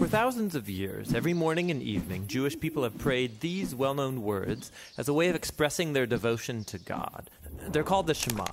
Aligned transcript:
For 0.00 0.08
thousands 0.08 0.54
of 0.54 0.70
years, 0.70 1.12
every 1.12 1.34
morning 1.34 1.70
and 1.70 1.82
evening, 1.82 2.26
Jewish 2.26 2.58
people 2.58 2.84
have 2.84 2.96
prayed 2.96 3.40
these 3.40 3.74
well 3.74 3.92
known 3.92 4.22
words 4.22 4.72
as 4.96 5.08
a 5.08 5.12
way 5.12 5.28
of 5.28 5.36
expressing 5.36 5.92
their 5.92 6.06
devotion 6.06 6.64
to 6.64 6.78
God. 6.78 7.28
They're 7.68 7.82
called 7.82 8.06
the 8.06 8.14
Shema. 8.14 8.46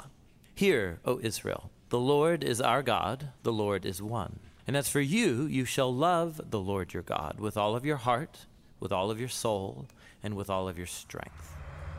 Hear, 0.53 0.99
O 1.05 1.21
Israel, 1.23 1.71
the 1.87 1.99
Lord 1.99 2.43
is 2.43 2.59
our 2.59 2.83
God, 2.83 3.29
the 3.43 3.53
Lord 3.53 3.85
is 3.85 4.01
one. 4.01 4.39
And 4.67 4.75
as 4.75 4.89
for 4.89 4.99
you, 4.99 5.45
you 5.45 5.63
shall 5.63 5.95
love 5.95 6.41
the 6.49 6.59
Lord 6.59 6.93
your 6.93 7.03
God 7.03 7.39
with 7.39 7.55
all 7.55 7.77
of 7.77 7.85
your 7.85 7.95
heart, 7.95 8.39
with 8.81 8.91
all 8.91 9.09
of 9.09 9.17
your 9.17 9.29
soul, 9.29 9.87
and 10.21 10.35
with 10.35 10.49
all 10.49 10.67
of 10.67 10.77
your 10.77 10.85
strength. 10.85 11.55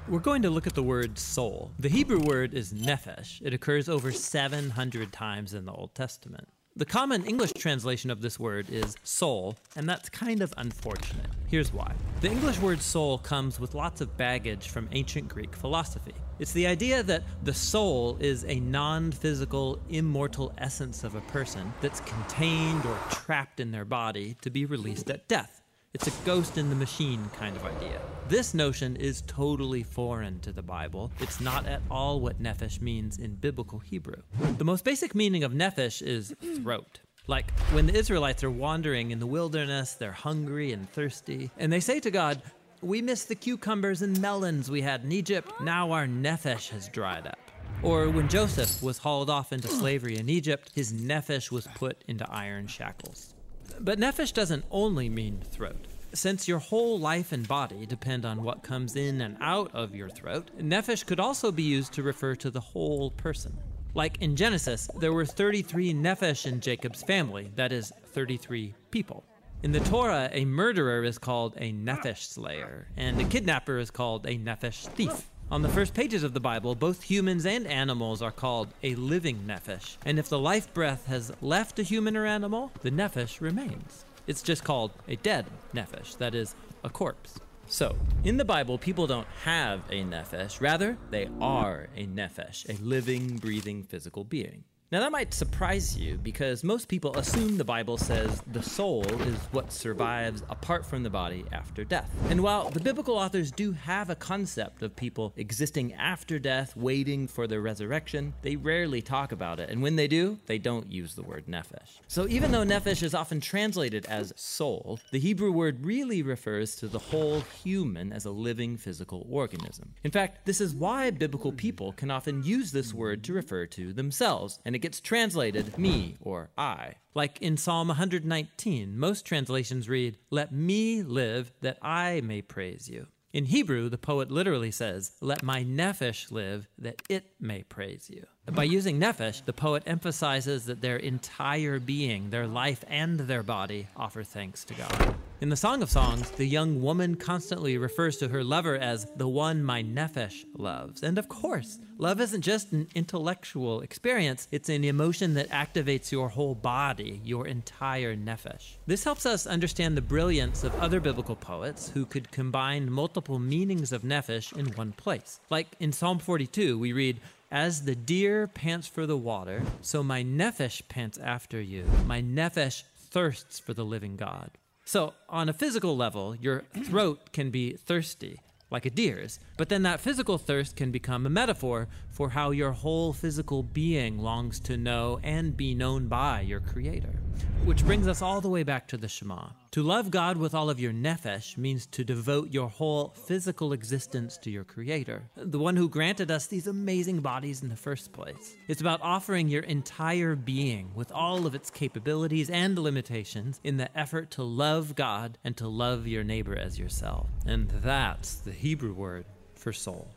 We're 0.09 0.19
going 0.19 0.43
to 0.43 0.51
look 0.51 0.67
at 0.67 0.75
the 0.75 0.83
word 0.83 1.19
soul. 1.19 1.71
The 1.79 1.89
Hebrew 1.89 2.21
word 2.21 2.53
is 2.53 2.75
nephesh. 2.75 3.41
It 3.43 3.55
occurs 3.55 3.89
over 3.89 4.13
700 4.13 5.11
times 5.11 5.55
in 5.55 5.65
the 5.65 5.73
Old 5.73 5.95
Testament. 5.95 6.49
The 6.79 6.87
common 6.87 7.25
English 7.25 7.55
translation 7.55 8.09
of 8.09 8.21
this 8.21 8.39
word 8.39 8.71
is 8.71 8.95
soul, 9.03 9.57
and 9.75 9.89
that's 9.89 10.09
kind 10.11 10.41
of 10.41 10.55
unfortunate. 10.59 11.27
Here's 11.49 11.73
why. 11.73 11.93
The 12.21 12.31
English 12.31 12.61
word 12.61 12.81
soul 12.81 13.19
comes 13.19 13.59
with 13.59 13.75
lots 13.75 14.01
of 14.01 14.17
baggage 14.17 14.69
from 14.69 14.89
ancient 14.93 15.27
Greek 15.27 15.57
philosophy. 15.57 16.15
It's 16.39 16.53
the 16.53 16.69
idea 16.69 17.03
that 17.03 17.25
the 17.43 17.53
soul 17.53 18.17
is 18.21 18.45
a 18.45 18.61
non 18.61 19.11
physical, 19.11 19.81
immortal 19.89 20.53
essence 20.57 21.03
of 21.03 21.17
a 21.17 21.21
person 21.23 21.73
that's 21.81 21.99
contained 22.03 22.87
or 22.87 22.97
trapped 23.11 23.59
in 23.59 23.73
their 23.73 23.85
body 23.85 24.37
to 24.43 24.49
be 24.49 24.65
released 24.65 25.11
at 25.11 25.27
death. 25.27 25.58
It's 25.95 26.07
a 26.07 26.27
ghost 26.27 26.59
in 26.59 26.69
the 26.69 26.77
machine 26.77 27.31
kind 27.39 27.57
of 27.57 27.65
idea. 27.65 27.99
This 28.29 28.53
notion 28.53 28.95
is 28.97 29.23
totally 29.27 29.83
foreign 29.83 30.39
to 30.41 30.53
the 30.53 30.63
Bible. 30.63 31.11
It's 31.19 31.41
not 31.41 31.65
at 31.67 31.81
all 31.91 32.21
what 32.21 32.43
nephesh 32.43 32.83
means 32.83 33.17
in 33.17 33.37
biblical 33.37 33.79
Hebrew. 33.79 34.21
The 34.59 34.67
most 34.67 34.85
basic 34.85 35.15
meaning 35.15 35.45
of 35.45 35.53
nephesh 35.53 36.03
is 36.03 36.35
throat. 36.63 37.01
Like 37.27 37.59
when 37.71 37.87
the 37.87 37.95
Israelites 37.95 38.45
are 38.45 38.51
wandering 38.51 39.13
in 39.13 39.19
the 39.19 39.27
wilderness, 39.27 39.95
they're 39.95 40.13
hungry 40.13 40.73
and 40.73 40.91
thirsty, 40.91 41.51
and 41.57 41.73
they 41.73 41.81
say 41.81 42.01
to 42.01 42.11
God, 42.11 42.43
We 42.83 43.01
miss 43.01 43.25
the 43.25 43.35
cucumbers 43.35 44.03
and 44.03 44.21
melons 44.21 44.71
we 44.71 44.83
had 44.83 45.05
in 45.05 45.13
Egypt. 45.13 45.51
Now 45.63 45.93
our 45.93 46.07
nephesh 46.07 46.69
has 46.69 46.89
dried 46.89 47.27
up. 47.27 47.39
Or 47.83 48.11
when 48.11 48.29
Joseph 48.29 48.83
was 48.83 48.99
hauled 48.99 49.31
off 49.31 49.55
into 49.55 49.69
slavery 49.69 50.19
in 50.19 50.29
Egypt, 50.29 50.71
his 50.75 50.93
nephesh 50.93 51.51
was 51.51 51.67
put 51.77 52.05
into 52.09 52.31
iron 52.31 52.67
shackles. 52.67 53.33
But 53.81 53.99
nephesh 53.99 54.33
doesn't 54.33 54.65
only 54.71 55.09
mean 55.09 55.43
throat. 55.51 55.87
Since 56.15 56.49
your 56.49 56.59
whole 56.59 56.99
life 56.99 57.33
and 57.33 57.47
body 57.47 57.85
depend 57.85 58.25
on 58.25 58.43
what 58.43 58.63
comes 58.63 58.97
in 58.97 59.21
and 59.21 59.37
out 59.41 59.71
of 59.75 59.95
your 59.95 60.09
throat, 60.09 60.51
nephesh 60.59 61.05
could 61.05 61.21
also 61.21 61.53
be 61.53 61.63
used 61.63 61.93
to 61.93 62.03
refer 62.03 62.35
to 62.37 62.51
the 62.51 62.61
whole 62.61 63.11
person. 63.11 63.57
Like 63.95 64.23
in 64.23 64.37
Genesis, 64.37 64.91
there 64.99 65.13
were 65.13 65.27
33 65.27 65.95
nephesh 65.95 66.47
in 66.47 66.61
Jacob's 66.61 67.03
family, 67.03 67.51
that 67.57 67.73
is, 67.73 67.93
33 68.13 68.75
people. 68.91 69.25
In 69.63 69.73
the 69.73 69.81
Torah, 69.81 70.31
a 70.33 70.45
murderer 70.45 71.03
is 71.05 71.19
called 71.19 71.55
a 71.59 71.73
nephesh 71.73 72.25
slayer, 72.25 72.89
and 72.97 73.21
a 73.21 73.25
kidnapper 73.25 73.79
is 73.79 73.91
called 73.91 74.25
a 74.27 74.39
nephesh 74.39 74.87
thief. 74.89 75.29
On 75.51 75.63
the 75.63 75.69
first 75.71 75.95
pages 75.95 76.25
of 76.25 76.35
the 76.35 76.41
Bible, 76.41 76.75
both 76.75 77.03
humans 77.03 77.47
and 77.47 77.67
animals 77.67 78.21
are 78.21 78.31
called 78.31 78.69
a 78.83 78.95
living 78.97 79.45
nephesh, 79.47 79.97
and 80.05 80.19
if 80.19 80.29
the 80.29 80.39
life 80.39 80.75
breath 80.75 81.07
has 81.07 81.33
left 81.41 81.79
a 81.79 81.83
human 81.83 82.19
or 82.19 82.27
animal, 82.27 82.71
the 82.83 82.91
nephesh 82.91 83.41
remains. 83.41 84.05
It's 84.27 84.43
just 84.43 84.63
called 84.63 84.91
a 85.09 85.17
dead 85.17 85.47
nephesh, 85.75 86.19
that 86.19 86.35
is, 86.35 86.55
a 86.85 86.91
corpse. 86.91 87.41
So, 87.67 87.97
in 88.25 88.37
the 88.37 88.45
Bible, 88.45 88.77
people 88.77 89.07
don't 89.07 89.27
have 89.45 89.81
a 89.91 90.05
nephesh, 90.05 90.61
rather, 90.61 90.99
they 91.11 91.31
are 91.41 91.89
a 91.97 92.07
nephesh, 92.07 92.69
a 92.69 92.83
living, 92.85 93.39
breathing 93.39 93.85
physical 93.85 94.25
being. 94.25 94.65
Now, 94.91 95.01
that 95.01 95.13
might 95.13 95.35
surprise 95.35 95.99
you 95.99 96.17
because 96.17 96.65
most 96.65 96.89
people 96.89 97.15
assume 97.19 97.59
the 97.59 97.65
Bible 97.65 97.99
says 97.99 98.43
the 98.53 98.63
soul 98.63 99.05
is 99.25 99.37
what 99.53 99.71
survives 99.71 100.43
apart 100.49 100.87
from 100.87 101.03
the 101.03 101.11
body 101.11 101.45
after 101.53 101.85
death. 101.85 102.11
And 102.31 102.43
while 102.43 102.71
the 102.71 102.81
biblical 102.81 103.15
authors 103.15 103.51
do 103.51 103.73
have 103.73 104.09
a 104.09 104.15
concept 104.15 104.83
of 104.83 104.97
people 104.97 105.35
existing 105.37 105.93
after 105.93 106.39
death, 106.39 106.75
waiting 106.75 107.29
for 107.29 107.47
their 107.47 107.61
resurrection, 107.61 108.33
they 108.41 108.57
rarely 108.57 109.03
talk 109.03 109.31
about 109.31 109.61
it. 109.61 109.69
And 109.69 109.83
when 109.83 109.97
they 109.97 110.09
do, 110.09 110.39
they 110.47 110.57
don't 110.57 110.91
use 110.91 111.15
the 111.15 111.23
word 111.23 111.45
nephesh. 111.47 112.01
So, 112.07 112.27
even 112.27 112.51
though 112.51 112.65
nephesh 112.65 113.03
is 113.03 113.15
often 113.15 113.43
translated 113.43 114.07
as 114.07 114.33
soul, 114.37 115.01
the 115.11 115.21
Hebrew 115.21 115.53
word 115.53 115.85
really 115.85 116.23
refers 116.23 116.77
to 116.77 116.89
the 116.89 116.99
whole 116.99 117.43
human 117.63 118.11
as 118.11 118.25
a 118.25 118.31
living 118.31 118.79
physical 118.79 119.27
organism. 119.29 119.93
In 120.03 120.13
fact, 120.13 120.47
this 120.47 120.63
is 120.63 120.75
why 120.75 121.11
biblical 121.11 121.53
people 121.53 121.93
can 121.93 122.11
often 122.11 122.43
use 122.43 122.73
this 122.73 122.95
word 122.95 123.23
to 123.25 123.35
refer 123.35 123.67
to 123.67 123.93
themselves. 123.93 124.61
And 124.65 124.78
it 124.79 124.83
gets 124.83 125.01
translated 125.01 125.77
me 125.77 126.15
or 126.21 126.51
I. 126.57 126.95
Like 127.13 127.43
in 127.43 127.57
Psalm 127.57 127.89
119, 127.89 128.97
most 128.97 129.27
translations 129.27 129.89
read, 129.89 130.19
Let 130.31 130.53
me 130.53 131.03
live 131.03 131.51
that 131.63 131.79
I 131.83 132.21
may 132.21 132.43
praise 132.43 132.89
you. 132.89 133.09
In 133.33 133.47
Hebrew, 133.47 133.89
the 133.89 133.99
poet 133.99 134.31
literally 134.31 134.71
says, 134.71 135.15
Let 135.21 135.43
my 135.43 135.65
nephesh 135.65 136.31
live 136.31 136.69
that 136.79 137.03
it 137.09 137.25
may 137.41 137.65
praise 137.65 138.09
you. 138.09 138.25
By 138.53 138.65
using 138.65 138.99
nephesh, 138.99 139.45
the 139.45 139.53
poet 139.53 139.83
emphasizes 139.85 140.65
that 140.67 140.81
their 140.81 140.97
entire 140.97 141.79
being, 141.79 142.31
their 142.31 142.47
life 142.47 142.83
and 142.89 143.21
their 143.21 143.43
body, 143.43 143.89
offer 143.95 144.23
thanks 144.23 144.65
to 144.65 144.75
God. 144.75 145.15
In 145.41 145.51
the 145.51 145.57
Song 145.57 145.83
of 145.83 145.91
Songs, 145.91 146.31
the 146.33 146.47
young 146.47 146.81
woman 146.83 147.15
constantly 147.15 147.79
refers 147.79 148.17
to 148.17 148.29
her 148.29 148.43
lover 148.43 148.77
as 148.77 149.07
the 149.17 149.29
one 149.29 149.63
my 149.63 149.83
nephesh 149.83 150.45
loves. 150.57 151.03
And 151.03 151.19
of 151.19 151.29
course, 151.29 151.79
love 151.99 152.21
isn't 152.21 152.41
just 152.41 152.73
an 152.73 152.89
intellectual 152.95 153.83
experience, 153.83 154.49
it's 154.51 154.69
an 154.69 154.83
emotion 154.83 155.35
that 155.35 155.51
activates 155.51 156.11
your 156.11 156.29
whole 156.29 156.55
body, 156.55 157.21
your 157.23 157.47
entire 157.47 158.17
nephesh. 158.17 158.79
This 158.87 159.05
helps 159.05 159.27
us 159.27 159.47
understand 159.47 159.97
the 159.97 160.03
brilliance 160.03 160.65
of 160.65 160.75
other 160.81 161.01
biblical 161.01 161.37
poets 161.37 161.91
who 161.91 162.07
could 162.07 162.33
combine 162.33 162.91
multiple 162.91 163.39
meanings 163.39 163.93
of 163.93 164.03
nephesh 164.03 164.57
in 164.57 164.67
one 164.75 164.93
place. 164.93 165.39
Like 165.51 165.69
in 165.79 165.93
Psalm 165.93 166.19
42, 166.19 166.79
we 166.79 166.93
read, 166.93 167.21
as 167.51 167.85
the 167.85 167.95
deer 167.95 168.47
pants 168.47 168.87
for 168.87 169.07
the 169.07 169.17
water, 169.17 169.63
so 169.81 170.03
my 170.03 170.23
nephesh 170.23 170.83
pants 170.89 171.19
after 171.19 171.61
you. 171.61 171.85
My 172.07 172.21
nephesh 172.21 172.83
thirsts 172.97 173.59
for 173.59 173.75
the 173.75 173.85
living 173.85 174.17
God. 174.17 174.51
So, 174.85 175.15
on 175.29 175.49
a 175.49 175.53
physical 175.53 175.97
level, 175.97 176.35
your 176.35 176.65
throat 176.85 177.33
can 177.33 177.51
be 177.51 177.75
thirsty, 177.75 178.41
like 178.71 178.87
a 178.87 178.91
deer's, 178.91 179.39
but 179.57 179.69
then 179.69 179.83
that 179.83 180.01
physical 180.01 180.39
thirst 180.39 180.77
can 180.77 180.91
become 180.91 181.27
a 181.27 181.31
metaphor 181.31 181.89
for 182.11 182.31
how 182.31 182.51
your 182.51 182.73
whole 182.73 183.13
physical 183.13 183.63
being 183.63 184.19
longs 184.19 184.61
to 184.61 184.77
know 184.77 185.21
and 185.23 185.57
be 185.57 185.75
known 185.75 186.09
by 186.09 186.41
your 186.41 186.61
Creator. 186.61 187.21
Which 187.65 187.85
brings 187.85 188.09
us 188.09 188.23
all 188.23 188.41
the 188.41 188.49
way 188.49 188.63
back 188.63 188.89
to 188.89 188.97
the 188.97 189.09
Shema. 189.09 189.49
To 189.73 189.83
love 189.83 190.11
God 190.11 190.39
with 190.39 190.55
all 190.55 190.71
of 190.71 190.81
your 190.81 190.93
nephesh 190.93 191.59
means 191.59 191.87
to 191.89 192.03
devote 192.03 192.51
your 192.51 192.69
whole 192.69 193.09
physical 193.27 193.73
existence 193.73 194.39
to 194.39 194.51
your 194.51 194.65
Creator, 194.65 195.23
the 195.37 195.59
one 195.59 195.77
who 195.77 195.89
granted 195.89 196.31
us 196.31 196.47
these 196.47 196.67
amazing 196.67 197.21
bodies 197.21 197.63
in 197.63 197.69
the 197.69 197.77
first 197.77 198.13
place. 198.13 198.57
It's 198.69 198.81
about 198.81 199.03
offering 199.03 199.49
your 199.49 199.65
entire 199.65 200.35
being 200.35 200.93
with 200.95 201.13
all 201.13 201.47
of 201.47 201.55
its 201.55 201.71
capabilities 201.71 202.49
and 202.49 202.79
limitations 202.79 203.61
in 203.63 203.77
the 203.77 203.97
effort 203.99 204.31
to 204.33 204.43
love 204.43 204.95
God 204.95 205.37
and 205.45 205.57
to 205.59 205.69
love 205.69 206.07
your 206.07 206.25
neighbor 206.25 206.57
as 206.57 206.79
yourself. 206.79 207.29
And 207.47 207.69
that's 207.69 208.37
the 208.37 208.53
Hebrew 208.53 208.95
word 208.95 209.27
for 209.55 209.73
soul. 209.73 210.09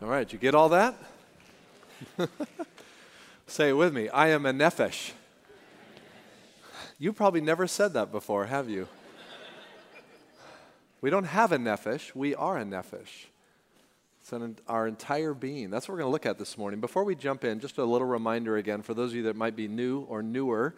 All 0.00 0.08
right, 0.08 0.32
you 0.32 0.38
get 0.38 0.54
all 0.54 0.70
that? 0.70 0.94
Say 3.46 3.68
it 3.70 3.74
with 3.74 3.94
me. 3.94 4.08
I 4.08 4.28
am 4.28 4.46
a 4.46 4.52
nephesh. 4.52 5.12
You 6.98 7.12
probably 7.12 7.40
never 7.40 7.66
said 7.66 7.92
that 7.94 8.10
before, 8.10 8.46
have 8.46 8.68
you? 8.68 8.88
We 11.00 11.10
don't 11.10 11.24
have 11.24 11.52
a 11.52 11.58
nephesh, 11.58 12.14
we 12.14 12.34
are 12.34 12.56
a 12.56 12.64
nephesh. 12.64 13.26
It's 14.22 14.32
an, 14.32 14.56
our 14.66 14.86
entire 14.86 15.34
being. 15.34 15.68
That's 15.68 15.86
what 15.86 15.92
we're 15.92 15.98
going 15.98 16.08
to 16.08 16.12
look 16.12 16.24
at 16.24 16.38
this 16.38 16.56
morning. 16.56 16.80
Before 16.80 17.04
we 17.04 17.14
jump 17.14 17.44
in, 17.44 17.60
just 17.60 17.76
a 17.76 17.84
little 17.84 18.06
reminder 18.06 18.56
again 18.56 18.80
for 18.80 18.94
those 18.94 19.10
of 19.10 19.16
you 19.16 19.22
that 19.24 19.36
might 19.36 19.54
be 19.54 19.68
new 19.68 20.00
or 20.08 20.22
newer 20.22 20.74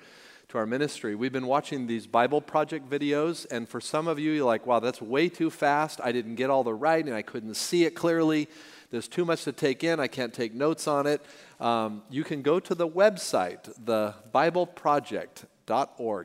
to 0.49 0.59
our 0.59 0.67
ministry. 0.67 1.15
We've 1.15 1.33
been 1.33 1.47
watching 1.47 1.87
these 1.87 2.09
Bible 2.09 2.41
Project 2.41 2.91
videos, 2.91 3.47
and 3.49 3.69
for 3.69 3.81
some 3.81 4.09
of 4.09 4.19
you, 4.19 4.33
you're 4.33 4.45
like, 4.45 4.67
wow, 4.67 4.81
that's 4.81 5.01
way 5.01 5.29
too 5.29 5.51
fast. 5.51 6.01
I 6.03 6.11
didn't 6.11 6.35
get 6.35 6.51
all 6.51 6.65
the 6.65 6.75
writing, 6.75 7.13
I 7.13 7.23
couldn't 7.23 7.55
see 7.55 7.85
it 7.85 7.95
clearly. 7.95 8.49
There's 8.91 9.09
too 9.09 9.25
much 9.25 9.45
to 9.45 9.53
take 9.53 9.83
in. 9.83 9.99
I 9.99 10.07
can't 10.07 10.33
take 10.33 10.55
notes 10.55 10.87
on 10.87 11.07
it. 11.07 11.21
Um, 11.61 12.03
you 12.11 12.25
can 12.25 12.43
go 12.43 12.61
to 12.61 12.75
the 12.75 12.89
website, 12.89 13.73
the. 13.85 14.15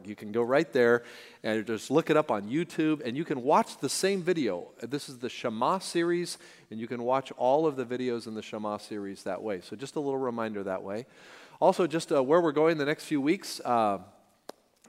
You 0.05 0.15
can 0.15 0.31
go 0.31 0.43
right 0.43 0.71
there 0.71 1.03
and 1.43 1.65
just 1.65 1.89
look 1.89 2.09
it 2.09 2.17
up 2.17 2.29
on 2.29 2.43
YouTube, 2.43 3.01
and 3.03 3.17
you 3.17 3.25
can 3.25 3.41
watch 3.41 3.77
the 3.77 3.89
same 3.89 4.21
video. 4.21 4.67
This 4.81 5.09
is 5.09 5.17
the 5.17 5.29
Shema 5.29 5.79
series, 5.79 6.37
and 6.69 6.79
you 6.79 6.87
can 6.87 7.03
watch 7.03 7.31
all 7.37 7.65
of 7.65 7.75
the 7.75 7.85
videos 7.85 8.27
in 8.27 8.35
the 8.35 8.43
Shema 8.43 8.77
series 8.77 9.23
that 9.23 9.41
way. 9.41 9.61
So, 9.61 9.75
just 9.75 9.95
a 9.95 9.99
little 9.99 10.19
reminder 10.19 10.63
that 10.63 10.83
way. 10.83 11.07
Also, 11.59 11.87
just 11.87 12.11
uh, 12.11 12.23
where 12.23 12.41
we're 12.41 12.51
going 12.51 12.77
the 12.77 12.85
next 12.85 13.05
few 13.05 13.21
weeks, 13.21 13.59
uh, 13.65 13.99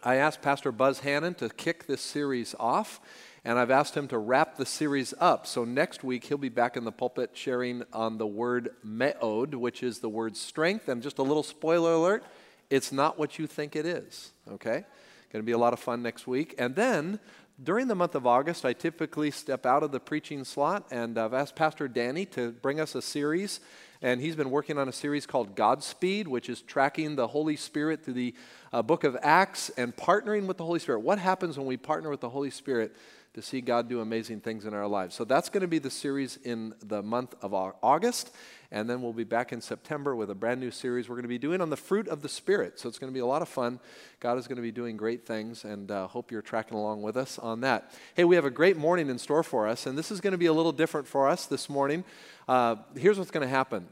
I 0.04 0.16
asked 0.16 0.42
Pastor 0.42 0.72
Buzz 0.72 1.00
Hannon 1.00 1.34
to 1.34 1.48
kick 1.48 1.86
this 1.86 2.00
series 2.00 2.54
off, 2.58 3.00
and 3.44 3.58
I've 3.58 3.70
asked 3.70 3.96
him 3.96 4.06
to 4.08 4.18
wrap 4.18 4.56
the 4.56 4.66
series 4.66 5.12
up. 5.18 5.46
So, 5.46 5.64
next 5.64 6.04
week, 6.04 6.24
he'll 6.24 6.38
be 6.38 6.48
back 6.48 6.76
in 6.76 6.84
the 6.84 6.92
pulpit 6.92 7.30
sharing 7.34 7.82
on 7.92 8.18
the 8.18 8.26
word 8.26 8.70
me'od, 8.84 9.54
which 9.54 9.82
is 9.82 9.98
the 9.98 10.08
word 10.08 10.36
strength. 10.36 10.88
And 10.88 11.02
just 11.02 11.18
a 11.18 11.22
little 11.22 11.42
spoiler 11.42 11.94
alert 11.94 12.24
it's 12.72 12.90
not 12.90 13.18
what 13.18 13.38
you 13.38 13.46
think 13.46 13.76
it 13.76 13.84
is, 13.84 14.32
okay? 14.50 14.84
Going 15.30 15.42
to 15.42 15.46
be 15.46 15.52
a 15.52 15.58
lot 15.58 15.74
of 15.74 15.78
fun 15.78 16.02
next 16.02 16.26
week. 16.26 16.54
And 16.56 16.74
then 16.74 17.20
during 17.62 17.86
the 17.86 17.94
month 17.94 18.14
of 18.14 18.26
August, 18.26 18.64
I 18.64 18.72
typically 18.72 19.30
step 19.30 19.66
out 19.66 19.82
of 19.82 19.92
the 19.92 20.00
preaching 20.00 20.42
slot, 20.42 20.86
and 20.90 21.18
I've 21.18 21.34
asked 21.34 21.54
Pastor 21.54 21.86
Danny 21.86 22.24
to 22.26 22.50
bring 22.50 22.80
us 22.80 22.94
a 22.94 23.02
series. 23.02 23.60
And 24.00 24.22
he's 24.22 24.34
been 24.34 24.50
working 24.50 24.78
on 24.78 24.88
a 24.88 24.92
series 24.92 25.26
called 25.26 25.54
Godspeed, 25.54 26.26
which 26.26 26.48
is 26.48 26.62
tracking 26.62 27.14
the 27.14 27.28
Holy 27.28 27.56
Spirit 27.56 28.02
through 28.02 28.14
the 28.14 28.34
uh, 28.72 28.80
book 28.80 29.04
of 29.04 29.18
Acts 29.20 29.70
and 29.76 29.94
partnering 29.94 30.46
with 30.46 30.56
the 30.56 30.64
Holy 30.64 30.80
Spirit. 30.80 31.00
What 31.00 31.18
happens 31.18 31.58
when 31.58 31.66
we 31.66 31.76
partner 31.76 32.08
with 32.08 32.20
the 32.20 32.30
Holy 32.30 32.50
Spirit 32.50 32.96
to 33.34 33.42
see 33.42 33.60
God 33.60 33.88
do 33.88 34.00
amazing 34.00 34.40
things 34.40 34.64
in 34.64 34.74
our 34.74 34.86
lives? 34.86 35.14
So 35.14 35.24
that's 35.24 35.48
going 35.48 35.62
to 35.62 35.68
be 35.68 35.78
the 35.78 35.90
series 35.90 36.38
in 36.44 36.74
the 36.84 37.02
month 37.02 37.34
of 37.42 37.54
August. 37.54 38.30
And 38.70 38.88
then 38.88 39.02
we'll 39.02 39.12
be 39.12 39.24
back 39.24 39.52
in 39.52 39.60
September 39.60 40.16
with 40.16 40.30
a 40.30 40.34
brand 40.34 40.58
new 40.58 40.70
series 40.70 41.08
we're 41.08 41.16
going 41.16 41.24
to 41.24 41.28
be 41.28 41.38
doing 41.38 41.60
on 41.60 41.68
the 41.68 41.76
fruit 41.76 42.08
of 42.08 42.22
the 42.22 42.28
Spirit. 42.28 42.80
So 42.80 42.88
it's 42.88 42.98
going 42.98 43.12
to 43.12 43.14
be 43.14 43.20
a 43.20 43.26
lot 43.26 43.42
of 43.42 43.48
fun. 43.48 43.80
God 44.18 44.38
is 44.38 44.46
going 44.46 44.56
to 44.56 44.62
be 44.62 44.72
doing 44.72 44.96
great 44.96 45.26
things, 45.26 45.64
and 45.64 45.90
uh, 45.90 46.06
hope 46.06 46.30
you're 46.30 46.40
tracking 46.40 46.76
along 46.76 47.02
with 47.02 47.16
us 47.16 47.38
on 47.38 47.60
that. 47.60 47.92
Hey, 48.14 48.24
we 48.24 48.34
have 48.36 48.46
a 48.46 48.50
great 48.50 48.78
morning 48.78 49.10
in 49.10 49.18
store 49.18 49.42
for 49.42 49.68
us, 49.68 49.86
and 49.86 49.98
this 49.98 50.10
is 50.10 50.22
going 50.22 50.32
to 50.32 50.38
be 50.38 50.46
a 50.46 50.52
little 50.54 50.72
different 50.72 51.06
for 51.06 51.28
us 51.28 51.44
this 51.44 51.68
morning. 51.68 52.02
Uh, 52.48 52.76
here's 52.96 53.18
what's 53.18 53.30
going 53.30 53.46
to 53.46 53.54
happen. 53.54 53.86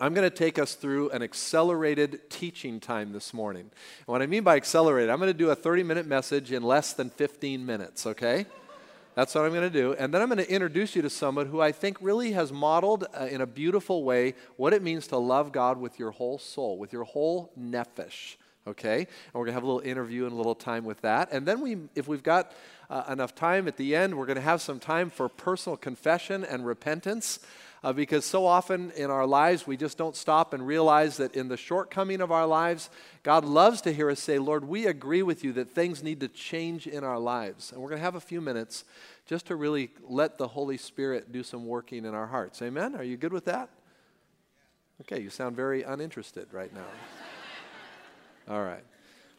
I'm 0.00 0.14
going 0.14 0.28
to 0.28 0.34
take 0.34 0.58
us 0.58 0.74
through 0.74 1.10
an 1.10 1.22
accelerated 1.22 2.28
teaching 2.30 2.80
time 2.80 3.12
this 3.12 3.32
morning. 3.32 3.62
And 3.62 4.06
what 4.06 4.22
I 4.22 4.26
mean 4.26 4.42
by 4.42 4.56
accelerated, 4.56 5.10
I'm 5.10 5.18
going 5.18 5.32
to 5.32 5.38
do 5.38 5.50
a 5.50 5.54
30 5.54 5.82
minute 5.82 6.06
message 6.06 6.52
in 6.52 6.62
less 6.62 6.92
than 6.92 7.10
15 7.10 7.64
minutes, 7.64 8.06
okay? 8.06 8.46
That's 9.14 9.34
what 9.34 9.44
I'm 9.44 9.52
going 9.52 9.70
to 9.70 9.70
do. 9.70 9.94
And 9.94 10.12
then 10.12 10.22
I'm 10.22 10.28
going 10.28 10.44
to 10.44 10.50
introduce 10.50 10.96
you 10.96 11.02
to 11.02 11.10
someone 11.10 11.46
who 11.46 11.60
I 11.60 11.70
think 11.70 11.98
really 12.00 12.32
has 12.32 12.52
modeled 12.52 13.06
uh, 13.18 13.26
in 13.26 13.40
a 13.40 13.46
beautiful 13.46 14.02
way 14.02 14.34
what 14.56 14.72
it 14.72 14.82
means 14.82 15.06
to 15.08 15.18
love 15.18 15.52
God 15.52 15.78
with 15.78 15.98
your 15.98 16.10
whole 16.10 16.38
soul, 16.38 16.78
with 16.78 16.92
your 16.92 17.04
whole 17.04 17.52
nephesh. 17.58 18.36
Okay? 18.66 18.98
And 18.98 19.34
we're 19.34 19.44
going 19.44 19.48
to 19.48 19.54
have 19.54 19.62
a 19.62 19.66
little 19.66 19.88
interview 19.88 20.24
and 20.24 20.32
a 20.32 20.36
little 20.36 20.54
time 20.54 20.84
with 20.84 21.00
that. 21.02 21.30
And 21.30 21.46
then 21.46 21.60
we, 21.60 21.76
if 21.94 22.08
we've 22.08 22.22
got 22.22 22.52
uh, 22.90 23.04
enough 23.08 23.34
time 23.34 23.68
at 23.68 23.76
the 23.76 23.94
end, 23.94 24.16
we're 24.16 24.26
going 24.26 24.36
to 24.36 24.42
have 24.42 24.60
some 24.60 24.80
time 24.80 25.10
for 25.10 25.28
personal 25.28 25.76
confession 25.76 26.42
and 26.42 26.66
repentance. 26.66 27.38
Uh, 27.84 27.92
because 27.92 28.24
so 28.24 28.46
often 28.46 28.90
in 28.92 29.10
our 29.10 29.26
lives, 29.26 29.66
we 29.66 29.76
just 29.76 29.98
don't 29.98 30.16
stop 30.16 30.54
and 30.54 30.66
realize 30.66 31.18
that 31.18 31.36
in 31.36 31.48
the 31.48 31.56
shortcoming 31.56 32.22
of 32.22 32.32
our 32.32 32.46
lives, 32.46 32.88
God 33.22 33.44
loves 33.44 33.82
to 33.82 33.92
hear 33.92 34.08
us 34.08 34.20
say, 34.20 34.38
Lord, 34.38 34.64
we 34.64 34.86
agree 34.86 35.22
with 35.22 35.44
you 35.44 35.52
that 35.52 35.70
things 35.70 36.02
need 36.02 36.20
to 36.20 36.28
change 36.28 36.86
in 36.86 37.04
our 37.04 37.18
lives. 37.18 37.72
And 37.72 37.82
we're 37.82 37.90
going 37.90 37.98
to 37.98 38.04
have 38.04 38.14
a 38.14 38.22
few 38.22 38.40
minutes 38.40 38.84
just 39.26 39.48
to 39.48 39.56
really 39.56 39.90
let 40.08 40.38
the 40.38 40.48
Holy 40.48 40.78
Spirit 40.78 41.30
do 41.30 41.42
some 41.42 41.66
working 41.66 42.06
in 42.06 42.14
our 42.14 42.26
hearts. 42.26 42.62
Amen? 42.62 42.94
Are 42.94 43.04
you 43.04 43.18
good 43.18 43.34
with 43.34 43.44
that? 43.44 43.68
Okay, 45.02 45.20
you 45.20 45.28
sound 45.28 45.54
very 45.54 45.82
uninterested 45.82 46.48
right 46.52 46.72
now. 46.72 46.86
All 48.48 48.62
right. 48.62 48.84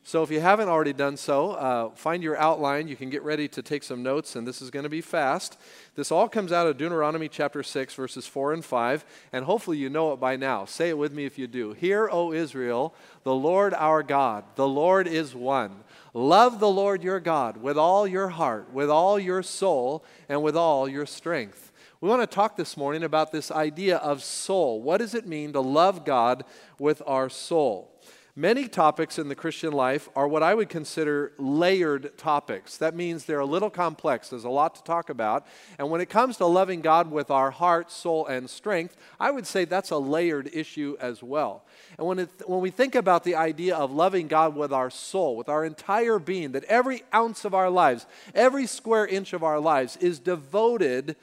So, 0.08 0.22
if 0.22 0.30
you 0.30 0.40
haven't 0.40 0.70
already 0.70 0.94
done 0.94 1.18
so, 1.18 1.54
uh, 1.54 1.90
find 1.96 2.22
your 2.22 2.38
outline. 2.38 2.88
You 2.88 2.96
can 2.96 3.10
get 3.10 3.24
ready 3.24 3.48
to 3.48 3.64
take 3.64 3.82
some 3.82 4.04
notes, 4.04 4.36
and 4.36 4.46
this 4.46 4.62
is 4.62 4.70
going 4.70 4.84
to 4.84 4.90
be 4.90 5.02
fast. 5.02 5.58
This 5.96 6.12
all 6.12 6.30
comes 6.30 6.52
out 6.52 6.68
of 6.68 6.78
Deuteronomy 6.78 7.28
chapter 7.28 7.64
6, 7.64 7.96
verses 7.96 8.28
4 8.28 8.54
and 8.54 8.64
5, 8.64 9.04
and 9.34 9.46
hopefully 9.46 9.80
you 9.80 9.90
know 9.90 10.14
it 10.14 10.20
by 10.20 10.36
now. 10.36 10.66
Say 10.66 10.90
it 10.90 10.98
with 11.00 11.12
me 11.12 11.26
if 11.26 11.40
you 11.40 11.48
do. 11.48 11.74
Hear, 11.74 12.08
O 12.12 12.34
Israel, 12.34 12.94
the 13.24 13.34
Lord 13.34 13.74
our 13.74 14.04
God, 14.04 14.44
the 14.54 14.68
Lord 14.68 15.08
is 15.08 15.34
one. 15.34 15.84
Love 16.14 16.60
the 16.60 16.70
Lord 16.70 17.04
your 17.04 17.20
God 17.20 17.58
with 17.58 17.76
all 17.76 18.08
your 18.08 18.30
heart, 18.30 18.72
with 18.72 18.92
all 18.92 19.18
your 19.18 19.42
soul, 19.42 20.06
and 20.30 20.44
with 20.44 20.56
all 20.56 20.88
your 20.88 21.08
strength. 21.08 21.72
We 22.00 22.10
want 22.10 22.22
to 22.22 22.28
talk 22.28 22.58
this 22.58 22.78
morning 22.78 23.02
about 23.02 23.32
this 23.32 23.50
idea 23.50 23.98
of 23.98 24.24
soul. 24.24 24.84
What 24.84 24.98
does 24.98 25.16
it 25.16 25.26
mean 25.26 25.54
to 25.54 25.62
love 25.62 26.06
God 26.06 26.46
with 26.78 27.02
our 27.08 27.28
soul? 27.28 27.95
Many 28.38 28.68
topics 28.68 29.18
in 29.18 29.30
the 29.30 29.36
Christian 29.36 29.72
life 29.72 30.10
are 30.14 30.28
what 30.28 30.44
I 30.44 30.54
would 30.54 30.68
consider 30.68 31.32
layered 31.38 32.18
topics. 32.18 32.76
That 32.76 32.94
means 32.94 33.24
they're 33.24 33.40
a 33.40 33.46
little 33.46 33.70
complex. 33.70 34.28
There's 34.28 34.44
a 34.44 34.50
lot 34.50 34.76
to 34.76 34.84
talk 34.84 35.10
about. 35.10 35.48
And 35.80 35.90
when 35.90 36.02
it 36.02 36.10
comes 36.10 36.36
to 36.38 36.46
loving 36.46 36.82
God 36.82 37.10
with 37.10 37.32
our 37.32 37.50
heart, 37.50 37.90
soul, 37.90 38.26
and 38.26 38.50
strength, 38.50 38.98
I 39.22 39.32
would 39.32 39.48
say 39.48 39.64
that's 39.64 39.92
a 39.92 39.98
layered 39.98 40.50
issue 40.52 40.98
as 41.00 41.24
well. 41.24 41.64
And 41.98 42.06
when, 42.06 42.20
it, 42.20 42.30
when 42.46 42.60
we 42.60 42.72
think 42.72 42.94
about 42.94 43.24
the 43.24 43.36
idea 43.36 43.74
of 43.74 43.94
loving 43.94 44.28
God 44.28 44.54
with 44.54 44.74
our 44.74 44.90
soul, 44.90 45.38
with 45.38 45.48
our 45.48 45.64
entire 45.64 46.20
being, 46.20 46.52
that 46.52 46.66
every 46.66 47.04
ounce 47.14 47.46
of 47.46 47.54
our 47.54 47.70
lives, 47.70 48.06
every 48.34 48.68
square 48.68 49.08
inch 49.08 49.32
of 49.32 49.46
our 49.46 49.62
lives 49.62 49.96
is 50.02 50.20
devoted 50.20 51.16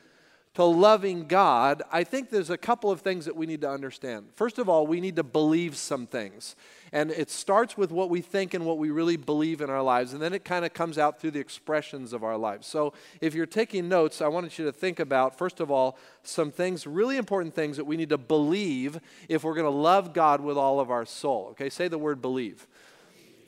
to 0.55 0.65
loving 0.65 1.27
God, 1.27 1.83
I 1.91 2.05
think 2.05 2.29
there's 2.29 2.51
a 2.51 2.59
couple 2.59 2.91
of 2.91 3.01
things 3.01 3.25
that 3.25 3.37
we 3.37 3.47
need 3.47 3.63
to 3.63 3.71
understand. 3.71 4.27
First 4.35 4.59
of 4.59 4.69
all, 4.69 4.87
we 4.87 5.01
need 5.01 5.17
to 5.17 5.23
believe 5.23 5.77
some 5.77 6.07
things. 6.07 6.57
And 6.95 7.11
it 7.11 7.31
starts 7.31 7.77
with 7.79 7.91
what 7.91 8.11
we 8.11 8.21
think 8.21 8.53
and 8.53 8.67
what 8.67 8.77
we 8.77 8.91
really 8.91 9.17
believe 9.17 9.63
in 9.63 9.71
our 9.71 9.83
lives, 9.83 10.13
and 10.13 10.21
then 10.21 10.35
it 10.35 10.45
kind 10.45 10.65
of 10.65 10.75
comes 10.75 10.99
out 10.99 11.19
through 11.19 11.31
the 11.31 11.41
expressions 11.41 12.13
of 12.13 12.23
our 12.23 12.37
lives. 12.37 12.67
So 12.67 12.93
if 13.23 13.35
you're 13.35 13.47
taking 13.47 13.89
notes, 13.89 14.21
I 14.21 14.29
wanted 14.29 14.59
you 14.59 14.67
to 14.67 14.73
think 14.73 15.01
about, 15.01 15.39
first 15.39 15.61
of 15.61 15.71
all, 15.71 15.97
some 16.23 16.51
things, 16.51 16.87
really 16.87 17.17
important 17.17 17.55
things 17.55 17.79
that 17.79 17.87
we 17.87 17.97
need 17.97 18.11
to 18.11 18.19
believe 18.19 19.01
if 19.31 19.43
we're 19.43 19.55
going 19.55 19.65
to 19.65 19.71
love 19.71 20.13
God 20.13 20.43
with 20.43 20.59
all 20.59 20.81
of 20.81 20.91
our 20.91 21.07
soul. 21.07 21.49
Okay, 21.53 21.71
say 21.71 21.89
the 21.89 21.97
word 21.97 22.21
believe. 22.21 22.67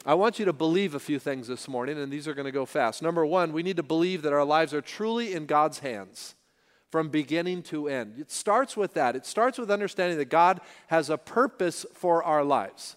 I 0.07 0.15
want 0.15 0.39
you 0.39 0.47
to 0.47 0.53
believe 0.55 0.95
a 0.95 1.01
few 1.01 1.19
things 1.19 1.47
this 1.47 1.69
morning, 1.69 1.99
and 1.99 2.11
these 2.11 2.27
are 2.27 2.35
going 2.35 2.45
to 2.47 2.53
go 2.53 2.65
fast. 2.65 3.03
Number 3.03 3.27
one, 3.27 3.53
we 3.53 3.63
need 3.63 3.77
to 3.77 3.83
believe 3.83 4.23
that 4.23 4.33
our 4.33 4.45
lives 4.45 4.73
are 4.73 4.83
truly 4.83 5.35
in 5.35 5.45
God's 5.45 5.81
hands 5.81 6.35
from 6.91 7.09
beginning 7.09 7.63
to 7.65 7.89
end. 7.89 8.19
It 8.19 8.31
starts 8.31 8.77
with 8.77 8.95
that. 8.95 9.17
It 9.17 9.27
starts 9.27 9.59
with 9.59 9.71
understanding 9.71 10.17
that 10.19 10.31
God 10.31 10.61
has 10.87 11.11
a 11.11 11.19
purpose 11.19 11.85
for 11.93 12.23
our 12.23 12.45
lives. 12.45 12.97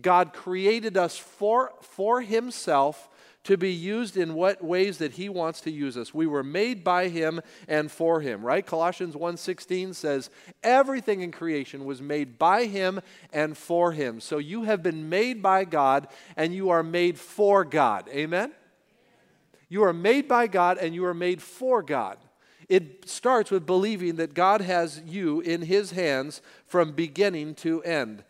God 0.00 0.32
created 0.32 0.96
us 0.96 1.16
for, 1.16 1.72
for 1.80 2.20
Himself 2.20 3.08
to 3.48 3.56
be 3.56 3.72
used 3.72 4.18
in 4.18 4.34
what 4.34 4.62
ways 4.62 4.98
that 4.98 5.12
he 5.12 5.26
wants 5.26 5.62
to 5.62 5.70
use 5.70 5.96
us. 5.96 6.12
We 6.12 6.26
were 6.26 6.42
made 6.42 6.84
by 6.84 7.08
him 7.08 7.40
and 7.66 7.90
for 7.90 8.20
him, 8.20 8.44
right? 8.44 8.66
Colossians 8.66 9.16
1:16 9.16 9.94
says, 9.94 10.28
"Everything 10.62 11.22
in 11.22 11.32
creation 11.32 11.86
was 11.86 12.02
made 12.02 12.38
by 12.38 12.66
him 12.66 13.00
and 13.32 13.56
for 13.56 13.92
him." 13.92 14.20
So 14.20 14.36
you 14.36 14.64
have 14.64 14.82
been 14.82 15.08
made 15.08 15.42
by 15.42 15.64
God 15.64 16.08
and 16.36 16.54
you 16.54 16.68
are 16.68 16.82
made 16.82 17.18
for 17.18 17.64
God. 17.64 18.06
Amen. 18.10 18.52
You 19.70 19.82
are 19.84 19.94
made 19.94 20.28
by 20.28 20.46
God 20.46 20.76
and 20.76 20.94
you 20.94 21.06
are 21.06 21.14
made 21.14 21.40
for 21.40 21.82
God. 21.82 22.18
It 22.68 23.08
starts 23.08 23.50
with 23.50 23.64
believing 23.64 24.16
that 24.16 24.34
God 24.34 24.60
has 24.60 25.00
you 25.06 25.40
in 25.40 25.62
his 25.62 25.92
hands 25.92 26.42
from 26.66 26.92
beginning 26.92 27.54
to 27.56 27.82
end. 27.82 28.24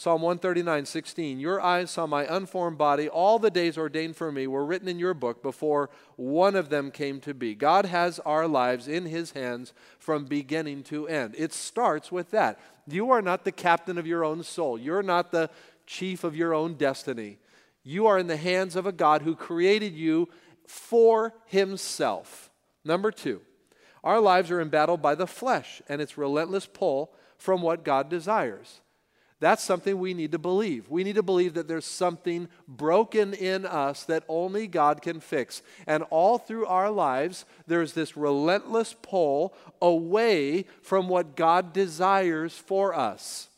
Psalm 0.00 0.22
139, 0.22 0.86
16. 0.86 1.40
Your 1.40 1.60
eyes 1.60 1.90
saw 1.90 2.06
my 2.06 2.24
unformed 2.24 2.78
body. 2.78 3.06
All 3.06 3.38
the 3.38 3.50
days 3.50 3.76
ordained 3.76 4.16
for 4.16 4.32
me 4.32 4.46
were 4.46 4.64
written 4.64 4.88
in 4.88 4.98
your 4.98 5.12
book 5.12 5.42
before 5.42 5.90
one 6.16 6.56
of 6.56 6.70
them 6.70 6.90
came 6.90 7.20
to 7.20 7.34
be. 7.34 7.54
God 7.54 7.84
has 7.84 8.18
our 8.20 8.48
lives 8.48 8.88
in 8.88 9.04
his 9.04 9.32
hands 9.32 9.74
from 9.98 10.24
beginning 10.24 10.84
to 10.84 11.06
end. 11.06 11.34
It 11.36 11.52
starts 11.52 12.10
with 12.10 12.30
that. 12.30 12.58
You 12.86 13.10
are 13.10 13.20
not 13.20 13.44
the 13.44 13.52
captain 13.52 13.98
of 13.98 14.06
your 14.06 14.24
own 14.24 14.42
soul, 14.42 14.78
you're 14.78 15.02
not 15.02 15.32
the 15.32 15.50
chief 15.86 16.24
of 16.24 16.34
your 16.34 16.54
own 16.54 16.76
destiny. 16.76 17.36
You 17.82 18.06
are 18.06 18.18
in 18.18 18.26
the 18.26 18.38
hands 18.38 18.76
of 18.76 18.86
a 18.86 18.92
God 18.92 19.20
who 19.20 19.36
created 19.36 19.92
you 19.92 20.30
for 20.66 21.34
himself. 21.44 22.48
Number 22.86 23.10
two, 23.10 23.42
our 24.02 24.18
lives 24.18 24.50
are 24.50 24.62
embattled 24.62 25.02
by 25.02 25.14
the 25.14 25.26
flesh 25.26 25.82
and 25.90 26.00
its 26.00 26.16
relentless 26.16 26.64
pull 26.64 27.12
from 27.36 27.60
what 27.60 27.84
God 27.84 28.08
desires. 28.08 28.80
That's 29.40 29.64
something 29.64 29.98
we 29.98 30.12
need 30.12 30.32
to 30.32 30.38
believe. 30.38 30.90
We 30.90 31.02
need 31.02 31.14
to 31.14 31.22
believe 31.22 31.54
that 31.54 31.66
there's 31.66 31.86
something 31.86 32.48
broken 32.68 33.32
in 33.32 33.64
us 33.64 34.04
that 34.04 34.22
only 34.28 34.66
God 34.66 35.00
can 35.00 35.18
fix. 35.18 35.62
And 35.86 36.04
all 36.10 36.36
through 36.36 36.66
our 36.66 36.90
lives, 36.90 37.46
there's 37.66 37.94
this 37.94 38.18
relentless 38.18 38.94
pull 39.00 39.54
away 39.80 40.66
from 40.82 41.08
what 41.08 41.36
God 41.36 41.72
desires 41.72 42.52
for 42.54 42.94
us. 42.94 43.48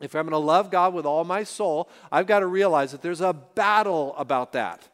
If 0.00 0.14
I'm 0.14 0.28
going 0.28 0.32
to 0.32 0.46
love 0.46 0.70
God 0.70 0.92
with 0.92 1.06
all 1.06 1.24
my 1.24 1.42
soul, 1.42 1.88
I've 2.12 2.26
got 2.26 2.40
to 2.40 2.46
realize 2.46 2.92
that 2.92 3.00
there's 3.00 3.22
a 3.22 3.32
battle 3.32 4.14
about 4.16 4.52
that. 4.52 4.86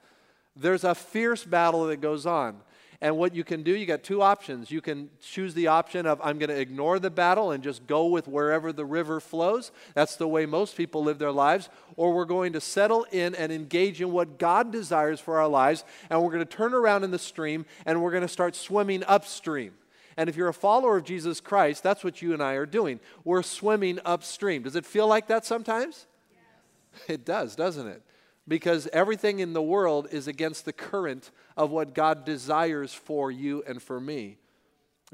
There's 0.56 0.84
a 0.84 0.94
fierce 0.94 1.44
battle 1.44 1.86
that 1.86 2.00
goes 2.00 2.24
on. 2.24 2.60
And 3.00 3.16
what 3.16 3.34
you 3.34 3.44
can 3.44 3.62
do, 3.62 3.76
you 3.76 3.86
got 3.86 4.02
two 4.02 4.22
options. 4.22 4.70
You 4.70 4.80
can 4.80 5.10
choose 5.20 5.54
the 5.54 5.66
option 5.66 6.06
of 6.06 6.20
I'm 6.22 6.38
going 6.38 6.50
to 6.50 6.60
ignore 6.60 6.98
the 6.98 7.10
battle 7.10 7.50
and 7.50 7.62
just 7.62 7.86
go 7.86 8.06
with 8.06 8.28
wherever 8.28 8.72
the 8.72 8.84
river 8.84 9.20
flows. 9.20 9.72
That's 9.94 10.16
the 10.16 10.28
way 10.28 10.46
most 10.46 10.76
people 10.76 11.02
live 11.02 11.18
their 11.18 11.32
lives. 11.32 11.68
Or 11.96 12.12
we're 12.12 12.24
going 12.24 12.52
to 12.54 12.60
settle 12.60 13.06
in 13.10 13.34
and 13.34 13.52
engage 13.52 14.00
in 14.00 14.12
what 14.12 14.38
God 14.38 14.72
desires 14.72 15.20
for 15.20 15.38
our 15.38 15.48
lives, 15.48 15.84
and 16.10 16.22
we're 16.22 16.30
going 16.30 16.46
to 16.46 16.56
turn 16.56 16.74
around 16.74 17.04
in 17.04 17.10
the 17.10 17.18
stream 17.18 17.66
and 17.84 18.02
we're 18.02 18.10
going 18.10 18.22
to 18.22 18.28
start 18.28 18.54
swimming 18.54 19.04
upstream. 19.06 19.72
And 20.16 20.28
if 20.28 20.36
you're 20.36 20.48
a 20.48 20.54
follower 20.54 20.96
of 20.96 21.04
Jesus 21.04 21.40
Christ, 21.40 21.82
that's 21.82 22.04
what 22.04 22.22
you 22.22 22.32
and 22.32 22.42
I 22.42 22.54
are 22.54 22.66
doing. 22.66 23.00
We're 23.24 23.42
swimming 23.42 23.98
upstream. 24.04 24.62
Does 24.62 24.76
it 24.76 24.86
feel 24.86 25.08
like 25.08 25.26
that 25.26 25.44
sometimes? 25.44 26.06
Yes. 26.30 27.02
It 27.08 27.24
does, 27.24 27.56
doesn't 27.56 27.86
it? 27.86 28.02
Because 28.46 28.88
everything 28.92 29.40
in 29.40 29.52
the 29.52 29.62
world 29.62 30.08
is 30.10 30.28
against 30.28 30.64
the 30.64 30.72
current 30.72 31.30
of 31.56 31.70
what 31.70 31.94
God 31.94 32.24
desires 32.24 32.92
for 32.92 33.30
you 33.30 33.62
and 33.66 33.82
for 33.82 34.00
me. 34.00 34.38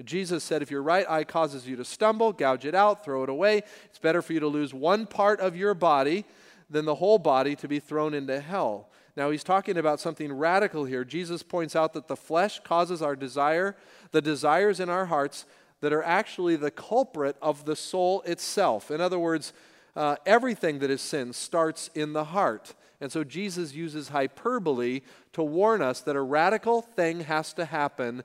Jesus 0.05 0.43
said, 0.43 0.63
If 0.63 0.71
your 0.71 0.83
right 0.83 1.09
eye 1.09 1.25
causes 1.25 1.67
you 1.67 1.77
to 1.77 1.85
stumble, 1.85 2.33
gouge 2.33 2.65
it 2.65 2.75
out, 2.75 3.05
throw 3.05 3.23
it 3.23 3.29
away. 3.29 3.63
It's 3.87 3.99
better 3.99 4.23
for 4.23 4.33
you 4.33 4.41
to 4.41 4.49
lose 4.49 4.73
one 4.73 5.07
part 5.07 5.41
of 5.41 5.57
your 5.57 5.75
body 5.75 6.25
than 6.69 6.85
the 6.85 6.95
whole 6.97 7.19
body 7.19 7.57
to 7.57 7.69
be 7.69 7.81
thrown 7.81 8.15
into 8.15 8.41
hell. 8.41 8.89
Now, 9.17 9.31
he's 9.31 9.45
talking 9.45 9.77
about 9.77 10.01
something 10.01 10.33
radical 10.33 10.85
here. 10.85 11.05
Jesus 11.05 11.43
points 11.43 11.75
out 11.75 11.93
that 11.93 12.09
the 12.09 12.17
flesh 12.17 12.61
causes 12.61 13.03
our 13.03 13.17
desire, 13.17 13.77
the 14.13 14.23
desires 14.23 14.81
in 14.81 14.89
our 14.89 15.07
hearts 15.07 15.47
that 15.81 15.93
are 15.93 16.03
actually 16.03 16.57
the 16.57 16.71
culprit 16.71 17.37
of 17.43 17.65
the 17.65 17.77
soul 17.77 18.23
itself. 18.23 18.91
In 18.91 19.01
other 19.01 19.19
words, 19.19 19.53
uh, 19.97 20.17
everything 20.25 20.79
that 20.79 20.91
is 20.91 21.01
sin 21.01 21.33
starts 21.33 21.91
in 21.95 22.13
the 22.13 22.25
heart. 22.25 22.75
And 23.01 23.11
so 23.11 23.25
Jesus 23.25 23.75
uses 23.75 24.09
hyperbole 24.09 25.01
to 25.33 25.43
warn 25.43 25.83
us 25.83 26.01
that 26.01 26.17
a 26.17 26.21
radical 26.21 26.83
thing 26.83 27.21
has 27.21 27.53
to 27.55 27.65
happen 27.65 28.23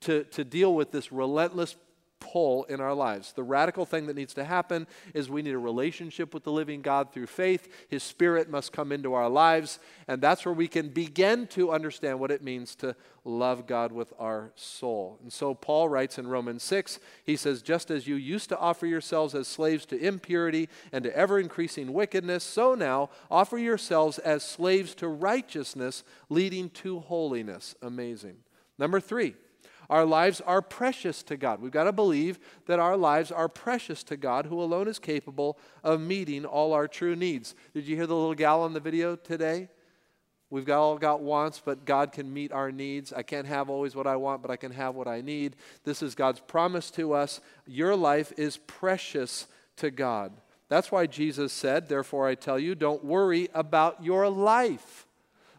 to, 0.00 0.24
to 0.24 0.44
deal 0.44 0.74
with 0.74 0.90
this 0.90 1.12
relentless 1.12 1.76
pull 2.32 2.64
in 2.64 2.80
our 2.80 2.94
lives. 2.94 3.32
The 3.32 3.42
radical 3.42 3.86
thing 3.86 4.06
that 4.06 4.16
needs 4.16 4.34
to 4.34 4.44
happen 4.44 4.86
is 5.14 5.30
we 5.30 5.42
need 5.42 5.54
a 5.54 5.58
relationship 5.58 6.34
with 6.34 6.44
the 6.44 6.52
living 6.52 6.82
God 6.82 7.12
through 7.12 7.26
faith. 7.26 7.68
His 7.88 8.02
Spirit 8.02 8.50
must 8.50 8.72
come 8.72 8.92
into 8.92 9.14
our 9.14 9.28
lives, 9.28 9.78
and 10.06 10.20
that's 10.20 10.44
where 10.44 10.54
we 10.54 10.68
can 10.68 10.88
begin 10.88 11.46
to 11.48 11.70
understand 11.70 12.20
what 12.20 12.30
it 12.30 12.42
means 12.42 12.74
to 12.76 12.94
love 13.24 13.66
God 13.66 13.92
with 13.92 14.12
our 14.18 14.52
soul. 14.56 15.18
And 15.22 15.32
so 15.32 15.54
Paul 15.54 15.88
writes 15.88 16.18
in 16.18 16.26
Romans 16.26 16.62
6, 16.62 16.98
he 17.24 17.36
says, 17.36 17.62
Just 17.62 17.90
as 17.90 18.06
you 18.06 18.16
used 18.16 18.48
to 18.50 18.58
offer 18.58 18.86
yourselves 18.86 19.34
as 19.34 19.48
slaves 19.48 19.86
to 19.86 19.98
impurity 19.98 20.68
and 20.92 21.04
to 21.04 21.16
ever 21.16 21.38
increasing 21.38 21.92
wickedness, 21.92 22.44
so 22.44 22.74
now 22.74 23.10
offer 23.30 23.58
yourselves 23.58 24.18
as 24.18 24.42
slaves 24.42 24.94
to 24.96 25.08
righteousness, 25.08 26.04
leading 26.28 26.70
to 26.70 27.00
holiness. 27.00 27.74
Amazing. 27.82 28.36
Number 28.78 29.00
three, 29.00 29.34
our 29.90 30.04
lives 30.04 30.40
are 30.42 30.60
precious 30.60 31.22
to 31.24 31.36
God. 31.36 31.60
We've 31.60 31.72
got 31.72 31.84
to 31.84 31.92
believe 31.92 32.38
that 32.66 32.78
our 32.78 32.96
lives 32.96 33.32
are 33.32 33.48
precious 33.48 34.02
to 34.04 34.16
God, 34.16 34.46
who 34.46 34.60
alone 34.60 34.86
is 34.86 34.98
capable 34.98 35.58
of 35.82 36.00
meeting 36.00 36.44
all 36.44 36.74
our 36.74 36.86
true 36.86 37.16
needs. 37.16 37.54
Did 37.72 37.86
you 37.86 37.96
hear 37.96 38.06
the 38.06 38.14
little 38.14 38.34
gal 38.34 38.62
on 38.62 38.74
the 38.74 38.80
video 38.80 39.16
today? 39.16 39.68
We've 40.50 40.64
got, 40.64 40.80
all 40.80 40.98
got 40.98 41.20
wants, 41.20 41.60
but 41.62 41.84
God 41.84 42.12
can 42.12 42.32
meet 42.32 42.52
our 42.52 42.72
needs. 42.72 43.12
I 43.12 43.22
can't 43.22 43.46
have 43.46 43.68
always 43.68 43.94
what 43.94 44.06
I 44.06 44.16
want, 44.16 44.40
but 44.40 44.50
I 44.50 44.56
can 44.56 44.72
have 44.72 44.94
what 44.94 45.06
I 45.06 45.20
need. 45.20 45.56
This 45.84 46.02
is 46.02 46.14
God's 46.14 46.40
promise 46.40 46.90
to 46.92 47.12
us. 47.12 47.40
Your 47.66 47.94
life 47.94 48.32
is 48.36 48.56
precious 48.56 49.46
to 49.76 49.90
God. 49.90 50.32
That's 50.68 50.92
why 50.92 51.06
Jesus 51.06 51.52
said, 51.52 51.88
Therefore 51.88 52.26
I 52.26 52.34
tell 52.34 52.58
you, 52.58 52.74
don't 52.74 53.04
worry 53.04 53.48
about 53.54 54.02
your 54.02 54.28
life. 54.28 55.06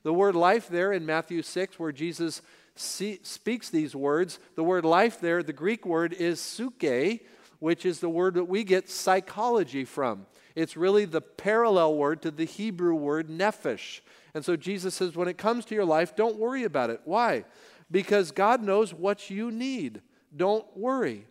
The 0.04 0.14
word 0.14 0.36
life 0.36 0.70
there 0.70 0.92
in 0.92 1.06
Matthew 1.06 1.42
6, 1.42 1.80
where 1.80 1.92
Jesus 1.92 2.42
see, 2.80 3.20
speaks 3.24 3.70
these 3.70 3.96
words. 3.96 4.40
The 4.56 4.64
word 4.64 4.86
life 4.86 5.20
there, 5.20 5.44
the 5.44 5.54
Greek 5.54 5.86
word 5.86 6.14
is 6.14 6.40
suke, 6.42 7.22
which 7.60 7.86
is 7.86 8.00
the 8.00 8.10
word 8.10 8.36
that 8.36 8.46
we 8.46 8.64
get 8.64 8.90
psychology 8.90 9.86
from. 9.86 10.26
It's 10.56 10.78
really 10.78 11.06
the 11.06 11.22
parallel 11.22 11.96
word 11.96 12.22
to 12.24 12.32
the 12.32 12.46
Hebrew 12.46 12.96
word 12.96 13.30
nephesh. 13.30 14.02
And 14.34 14.44
so 14.44 14.56
Jesus 14.56 14.96
says, 14.96 15.16
when 15.16 15.28
it 15.28 15.38
comes 15.38 15.66
to 15.66 15.76
your 15.76 15.86
life, 15.86 16.16
don't 16.16 16.38
worry 16.38 16.64
about 16.64 16.90
it. 16.90 17.02
Why? 17.06 17.46
Because 17.92 18.32
God 18.32 18.62
knows 18.62 18.94
what 18.94 19.30
you 19.30 19.52
need. 19.52 20.02
Don't 20.36 20.66
worry. 20.78 21.26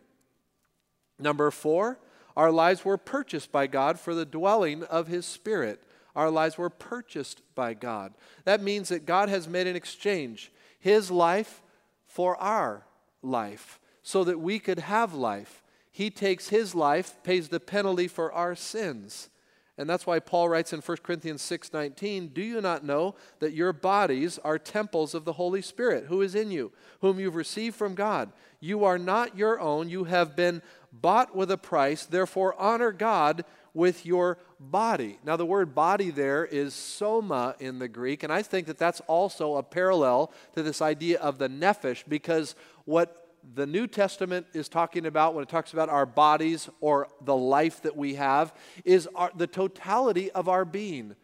Number 1.19 1.51
four, 1.51 1.99
our 2.37 2.51
lives 2.51 2.85
were 2.85 2.97
purchased 2.97 3.51
by 3.51 3.67
God 3.67 3.99
for 3.99 4.15
the 4.15 4.25
dwelling 4.25 4.85
of 4.85 5.09
His 5.09 5.27
Spirit. 5.27 5.83
Our 6.15 6.31
lives 6.31 6.59
were 6.59 6.71
purchased 6.71 7.43
by 7.55 7.75
God. 7.75 8.15
That 8.45 8.63
means 8.63 8.89
that 8.89 9.07
God 9.07 9.29
has 9.29 9.47
made 9.49 9.67
an 9.67 9.77
exchange 9.77 10.53
his 10.79 11.11
life 11.11 11.63
for 12.07 12.37
our 12.37 12.87
life 13.23 13.81
so 14.03 14.25
that 14.25 14.41
we 14.41 14.59
could 14.59 14.79
have 14.79 15.15
life. 15.15 15.63
He 15.91 16.11
takes 16.11 16.49
his 16.49 16.75
life, 16.75 17.17
pays 17.23 17.49
the 17.49 17.61
penalty 17.61 18.09
for 18.09 18.33
our 18.33 18.55
sins. 18.55 19.31
And 19.77 19.89
that's 19.89 20.07
why 20.07 20.19
Paul 20.19 20.49
writes 20.49 20.73
in 20.73 20.81
1 20.81 21.05
Corinthians 21.05 21.41
6:19, 21.41 22.29
"Do 22.29 22.43
you 22.43 22.61
not 22.61 22.85
know 22.85 23.15
that 23.39 23.53
your 23.53 23.73
bodies 23.73 24.39
are 24.41 24.59
temples 24.59 25.15
of 25.15 25.25
the 25.25 25.35
Holy 25.35 25.63
Spirit, 25.63 26.07
who 26.07 26.21
is 26.21 26.35
in 26.35 26.51
you, 26.51 26.73
whom 27.01 27.21
you've 27.21 27.37
received 27.37 27.77
from 27.77 27.95
God? 27.95 28.33
You 28.59 28.85
are 28.85 28.99
not 28.99 29.37
your 29.37 29.61
own, 29.61 29.89
you 29.89 30.05
have 30.05 30.35
been 30.35 30.63
bought 30.93 31.37
with 31.37 31.51
a 31.53 31.57
price. 31.59 32.07
Therefore 32.07 32.61
honor 32.61 32.91
God 32.91 33.45
with 33.73 34.05
your 34.05 34.39
body. 34.61 35.19
Now, 35.25 35.37
the 35.37 35.47
word 35.47 35.75
body 35.75 36.11
there 36.11 36.45
is 36.45 36.75
soma 36.75 37.55
in 37.61 37.79
the 37.79 37.89
Greek, 37.89 38.23
and 38.23 38.33
I 38.33 38.43
think 38.43 38.67
that 38.67 38.79
that's 38.79 39.01
also 39.07 39.57
a 39.57 39.63
parallel 39.63 40.33
to 40.55 40.63
this 40.63 40.83
idea 40.83 41.21
of 41.21 41.39
the 41.39 41.49
nephesh, 41.49 42.05
because 42.09 42.55
what 42.85 43.29
the 43.55 43.67
New 43.67 43.87
Testament 43.87 44.47
is 44.53 44.69
talking 44.69 45.07
about 45.07 45.35
when 45.35 45.43
it 45.43 45.49
talks 45.49 45.73
about 45.73 45.89
our 45.89 46.07
bodies 46.07 46.69
or 46.81 47.09
the 47.23 47.37
life 47.37 47.83
that 47.83 47.97
we 47.97 48.15
have 48.15 48.53
is 48.85 49.09
our, 49.15 49.31
the 49.37 49.47
totality 49.47 50.31
of 50.33 50.49
our 50.49 50.65
being. 50.65 51.15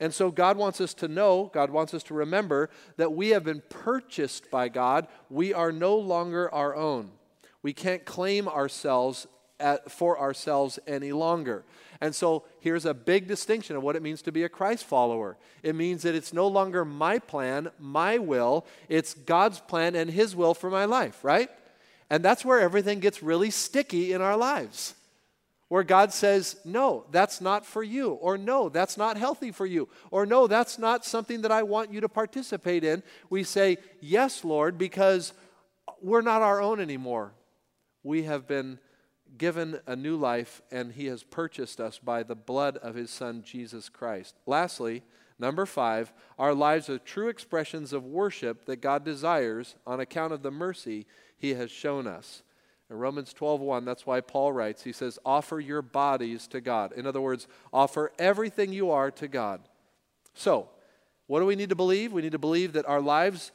And 0.00 0.12
so 0.12 0.32
God 0.32 0.56
wants 0.56 0.80
us 0.80 0.94
to 0.94 1.08
know, 1.08 1.50
God 1.54 1.70
wants 1.70 1.94
us 1.94 2.02
to 2.04 2.14
remember 2.14 2.70
that 2.96 3.12
we 3.12 3.28
have 3.28 3.44
been 3.44 3.62
purchased 3.68 4.50
by 4.50 4.68
God. 4.68 5.06
We 5.30 5.54
are 5.54 5.70
no 5.70 5.96
longer 5.96 6.52
our 6.52 6.74
own. 6.74 7.12
We 7.62 7.72
can't 7.72 8.04
claim 8.04 8.48
ourselves 8.48 9.28
at, 9.62 9.90
for 9.90 10.18
ourselves 10.18 10.78
any 10.86 11.12
longer. 11.12 11.64
And 12.00 12.14
so 12.14 12.44
here's 12.60 12.84
a 12.84 12.94
big 12.94 13.28
distinction 13.28 13.76
of 13.76 13.82
what 13.82 13.94
it 13.94 14.02
means 14.02 14.22
to 14.22 14.32
be 14.32 14.42
a 14.42 14.48
Christ 14.48 14.84
follower. 14.84 15.36
It 15.62 15.76
means 15.76 16.02
that 16.02 16.16
it's 16.16 16.32
no 16.32 16.48
longer 16.48 16.84
my 16.84 17.20
plan, 17.20 17.70
my 17.78 18.18
will, 18.18 18.66
it's 18.88 19.14
God's 19.14 19.60
plan 19.60 19.94
and 19.94 20.10
His 20.10 20.34
will 20.34 20.52
for 20.52 20.68
my 20.68 20.84
life, 20.84 21.22
right? 21.22 21.48
And 22.10 22.24
that's 22.24 22.44
where 22.44 22.60
everything 22.60 22.98
gets 22.98 23.22
really 23.22 23.50
sticky 23.50 24.12
in 24.12 24.20
our 24.20 24.36
lives. 24.36 24.94
Where 25.68 25.84
God 25.84 26.12
says, 26.12 26.56
no, 26.66 27.06
that's 27.10 27.40
not 27.40 27.64
for 27.64 27.82
you, 27.82 28.10
or 28.10 28.36
no, 28.36 28.68
that's 28.68 28.98
not 28.98 29.16
healthy 29.16 29.52
for 29.52 29.64
you, 29.64 29.88
or 30.10 30.26
no, 30.26 30.46
that's 30.46 30.78
not 30.78 31.06
something 31.06 31.40
that 31.42 31.52
I 31.52 31.62
want 31.62 31.90
you 31.90 32.02
to 32.02 32.10
participate 32.10 32.84
in. 32.84 33.02
We 33.30 33.42
say, 33.42 33.78
yes, 34.00 34.44
Lord, 34.44 34.76
because 34.76 35.32
we're 36.02 36.20
not 36.20 36.42
our 36.42 36.60
own 36.60 36.80
anymore. 36.80 37.32
We 38.02 38.24
have 38.24 38.46
been 38.46 38.80
given 39.38 39.80
a 39.86 39.96
new 39.96 40.16
life, 40.16 40.62
and 40.70 40.92
he 40.92 41.06
has 41.06 41.22
purchased 41.22 41.80
us 41.80 41.98
by 41.98 42.22
the 42.22 42.34
blood 42.34 42.76
of 42.78 42.94
his 42.94 43.10
Son, 43.10 43.42
Jesus 43.42 43.88
Christ. 43.88 44.36
Lastly, 44.46 45.02
number 45.38 45.66
five, 45.66 46.12
our 46.38 46.54
lives 46.54 46.88
are 46.88 46.98
true 46.98 47.28
expressions 47.28 47.92
of 47.92 48.04
worship 48.04 48.66
that 48.66 48.80
God 48.80 49.04
desires 49.04 49.74
on 49.86 50.00
account 50.00 50.32
of 50.32 50.42
the 50.42 50.50
mercy 50.50 51.06
he 51.36 51.54
has 51.54 51.70
shown 51.70 52.06
us. 52.06 52.42
In 52.90 52.98
Romans 52.98 53.32
12:1, 53.32 53.84
that's 53.86 54.06
why 54.06 54.20
Paul 54.20 54.52
writes, 54.52 54.82
he 54.82 54.92
says, 54.92 55.18
offer 55.24 55.58
your 55.58 55.80
bodies 55.80 56.46
to 56.48 56.60
God. 56.60 56.92
In 56.92 57.06
other 57.06 57.22
words, 57.22 57.48
offer 57.72 58.12
everything 58.18 58.72
you 58.72 58.90
are 58.90 59.10
to 59.12 59.28
God. 59.28 59.62
So, 60.34 60.68
what 61.26 61.40
do 61.40 61.46
we 61.46 61.56
need 61.56 61.70
to 61.70 61.76
believe? 61.76 62.12
We 62.12 62.20
need 62.22 62.32
to 62.32 62.38
believe 62.38 62.74
that 62.74 62.86
our 62.86 63.00
lives 63.00 63.52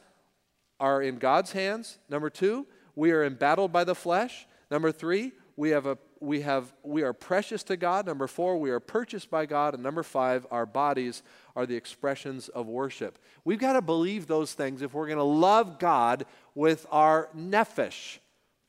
are 0.80 1.00
in 1.00 1.18
God's 1.18 1.52
hands. 1.52 1.98
Number 2.08 2.30
two, 2.30 2.66
we 2.96 3.12
are 3.12 3.24
embattled 3.24 3.72
by 3.72 3.84
the 3.84 3.94
flesh. 3.94 4.46
Number 4.70 4.90
three, 4.90 5.32
we 5.58 5.70
have 5.70 5.86
a 5.86 5.98
we 6.20 6.42
have 6.42 6.72
we 6.84 7.02
are 7.02 7.12
precious 7.12 7.64
to 7.64 7.76
God. 7.76 8.06
Number 8.06 8.28
4, 8.28 8.58
we 8.58 8.70
are 8.70 8.78
purchased 8.78 9.28
by 9.28 9.44
God 9.44 9.74
and 9.74 9.82
number 9.82 10.04
5, 10.04 10.46
our 10.52 10.64
bodies 10.64 11.24
are 11.56 11.66
the 11.66 11.74
expressions 11.74 12.48
of 12.48 12.68
worship. 12.68 13.18
We've 13.44 13.58
got 13.58 13.72
to 13.72 13.82
believe 13.82 14.28
those 14.28 14.52
things 14.52 14.82
if 14.82 14.94
we're 14.94 15.08
going 15.08 15.18
to 15.18 15.24
love 15.24 15.80
God 15.80 16.26
with 16.54 16.86
our 16.92 17.28
nephesh, 17.36 18.18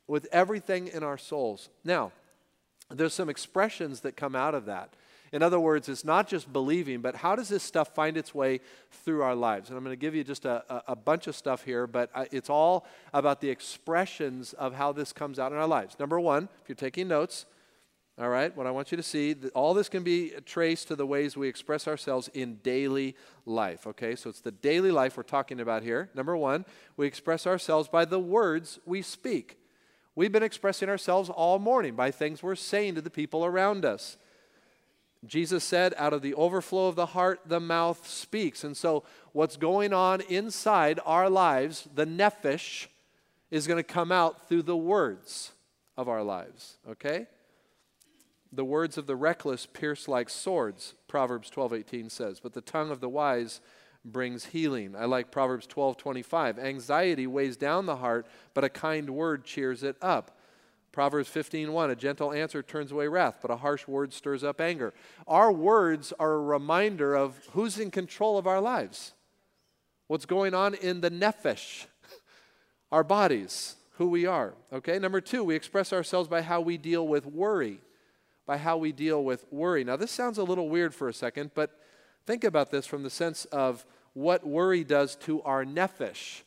with 0.08 0.27
everything 0.31 0.88
in 0.88 1.03
our 1.03 1.19
souls. 1.19 1.69
Now, 1.84 2.12
there's 2.89 3.13
some 3.13 3.29
expressions 3.29 4.00
that 4.01 4.17
come 4.17 4.36
out 4.36 4.55
of 4.55 4.65
that. 4.65 4.89
In 5.32 5.44
other 5.44 5.60
words, 5.60 5.90
it's 5.90 6.04
not 6.04 6.28
just 6.28 6.52
believing, 6.52 7.02
but 7.02 7.16
how 7.16 7.36
does 7.36 7.50
this 7.50 7.64
stuff 7.64 7.94
find 7.94 8.18
its 8.18 8.34
way 8.34 8.62
through 8.92 9.22
our 9.22 9.36
lives? 9.36 9.70
And 9.70 9.78
I'm 9.78 9.84
going 9.84 9.96
to 9.96 10.00
give 10.00 10.16
you 10.16 10.24
just 10.24 10.46
a, 10.46 10.84
a, 10.88 10.96
bunch 10.96 11.28
of 11.28 11.36
stuff 11.36 11.64
here, 11.64 11.88
but 11.88 12.10
it's 12.32 12.50
all 12.50 12.88
about 13.14 13.42
the 13.42 13.50
expressions 13.50 14.54
of 14.54 14.74
how 14.74 14.92
this 14.92 15.14
comes 15.14 15.40
out 15.40 15.52
in 15.52 15.58
our 15.58 15.68
lives. 15.68 15.98
Number 16.00 16.20
one, 16.20 16.50
if 16.62 16.70
you're 16.70 16.76
taking 16.76 17.08
notes, 17.08 17.46
all 18.20 18.28
right, 18.28 18.56
what 18.56 18.68
I 18.68 18.72
want 18.72 18.92
you 18.92 18.98
to 18.98 19.04
see, 19.04 19.34
all 19.54 19.74
this 19.74 19.88
can 19.88 20.04
be 20.04 20.34
traced 20.46 20.90
to 20.90 20.98
the 20.98 21.06
ways 21.06 21.38
we 21.38 21.48
express 21.48 21.88
ourselves 21.88 22.30
in 22.34 22.56
daily 22.64 23.16
life. 23.46 23.88
Okay, 23.88 24.16
so 24.16 24.30
it's 24.30 24.42
the 24.42 24.52
daily 24.52 24.92
life 24.92 25.16
we're 25.16 25.24
talking 25.24 25.62
about 25.62 25.84
here. 25.84 26.10
Number 26.14 26.36
one, 26.36 26.66
we 26.98 27.08
express 27.08 27.48
ourselves 27.48 27.88
by 27.88 28.04
the 28.04 28.20
words 28.20 28.78
we 28.86 29.02
speak. 29.02 29.58
We've 30.16 30.34
been 30.34 30.44
expressing 30.44 30.90
ourselves 30.90 31.30
all 31.30 31.60
morning 31.60 31.96
by 31.96 32.12
things 32.12 32.44
we're 32.44 32.56
saying 32.56 32.96
to 32.96 33.02
the 33.02 33.10
people 33.10 33.46
around 33.46 33.86
us. 33.86 34.18
Jesus 35.26 35.64
said, 35.64 35.94
out 35.98 36.14
of 36.14 36.22
the 36.22 36.34
overflow 36.34 36.88
of 36.88 36.96
the 36.96 37.08
heart, 37.08 37.42
the 37.46 37.60
mouth 37.60 38.08
speaks. 38.08 38.64
And 38.64 38.76
so, 38.76 39.04
what's 39.34 39.58
going 39.58 39.92
on 39.94 40.22
inside 40.22 41.00
our 41.06 41.30
lives, 41.30 41.88
the 41.94 42.06
nephesh, 42.06 42.88
is 43.52 43.68
going 43.68 43.78
to 43.78 43.84
come 43.84 44.12
out 44.12 44.48
through 44.48 44.64
the 44.64 44.78
words 44.78 45.52
of 45.98 46.08
our 46.08 46.24
lives, 46.24 46.78
okay? 46.90 47.28
The 48.54 48.64
words 48.64 48.98
of 48.98 49.08
the 49.08 49.16
reckless 49.16 49.66
pierce 49.66 50.08
like 50.08 50.30
swords, 50.30 50.96
Proverbs 51.08 51.50
12:18 51.52 52.10
says, 52.10 52.40
but 52.40 52.54
the 52.54 52.62
tongue 52.62 52.90
of 52.90 53.02
the 53.02 53.10
wise 53.10 53.60
brings 54.06 54.46
healing. 54.46 54.96
I 54.96 55.06
like 55.06 55.32
Proverbs 55.32 55.68
12:25. 55.68 56.58
Anxiety 56.58 57.28
weighs 57.28 57.58
down 57.58 57.86
the 57.86 57.98
heart, 57.98 58.26
but 58.54 58.64
a 58.64 58.70
kind 58.70 59.10
word 59.10 59.44
cheers 59.44 59.84
it 59.84 59.98
up. 60.02 60.38
Proverbs 60.91 61.29
15:1 61.29 61.91
A 61.91 61.96
gentle 61.96 62.34
answer 62.34 62.63
turns 62.63 62.91
away 62.91 63.08
wrath, 63.08 63.39
but 63.41 63.51
a 63.51 63.58
harsh 63.58 63.88
word 63.88 64.13
stirs 64.13 64.43
up 64.43 64.60
anger. 64.60 64.93
Our 65.27 65.51
words 65.51 66.13
are 66.19 66.34
a 66.34 66.41
reminder 66.41 67.15
of 67.15 67.46
who's 67.51 67.79
in 67.79 67.91
control 67.91 68.38
of 68.38 68.48
our 68.48 68.60
lives. 68.60 69.13
What's 70.08 70.25
going 70.25 70.53
on 70.53 70.74
in 70.74 71.01
the 71.01 71.12
nephesh, 71.12 71.86
our 72.91 73.03
bodies, 73.03 73.75
who 74.00 74.08
we 74.08 74.25
are. 74.25 74.53
Okay? 74.74 74.98
Number 74.98 75.22
2, 75.22 75.43
we 75.43 75.55
express 75.55 75.93
ourselves 75.93 76.27
by 76.27 76.41
how 76.41 76.62
we 76.62 76.77
deal 76.77 77.08
with 77.08 77.25
worry. 77.25 77.79
By 78.48 78.58
how 78.58 78.77
we 78.77 78.91
deal 78.91 79.24
with 79.24 79.46
worry. 79.51 79.84
Now 79.84 79.98
this 79.98 80.10
sounds 80.10 80.38
a 80.38 80.43
little 80.43 80.69
weird 80.69 80.96
for 80.96 81.10
a 81.10 81.13
second, 81.13 81.51
but 81.53 81.77
think 82.25 82.43
about 82.43 82.72
this 82.72 82.88
from 82.88 83.03
the 83.03 83.10
sense 83.10 83.46
of 83.46 83.86
what 84.13 84.48
worry 84.48 84.84
does 84.84 85.15
to 85.17 85.41
our 85.43 85.65
nephesh. 85.65 86.41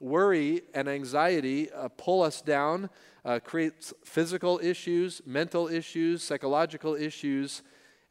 Worry 0.00 0.62
and 0.74 0.88
anxiety 0.88 1.70
uh, 1.70 1.88
pull 1.88 2.22
us 2.22 2.40
down 2.40 2.90
uh, 3.24 3.40
creates 3.42 3.94
physical 4.04 4.60
issues, 4.62 5.22
mental 5.24 5.68
issues, 5.68 6.22
psychological 6.22 6.94
issues. 6.94 7.62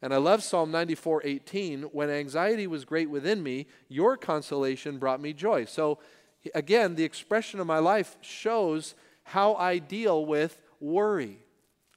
And 0.02 0.12
I 0.12 0.16
love 0.16 0.42
Psalm 0.42 0.70
94 0.70 1.22
18. 1.24 1.82
When 1.84 2.10
anxiety 2.10 2.66
was 2.66 2.84
great 2.84 3.08
within 3.08 3.42
me, 3.42 3.66
your 3.88 4.16
consolation 4.16 4.98
brought 4.98 5.20
me 5.20 5.32
joy. 5.32 5.64
So, 5.66 5.98
again, 6.54 6.94
the 6.94 7.04
expression 7.04 7.60
of 7.60 7.66
my 7.66 7.78
life 7.78 8.16
shows 8.20 8.94
how 9.22 9.54
I 9.54 9.78
deal 9.78 10.26
with 10.26 10.60
worry. 10.80 11.38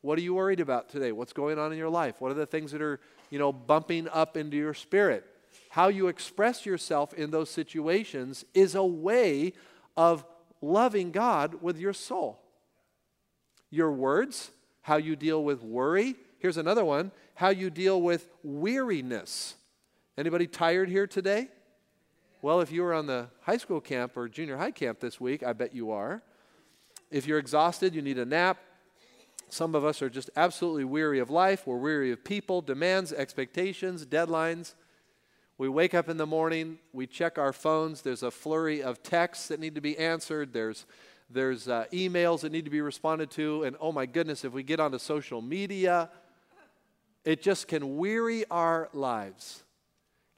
What 0.02 0.18
are 0.20 0.22
you 0.22 0.36
worried 0.36 0.60
about 0.60 0.90
today? 0.90 1.12
What's 1.12 1.34
going 1.34 1.58
on 1.60 1.72
in 1.72 1.78
your 1.78 1.90
life? 1.90 2.16
What 2.20 2.32
are 2.32 2.36
the 2.36 2.46
things 2.46 2.72
that 2.72 2.82
are, 2.82 3.00
you 3.30 3.40
know, 3.40 3.52
bumping 3.52 4.08
up 4.10 4.38
into 4.38 4.56
your 4.56 4.76
spirit? 4.76 5.26
How 5.70 5.90
you 5.90 6.08
express 6.08 6.66
yourself 6.66 7.14
in 7.14 7.32
those 7.32 7.50
situations 7.50 8.46
is 8.54 8.76
a 8.76 8.86
way 8.86 9.54
of 9.98 10.24
loving 10.62 11.12
God 11.12 11.62
with 11.62 11.78
your 11.78 11.94
soul 11.94 12.40
your 13.70 13.92
words, 13.92 14.52
how 14.82 14.98
you 14.98 15.16
deal 15.16 15.44
with 15.44 15.62
worry. 15.62 16.16
Here's 16.40 16.58
another 16.58 16.86
one 16.86 17.12
how 17.36 17.50
you 17.50 17.70
deal 17.70 18.02
with 18.02 18.30
weariness. 18.44 19.56
Anybody 20.18 20.48
tired 20.48 20.90
here 20.90 21.06
today? 21.06 21.50
Well, 22.42 22.62
if 22.62 22.72
you 22.72 22.82
were 22.82 22.96
on 22.96 23.06
the 23.06 23.28
high 23.42 23.58
school 23.58 23.80
camp 23.80 24.18
or 24.18 24.28
junior 24.28 24.58
high 24.58 24.72
camp 24.72 25.00
this 25.00 25.22
week, 25.22 25.44
I 25.44 25.54
bet 25.54 25.74
you 25.74 25.92
are. 25.92 26.24
If 27.12 27.28
you're 27.28 27.38
exhausted, 27.38 27.94
you 27.94 28.02
need 28.02 28.18
a 28.18 28.26
nap. 28.26 28.58
Some 29.50 29.76
of 29.76 29.86
us 29.86 30.02
are 30.02 30.10
just 30.10 30.30
absolutely 30.36 30.84
weary 30.84 31.20
of 31.20 31.30
life. 31.30 31.68
We're 31.68 31.78
weary 31.78 32.12
of 32.12 32.24
people, 32.24 32.62
demands, 32.62 33.14
expectations, 33.14 34.06
deadlines. 34.06 34.74
We 35.58 35.70
wake 35.70 35.94
up 35.94 36.10
in 36.10 36.18
the 36.18 36.26
morning, 36.26 36.78
we 36.94 37.08
check 37.08 37.38
our 37.38 37.54
phones. 37.54 38.02
There's 38.02 38.24
a 38.24 38.30
flurry 38.30 38.84
of 38.84 39.02
texts 39.02 39.48
that 39.48 39.60
need 39.60 39.74
to 39.76 39.82
be 39.82 39.98
answered. 39.98 40.54
There's 40.54 40.86
there's 41.30 41.68
uh, 41.68 41.86
emails 41.92 42.42
that 42.42 42.52
need 42.52 42.66
to 42.66 42.72
be 42.72 42.82
responded 42.82 43.30
to, 43.32 43.64
and 43.64 43.76
oh 43.80 43.92
my 43.92 44.06
goodness, 44.06 44.46
if 44.46 44.54
we 44.54 44.64
get 44.64 44.80
onto 44.80 44.98
social 44.98 45.42
media, 45.42 46.10
it 47.26 47.42
just 47.42 47.68
can 47.68 47.98
weary 47.98 48.46
our 48.50 48.90
lives. 48.94 49.64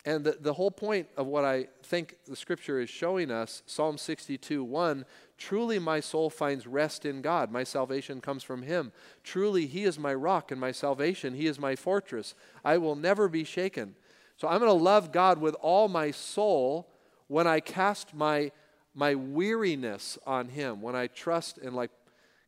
And 0.06 0.24
the, 0.24 0.38
the 0.40 0.54
whole 0.54 0.72
point 0.72 1.08
of 1.18 1.28
what 1.28 1.44
I 1.46 1.68
think 1.84 2.16
the 2.26 2.36
scripture 2.36 2.80
is 2.80 2.90
showing 2.90 3.30
us, 3.30 3.62
Psalm 3.66 3.98
62 3.98 4.64
1, 4.64 5.06
truly 5.38 5.78
my 5.78 6.00
soul 6.00 6.30
finds 6.30 6.66
rest 6.66 7.06
in 7.06 7.22
God. 7.22 7.52
My 7.52 7.64
salvation 7.64 8.22
comes 8.22 8.42
from 8.42 8.64
him. 8.64 8.92
Truly, 9.24 9.68
he 9.68 9.84
is 9.84 10.00
my 10.00 10.14
rock 10.14 10.52
and 10.52 10.60
my 10.60 10.72
salvation. 10.72 11.36
He 11.36 11.48
is 11.48 11.60
my 11.60 11.76
fortress. 11.76 12.34
I 12.66 12.78
will 12.78 12.96
never 12.96 13.28
be 13.28 13.44
shaken. 13.44 13.96
So 14.38 14.48
I'm 14.48 14.60
going 14.60 14.70
to 14.70 14.84
love 14.84 15.12
God 15.12 15.40
with 15.40 15.54
all 15.56 15.90
my 15.90 16.12
soul 16.12 16.90
when 17.28 17.46
I 17.46 17.60
cast 17.60 18.16
my 18.16 18.52
my 19.00 19.16
weariness 19.16 20.20
on 20.28 20.50
Him, 20.50 20.82
when 20.82 20.94
I 20.94 21.08
trust, 21.08 21.58
and 21.58 21.74
like 21.74 21.90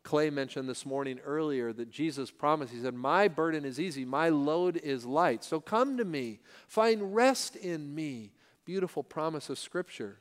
Clay 0.03 0.29
mentioned 0.29 0.67
this 0.67 0.85
morning 0.85 1.19
earlier, 1.25 1.71
that 1.71 1.89
Jesus 1.89 2.29
promised, 2.29 2.73
He 2.73 2.81
said, 2.81 2.93
My 2.93 3.29
burden 3.29 3.63
is 3.63 3.79
easy, 3.79 4.03
my 4.03 4.27
load 4.27 4.75
is 4.75 5.05
light. 5.05 5.45
So 5.45 5.61
come 5.61 5.97
to 5.97 6.03
me, 6.03 6.41
find 6.67 7.15
rest 7.15 7.55
in 7.55 7.95
me. 7.95 8.33
Beautiful 8.65 9.01
promise 9.01 9.49
of 9.49 9.59
Scripture. 9.59 10.17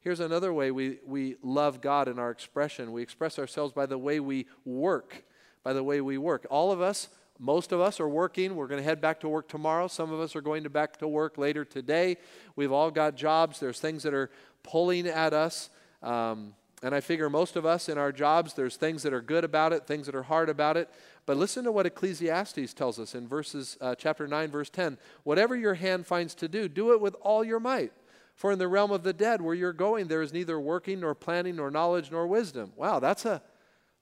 Here's 0.00 0.20
another 0.20 0.52
way 0.52 0.70
we, 0.70 0.98
we 1.06 1.36
love 1.42 1.82
God 1.82 2.08
in 2.08 2.18
our 2.18 2.30
expression. 2.30 2.92
We 2.92 3.02
express 3.02 3.38
ourselves 3.38 3.74
by 3.74 3.84
the 3.84 3.98
way 3.98 4.18
we 4.18 4.46
work, 4.64 5.24
by 5.62 5.74
the 5.74 5.84
way 5.84 6.00
we 6.00 6.16
work. 6.16 6.46
All 6.48 6.72
of 6.72 6.80
us, 6.80 7.08
most 7.38 7.72
of 7.72 7.80
us 7.80 8.00
are 8.00 8.08
working. 8.08 8.56
We're 8.56 8.66
going 8.66 8.80
to 8.80 8.84
head 8.84 9.00
back 9.00 9.20
to 9.20 9.28
work 9.28 9.48
tomorrow. 9.48 9.88
Some 9.88 10.10
of 10.12 10.20
us 10.20 10.34
are 10.34 10.40
going 10.40 10.62
to 10.62 10.70
back 10.70 10.96
to 10.98 11.08
work 11.08 11.36
later 11.36 11.64
today. 11.64 12.16
We've 12.54 12.72
all 12.72 12.90
got 12.90 13.14
jobs. 13.14 13.60
There's 13.60 13.78
things 13.78 14.02
that 14.04 14.14
are 14.14 14.30
pulling 14.66 15.06
at 15.06 15.32
us. 15.32 15.70
Um, 16.02 16.54
and 16.82 16.94
I 16.94 17.00
figure 17.00 17.30
most 17.30 17.56
of 17.56 17.64
us 17.64 17.88
in 17.88 17.96
our 17.96 18.12
jobs, 18.12 18.52
there's 18.52 18.76
things 18.76 19.02
that 19.02 19.14
are 19.14 19.22
good 19.22 19.44
about 19.44 19.72
it, 19.72 19.86
things 19.86 20.06
that 20.06 20.14
are 20.14 20.24
hard 20.24 20.48
about 20.48 20.76
it. 20.76 20.90
But 21.24 21.38
listen 21.38 21.64
to 21.64 21.72
what 21.72 21.86
Ecclesiastes 21.86 22.74
tells 22.74 22.98
us 22.98 23.14
in 23.14 23.26
verses, 23.26 23.78
uh, 23.80 23.94
chapter 23.94 24.28
9, 24.28 24.50
verse 24.50 24.70
10. 24.70 24.98
Whatever 25.24 25.56
your 25.56 25.74
hand 25.74 26.06
finds 26.06 26.34
to 26.36 26.48
do, 26.48 26.68
do 26.68 26.92
it 26.92 27.00
with 27.00 27.16
all 27.22 27.42
your 27.42 27.60
might. 27.60 27.92
For 28.34 28.52
in 28.52 28.58
the 28.58 28.68
realm 28.68 28.92
of 28.92 29.02
the 29.02 29.14
dead, 29.14 29.40
where 29.40 29.54
you're 29.54 29.72
going, 29.72 30.08
there 30.08 30.20
is 30.20 30.32
neither 30.32 30.60
working 30.60 31.00
nor 31.00 31.14
planning 31.14 31.56
nor 31.56 31.70
knowledge 31.70 32.10
nor 32.10 32.26
wisdom. 32.26 32.72
Wow, 32.76 33.00
that's 33.00 33.24
a, 33.24 33.40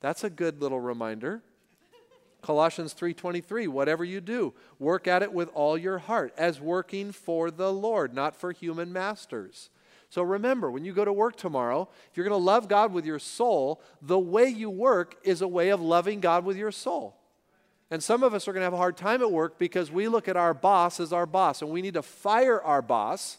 that's 0.01 0.25
a 0.25 0.31
good 0.31 0.61
little 0.61 0.81
reminder. 0.81 1.41
Colossians 2.43 2.93
3:23 2.93 3.69
Whatever 3.69 4.05
you 4.05 4.21
do 4.21 4.53
work 4.79 5.07
at 5.07 5.23
it 5.23 5.33
with 5.33 5.49
all 5.55 5.79
your 5.79 5.97
heart 5.97 6.35
as 6.37 6.61
working 6.61 7.11
for 7.11 7.51
the 7.51 7.73
Lord 7.73 8.13
not 8.13 8.37
for 8.37 8.53
human 8.53 8.93
masters 8.93 9.71
so 10.15 10.23
remember, 10.23 10.71
when 10.71 10.85
you 10.85 10.93
go 10.93 11.05
to 11.05 11.13
work 11.13 11.35
tomorrow, 11.35 11.89
if 12.09 12.17
you're 12.17 12.23
going 12.23 12.41
to 12.41 12.45
love 12.45 12.69
God 12.69 12.93
with 12.93 13.05
your 13.05 13.19
soul, 13.19 13.83
the 14.01 14.17
way 14.17 14.47
you 14.47 14.71
work 14.71 15.17
is 15.25 15.43
a 15.43 15.49
way 15.49 15.71
of 15.71 15.81
loving 15.81 16.21
God 16.21 16.45
with 16.45 16.57
your 16.57 16.71
soul. 16.71 17.17
And 17.91 18.01
some 18.01 18.23
of 18.23 18.33
us 18.33 18.47
are 18.47 18.53
going 18.53 18.61
to 18.61 18.67
have 18.67 18.75
a 18.75 18.77
hard 18.77 18.97
time 18.97 19.23
at 19.23 19.33
work 19.33 19.59
because 19.59 19.91
we 19.91 20.07
look 20.07 20.29
at 20.29 20.37
our 20.37 20.55
boss 20.55 21.01
as 21.01 21.13
our 21.13 21.27
boss, 21.27 21.63
and 21.63 21.71
we 21.73 21.83
need 21.83 21.95
to 21.95 22.03
fire 22.03 22.63
our 22.63 22.81
boss, 22.81 23.39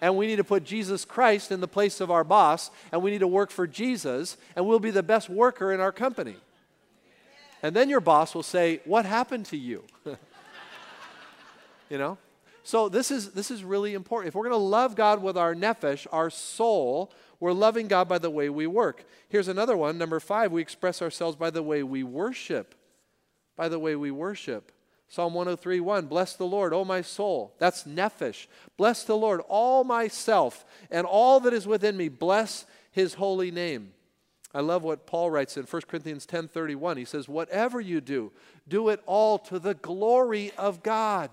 and 0.00 0.16
we 0.16 0.28
need 0.28 0.36
to 0.36 0.44
put 0.44 0.62
Jesus 0.62 1.04
Christ 1.04 1.50
in 1.50 1.60
the 1.60 1.66
place 1.66 2.00
of 2.00 2.08
our 2.08 2.22
boss, 2.22 2.70
and 2.92 3.02
we 3.02 3.10
need 3.10 3.18
to 3.18 3.26
work 3.26 3.50
for 3.50 3.66
Jesus, 3.66 4.36
and 4.54 4.64
we'll 4.64 4.78
be 4.78 4.92
the 4.92 5.02
best 5.02 5.28
worker 5.28 5.72
in 5.72 5.80
our 5.80 5.90
company. 5.90 6.36
And 7.64 7.74
then 7.74 7.88
your 7.88 8.00
boss 8.00 8.32
will 8.32 8.44
say, 8.44 8.80
What 8.84 9.06
happened 9.06 9.46
to 9.46 9.56
you? 9.56 9.82
you 11.90 11.98
know? 11.98 12.16
So 12.64 12.88
this 12.88 13.10
is 13.10 13.32
this 13.32 13.50
is 13.50 13.62
really 13.62 13.92
important. 13.92 14.28
If 14.28 14.34
we're 14.34 14.48
going 14.48 14.52
to 14.52 14.56
love 14.56 14.96
God 14.96 15.22
with 15.22 15.36
our 15.36 15.54
nephesh, 15.54 16.06
our 16.10 16.30
soul, 16.30 17.12
we're 17.38 17.52
loving 17.52 17.88
God 17.88 18.08
by 18.08 18.16
the 18.16 18.30
way 18.30 18.48
we 18.48 18.66
work. 18.66 19.04
Here's 19.28 19.48
another 19.48 19.76
one. 19.76 19.98
Number 19.98 20.18
five, 20.18 20.50
we 20.50 20.62
express 20.62 21.02
ourselves 21.02 21.36
by 21.36 21.50
the 21.50 21.62
way 21.62 21.82
we 21.82 22.02
worship. 22.02 22.74
By 23.54 23.68
the 23.68 23.78
way 23.78 23.94
we 23.94 24.10
worship. 24.10 24.72
Psalm 25.08 25.34
103 25.34 25.78
1 25.80 26.06
Bless 26.06 26.36
the 26.36 26.46
Lord, 26.46 26.72
O 26.72 26.86
my 26.86 27.02
soul. 27.02 27.54
That's 27.58 27.84
nephesh. 27.84 28.46
Bless 28.78 29.04
the 29.04 29.16
Lord, 29.16 29.42
all 29.46 29.84
myself, 29.84 30.64
and 30.90 31.06
all 31.06 31.40
that 31.40 31.52
is 31.52 31.66
within 31.66 31.98
me. 31.98 32.08
Bless 32.08 32.64
his 32.90 33.14
holy 33.14 33.50
name. 33.50 33.92
I 34.54 34.60
love 34.60 34.84
what 34.84 35.06
Paul 35.06 35.30
writes 35.30 35.58
in 35.58 35.64
1 35.64 35.82
Corinthians 35.82 36.24
10 36.24 36.48
31. 36.48 36.96
He 36.96 37.04
says, 37.04 37.28
Whatever 37.28 37.78
you 37.78 38.00
do, 38.00 38.32
do 38.66 38.88
it 38.88 39.02
all 39.04 39.38
to 39.40 39.58
the 39.58 39.74
glory 39.74 40.50
of 40.56 40.82
God. 40.82 41.28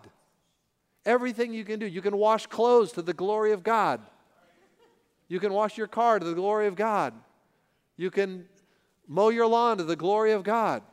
Everything 1.05 1.53
you 1.53 1.65
can 1.65 1.79
do. 1.79 1.87
You 1.87 2.01
can 2.01 2.17
wash 2.17 2.45
clothes 2.47 2.91
to 2.93 3.01
the 3.01 3.13
glory 3.13 3.51
of 3.51 3.63
God. 3.63 4.01
You 5.27 5.39
can 5.39 5.53
wash 5.53 5.77
your 5.77 5.87
car 5.87 6.19
to 6.19 6.25
the 6.25 6.35
glory 6.35 6.67
of 6.67 6.75
God. 6.75 7.13
You 7.97 8.11
can 8.11 8.45
mow 9.07 9.29
your 9.29 9.47
lawn 9.47 9.77
to 9.77 9.83
the 9.83 9.95
glory 9.95 10.31
of 10.31 10.43
God. 10.43 10.83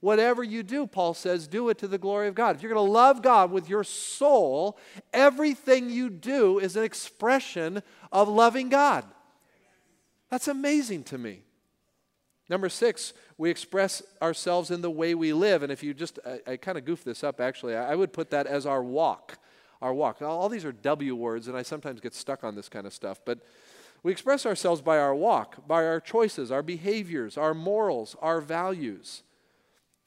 Whatever 0.00 0.42
you 0.42 0.62
do, 0.62 0.86
Paul 0.86 1.14
says, 1.14 1.46
do 1.46 1.68
it 1.68 1.78
to 1.78 1.86
the 1.86 1.96
glory 1.96 2.26
of 2.26 2.34
God. 2.34 2.56
If 2.56 2.62
you're 2.62 2.72
going 2.72 2.84
to 2.84 2.92
love 2.92 3.22
God 3.22 3.52
with 3.52 3.68
your 3.68 3.84
soul, 3.84 4.76
everything 5.12 5.90
you 5.90 6.10
do 6.10 6.58
is 6.58 6.76
an 6.76 6.82
expression 6.82 7.82
of 8.10 8.28
loving 8.28 8.68
God. 8.68 9.04
That's 10.28 10.48
amazing 10.48 11.04
to 11.04 11.18
me. 11.18 11.42
Number 12.48 12.68
six, 12.68 13.12
we 13.38 13.50
express 13.50 14.02
ourselves 14.20 14.70
in 14.70 14.82
the 14.82 14.90
way 14.90 15.14
we 15.14 15.32
live. 15.32 15.62
And 15.62 15.72
if 15.72 15.82
you 15.82 15.94
just, 15.94 16.18
I, 16.26 16.52
I 16.52 16.56
kind 16.56 16.76
of 16.76 16.84
goof 16.84 17.04
this 17.04 17.24
up 17.24 17.40
actually, 17.40 17.74
I, 17.76 17.92
I 17.92 17.94
would 17.94 18.12
put 18.12 18.30
that 18.30 18.46
as 18.46 18.66
our 18.66 18.82
walk. 18.82 19.38
Our 19.80 19.92
walk. 19.94 20.20
Now, 20.20 20.28
all 20.28 20.48
these 20.48 20.64
are 20.64 20.72
W 20.72 21.16
words, 21.16 21.48
and 21.48 21.56
I 21.56 21.62
sometimes 21.62 22.00
get 22.00 22.14
stuck 22.14 22.44
on 22.44 22.54
this 22.54 22.68
kind 22.68 22.86
of 22.86 22.92
stuff. 22.92 23.20
But 23.24 23.40
we 24.04 24.12
express 24.12 24.46
ourselves 24.46 24.80
by 24.80 24.98
our 24.98 25.14
walk, 25.14 25.66
by 25.66 25.84
our 25.84 26.00
choices, 26.00 26.52
our 26.52 26.62
behaviors, 26.62 27.36
our 27.36 27.54
morals, 27.54 28.16
our 28.20 28.40
values. 28.40 29.22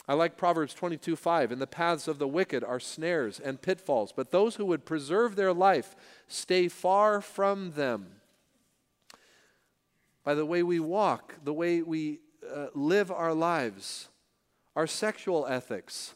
I 0.08 0.14
like 0.14 0.38
Proverbs 0.38 0.74
22 0.74 1.16
5. 1.16 1.52
In 1.52 1.60
the 1.60 1.68
paths 1.68 2.08
of 2.08 2.20
the 2.20 2.28
wicked 2.28 2.64
are 2.64 2.80
snares 2.80 3.40
and 3.40 3.62
pitfalls, 3.62 4.14
but 4.16 4.32
those 4.32 4.56
who 4.56 4.66
would 4.66 4.86
preserve 4.86 5.36
their 5.36 5.54
life 5.54 5.96
stay 6.28 6.68
far 6.68 7.22
from 7.22 7.72
them. 7.72 8.08
By 10.24 10.36
the 10.36 10.46
way 10.46 10.64
we 10.64 10.80
walk, 10.80 11.36
the 11.44 11.54
way 11.54 11.82
we 11.82 12.20
uh, 12.54 12.68
live 12.74 13.12
our 13.12 13.34
lives, 13.34 14.10
our 14.76 14.88
sexual 14.88 15.46
ethics. 15.48 16.16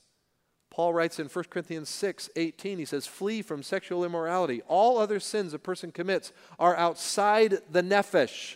Paul 0.69 0.93
writes 0.93 1.19
in 1.19 1.27
1 1.27 1.45
Corinthians 1.49 1.89
6 1.89 2.29
18, 2.35 2.77
he 2.77 2.85
says, 2.85 3.07
Flee 3.07 3.41
from 3.41 3.63
sexual 3.63 4.05
immorality. 4.05 4.61
All 4.67 4.97
other 4.97 5.19
sins 5.19 5.53
a 5.53 5.59
person 5.59 5.91
commits 5.91 6.31
are 6.57 6.75
outside 6.75 7.59
the 7.71 7.81
nephesh. 7.81 8.55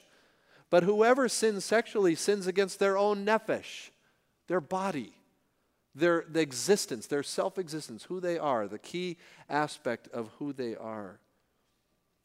But 0.70 0.84
whoever 0.84 1.28
sins 1.30 1.66
sexually 1.66 2.16
sins 2.16 2.48
against 2.48 2.80
their 2.80 2.98
own 2.98 3.26
nephesh. 3.26 3.90
their 4.48 4.62
body, 4.62 5.14
their 5.96 6.26
the 6.28 6.42
existence, 6.42 7.08
their 7.08 7.24
self 7.24 7.58
existence, 7.58 8.06
who 8.06 8.20
they 8.20 8.38
are, 8.38 8.68
the 8.68 8.80
key 8.80 9.18
aspect 9.50 10.08
of 10.10 10.30
who 10.40 10.54
they 10.54 10.76
are. 10.76 11.20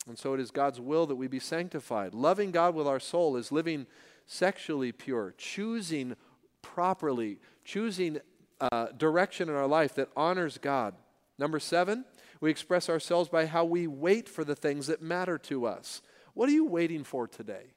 And 0.07 0.19
so 0.19 0.33
it 0.33 0.41
is 0.41 0.51
God's 0.51 0.81
will 0.81 1.07
that 1.07 1.17
we 1.17 1.29
be 1.29 1.39
sanctified. 1.39 2.15
Loving 2.15 2.51
God 2.51 2.75
with 2.75 2.87
our 2.87 3.01
soul 3.01 3.37
is 3.37 3.53
living 3.53 3.87
sexually 4.29 4.93
pure, 4.93 5.35
choosing 5.37 6.15
properly, 6.63 7.39
choosing 7.65 8.21
uh, 8.61 8.87
direction 8.97 9.49
in 9.49 9.57
our 9.57 9.67
life 9.67 9.95
that 9.97 10.11
honors 10.17 10.59
God. 10.59 10.95
Number 11.39 11.59
seven, 11.59 12.05
we 12.41 12.51
express 12.51 12.89
ourselves 12.89 13.29
by 13.29 13.47
how 13.47 13.65
we 13.65 13.87
wait 13.89 14.29
for 14.29 14.45
the 14.45 14.55
things 14.55 14.87
that 14.87 15.03
matter 15.03 15.39
to 15.39 15.67
us. 15.67 16.03
What 16.35 16.49
are 16.49 16.53
you 16.53 16.67
waiting 16.67 17.03
for 17.03 17.27
today? 17.27 17.73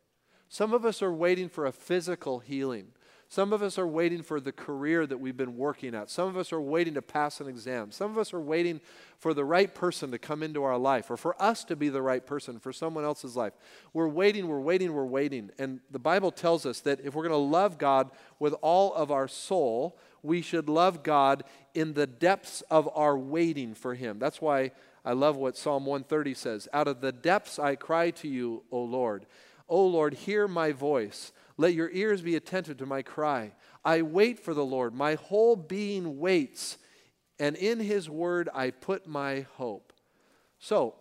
Some 0.49 0.73
of 0.73 0.85
us 0.85 1.01
are 1.01 1.13
waiting 1.13 1.49
for 1.49 1.65
a 1.65 1.71
physical 1.71 2.39
healing. 2.39 2.89
Some 3.31 3.53
of 3.53 3.63
us 3.63 3.79
are 3.79 3.87
waiting 3.87 4.23
for 4.23 4.41
the 4.41 4.51
career 4.51 5.07
that 5.07 5.17
we've 5.17 5.37
been 5.37 5.55
working 5.55 5.95
at. 5.95 6.09
Some 6.09 6.27
of 6.27 6.35
us 6.35 6.51
are 6.51 6.59
waiting 6.59 6.95
to 6.95 7.01
pass 7.01 7.39
an 7.39 7.47
exam. 7.47 7.89
Some 7.89 8.11
of 8.11 8.17
us 8.17 8.33
are 8.33 8.41
waiting 8.41 8.81
for 9.19 9.33
the 9.33 9.45
right 9.45 9.73
person 9.73 10.11
to 10.11 10.19
come 10.19 10.43
into 10.43 10.65
our 10.65 10.77
life 10.77 11.09
or 11.09 11.15
for 11.15 11.41
us 11.41 11.63
to 11.63 11.77
be 11.77 11.87
the 11.87 12.01
right 12.01 12.27
person 12.27 12.59
for 12.59 12.73
someone 12.73 13.05
else's 13.05 13.37
life. 13.37 13.53
We're 13.93 14.09
waiting, 14.09 14.49
we're 14.49 14.59
waiting, 14.59 14.91
we're 14.91 15.05
waiting. 15.05 15.49
And 15.57 15.79
the 15.89 15.97
Bible 15.97 16.33
tells 16.33 16.65
us 16.65 16.81
that 16.81 16.99
if 17.05 17.15
we're 17.15 17.25
going 17.25 17.31
to 17.31 17.37
love 17.37 17.77
God 17.77 18.11
with 18.37 18.53
all 18.61 18.93
of 18.95 19.11
our 19.11 19.29
soul, 19.29 19.97
we 20.21 20.41
should 20.41 20.67
love 20.67 21.01
God 21.01 21.45
in 21.73 21.93
the 21.93 22.07
depths 22.07 22.59
of 22.69 22.89
our 22.93 23.17
waiting 23.17 23.75
for 23.75 23.95
Him. 23.95 24.19
That's 24.19 24.41
why 24.41 24.71
I 25.05 25.13
love 25.13 25.37
what 25.37 25.55
Psalm 25.55 25.85
130 25.85 26.33
says 26.33 26.67
Out 26.73 26.89
of 26.89 26.99
the 26.99 27.13
depths 27.13 27.59
I 27.59 27.77
cry 27.77 28.11
to 28.11 28.27
you, 28.27 28.63
O 28.73 28.83
Lord. 28.83 29.25
O 29.69 29.87
Lord, 29.87 30.15
hear 30.15 30.49
my 30.49 30.73
voice. 30.73 31.31
Let 31.57 31.73
your 31.73 31.89
ears 31.91 32.21
be 32.21 32.35
attentive 32.35 32.77
to 32.77 32.85
my 32.85 33.01
cry. 33.01 33.53
I 33.83 34.01
wait 34.01 34.39
for 34.39 34.53
the 34.53 34.65
Lord. 34.65 34.93
My 34.93 35.15
whole 35.15 35.55
being 35.55 36.19
waits, 36.19 36.77
and 37.39 37.55
in 37.55 37.79
his 37.79 38.09
word 38.09 38.49
I 38.53 38.71
put 38.71 39.07
my 39.07 39.45
hope. 39.55 39.93
So, 40.59 40.95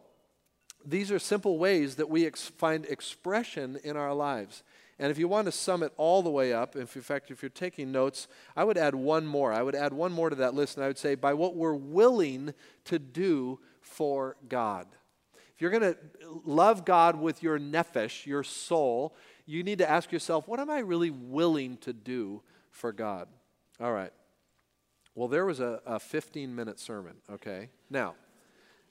these 0.85 1.13
are 1.13 1.19
simple 1.19 1.59
ways 1.59 1.97
that 1.97 2.09
we 2.09 2.27
ex- 2.27 2.49
find 2.49 2.87
expression 2.87 3.79
in 3.85 3.97
our 3.97 4.15
lives. 4.15 4.63
And 4.99 5.11
if 5.11 5.19
you 5.19 5.29
want 5.29 5.47
to 5.47 5.53
sum 5.53 5.83
it 5.83 5.93
all 5.97 6.23
the 6.23 6.31
way 6.31 6.53
up, 6.53 6.77
if 6.77 6.95
in 6.95 7.03
fact, 7.03 7.31
if 7.31 7.43
you're 7.43 7.49
taking 7.49 7.91
notes, 7.91 8.29
I 8.55 8.65
would 8.65 8.77
add 8.77 8.95
one 8.95 9.27
more. 9.27 9.53
I 9.53 9.63
would 9.63 9.75
add 9.75 9.93
one 9.93 10.13
more 10.13 10.29
to 10.29 10.37
that 10.37 10.55
list, 10.55 10.77
and 10.77 10.85
I 10.85 10.89
would 10.89 10.99
say 10.99 11.15
by 11.15 11.33
what 11.35 11.57
we're 11.57 11.75
willing 11.75 12.53
to 12.85 12.99
do 12.99 13.61
for 13.81 14.37
God. 14.49 14.87
If 15.55 15.63
you're 15.63 15.71
going 15.71 15.95
to 15.95 15.97
love 16.45 16.85
God 16.85 17.17
with 17.17 17.43
your 17.43 17.59
nephesh, 17.59 18.27
your 18.27 18.43
soul, 18.43 19.15
you 19.47 19.63
need 19.63 19.79
to 19.79 19.89
ask 19.89 20.13
yourself, 20.13 20.47
what 20.49 20.61
am 20.61 20.71
I 20.71 20.81
really 20.81 21.11
willing 21.11 21.77
to 21.79 21.93
do 21.93 22.43
for 22.71 22.93
God? 22.93 23.29
All 23.81 23.93
right. 23.93 24.13
Well, 25.15 25.29
there 25.29 25.45
was 25.45 25.61
a, 25.61 25.81
a 25.85 25.99
15 25.99 26.55
minute 26.55 26.79
sermon, 26.79 27.17
okay? 27.31 27.69
Now, 27.91 28.15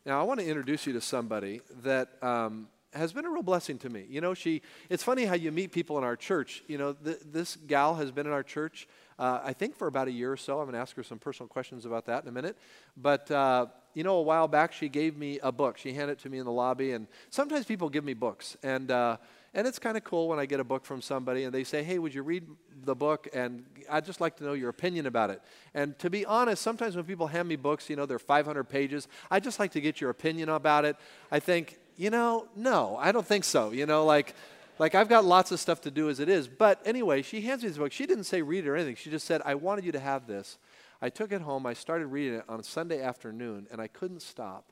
now 0.06 0.20
I 0.20 0.24
want 0.24 0.40
to 0.40 0.46
introduce 0.46 0.86
you 0.86 0.94
to 0.94 1.02
somebody 1.02 1.62
that 1.84 2.22
um, 2.24 2.68
has 2.94 3.14
been 3.14 3.26
a 3.26 3.30
real 3.30 3.44
blessing 3.44 3.78
to 3.80 3.90
me. 3.90 4.06
You 4.10 4.22
know, 4.22 4.34
she, 4.34 4.62
it's 4.90 5.04
funny 5.04 5.26
how 5.26 5.36
you 5.36 5.52
meet 5.52 5.72
people 5.72 5.98
in 5.98 6.04
our 6.04 6.16
church. 6.16 6.64
You 6.68 6.78
know, 6.78 6.94
th- 6.94 7.20
this 7.26 7.56
gal 7.56 7.96
has 7.96 8.12
been 8.12 8.26
in 8.26 8.34
our 8.34 8.44
church, 8.44 8.88
uh, 9.18 9.40
I 9.44 9.54
think, 9.54 9.76
for 9.76 9.88
about 9.88 10.08
a 10.08 10.12
year 10.12 10.32
or 10.32 10.38
so. 10.38 10.60
I'm 10.60 10.66
going 10.66 10.74
to 10.74 10.80
ask 10.80 10.96
her 10.96 11.04
some 11.04 11.20
personal 11.20 11.48
questions 11.48 11.86
about 11.86 12.06
that 12.08 12.24
in 12.24 12.30
a 12.30 12.32
minute. 12.32 12.58
But, 12.98 13.30
uh, 13.30 13.68
you 13.94 14.04
know, 14.04 14.16
a 14.16 14.22
while 14.22 14.48
back, 14.48 14.74
she 14.74 14.90
gave 14.90 15.18
me 15.18 15.40
a 15.44 15.52
book. 15.52 15.78
She 15.78 15.94
handed 15.94 16.14
it 16.14 16.20
to 16.20 16.30
me 16.30 16.40
in 16.40 16.46
the 16.46 16.52
lobby. 16.52 16.92
And 16.92 17.08
sometimes 17.30 17.66
people 17.66 17.90
give 17.90 18.04
me 18.04 18.14
books. 18.14 18.58
And, 18.64 18.90
uh, 18.90 19.18
and 19.54 19.66
it's 19.66 19.80
kind 19.80 19.98
of 19.98 20.04
cool 20.04 20.28
when 20.28 20.40
I 20.40 20.46
get 20.46 20.60
a 20.60 20.64
book 20.64 20.86
from 20.86 21.02
somebody 21.02 21.44
and 21.44 21.54
they 21.54 21.64
say, 21.64 21.84
hey, 21.84 21.98
would 21.98 22.14
you 22.14 22.22
read 22.22 22.46
the 22.84 22.96
book? 22.96 23.28
And 23.34 23.66
I'd 23.90 24.06
just 24.06 24.22
like 24.22 24.38
to 24.38 24.44
know 24.44 24.54
your 24.54 24.70
opinion 24.70 25.06
about 25.08 25.32
it. 25.32 25.42
And 25.74 25.98
to 26.00 26.10
be 26.10 26.26
honest, 26.26 26.62
sometimes 26.62 26.96
when 26.96 27.06
people 27.06 27.28
hand 27.28 27.48
me 27.48 27.56
books, 27.56 27.90
you 27.90 27.96
know, 27.96 28.06
they're 28.06 28.20
500 28.20 28.64
pages, 28.66 29.08
I'd 29.32 29.44
just 29.44 29.60
like 29.60 29.72
to 29.72 29.82
get 29.82 30.00
your 30.00 30.12
opinion 30.12 30.50
about 30.50 30.86
it. 30.86 30.96
I 31.32 31.40
think, 31.40 31.80
you 31.98 32.10
know, 32.10 32.48
no, 32.56 32.96
I 32.98 33.12
don't 33.12 33.26
think 33.26 33.44
so. 33.44 33.72
You 33.72 33.86
know, 33.86 34.06
like, 34.06 34.36
like 34.78 34.94
I've 34.94 35.10
got 35.10 35.26
lots 35.26 35.52
of 35.52 35.60
stuff 35.60 35.82
to 35.82 35.92
do 35.92 36.10
as 36.10 36.20
it 36.20 36.30
is. 36.30 36.48
But 36.48 36.82
anyway, 36.86 37.24
she 37.24 37.42
hands 37.42 37.64
me 37.64 37.70
this 37.70 37.78
book. 37.78 37.92
She 37.92 38.06
didn't 38.06 38.26
say 38.26 38.42
read 38.42 38.66
it 38.66 38.70
or 38.70 38.76
anything. 38.76 38.96
She 38.96 39.10
just 39.10 39.26
said, 39.26 39.42
I 39.46 39.56
wanted 39.56 39.84
you 39.84 39.92
to 39.94 40.00
have 40.00 40.28
this. 40.28 40.58
I 41.02 41.10
took 41.10 41.32
it 41.32 41.42
home. 41.42 41.66
I 41.66 41.74
started 41.74 42.08
reading 42.08 42.36
it 42.36 42.46
on 42.50 42.60
a 42.60 42.64
Sunday 42.64 43.02
afternoon, 43.02 43.68
and 43.72 43.82
I 43.82 43.88
couldn't 43.88 44.22
stop. 44.22 44.72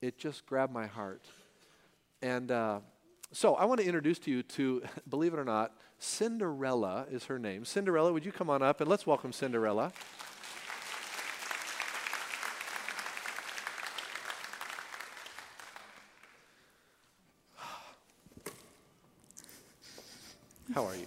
It 0.00 0.18
just 0.18 0.46
grabbed 0.46 0.72
my 0.72 0.86
heart. 0.86 1.22
And 2.22 2.50
uh, 2.50 2.80
so 3.34 3.56
I 3.56 3.64
want 3.64 3.80
to 3.80 3.86
introduce 3.86 4.20
to 4.20 4.30
you 4.30 4.42
to, 4.44 4.82
believe 5.08 5.34
it 5.34 5.38
or 5.38 5.44
not, 5.44 5.72
Cinderella 5.98 7.06
is 7.10 7.24
her 7.24 7.38
name. 7.38 7.64
Cinderella, 7.64 8.12
would 8.12 8.24
you 8.24 8.30
come 8.30 8.48
on 8.48 8.62
up 8.62 8.80
and 8.80 8.88
let's 8.88 9.06
welcome 9.06 9.32
Cinderella. 9.32 9.92
How 20.72 20.86
are 20.86 20.94
you? 20.96 21.06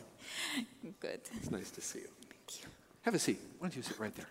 Good. 1.00 1.22
It's 1.36 1.52
nice 1.52 1.72
to 1.72 1.82
see 1.82 2.00
you. 2.00 2.08
Thank 2.30 2.62
you. 2.62 2.70
Have 3.04 3.16
a 3.16 3.20
seat. 3.20 3.40
Why 3.60 3.68
don't 3.68 3.76
you 3.76 3.82
sit 3.82 4.00
right 4.00 4.16
there? 4.16 4.28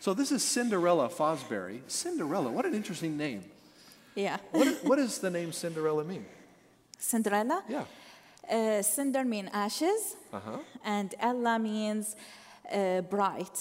So 0.00 0.14
this 0.14 0.32
is 0.32 0.42
Cinderella 0.42 1.08
Fosbury. 1.08 1.80
Cinderella, 1.86 2.50
what 2.50 2.64
an 2.64 2.74
interesting 2.74 3.16
name. 3.16 3.44
Yeah. 4.14 4.38
What, 4.52 4.68
what 4.84 4.96
does 4.98 5.18
the 5.18 5.30
name 5.30 5.52
Cinderella 5.52 6.04
mean? 6.04 6.24
Cinderella. 7.00 7.62
Yeah. 7.68 7.84
Uh, 8.48 8.82
cinder 8.82 9.24
means 9.24 9.48
ashes, 9.52 10.16
Uh-huh. 10.32 10.58
and 10.84 11.14
Ella 11.18 11.58
means 11.58 12.16
uh, 12.72 13.00
bright. 13.02 13.58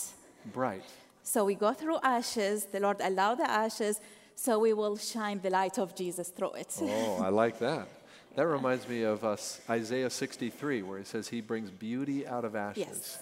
Bright. 0.54 0.84
So 1.24 1.46
we 1.46 1.56
go 1.56 1.74
through 1.74 2.00
ashes. 2.04 2.66
The 2.66 2.80
Lord 2.80 2.98
allow 3.02 3.36
the 3.36 3.50
ashes, 3.50 4.00
so 4.36 4.60
we 4.60 4.74
will 4.74 4.98
shine 4.98 5.40
the 5.42 5.50
light 5.50 5.78
of 5.80 5.96
Jesus 5.96 6.30
through 6.30 6.54
it. 6.54 6.74
Oh, 6.82 7.22
I 7.24 7.30
like 7.44 7.60
that. 7.60 7.88
That 8.36 8.48
reminds 8.48 8.88
me 8.88 9.04
of 9.04 9.24
uh, 9.24 9.36
Isaiah 9.70 10.10
63, 10.10 10.82
where 10.84 10.98
he 11.00 11.06
says 11.06 11.28
he 11.28 11.42
brings 11.42 11.70
beauty 11.72 12.26
out 12.28 12.46
of 12.46 12.56
ashes. 12.56 12.88
Yes. 12.88 13.20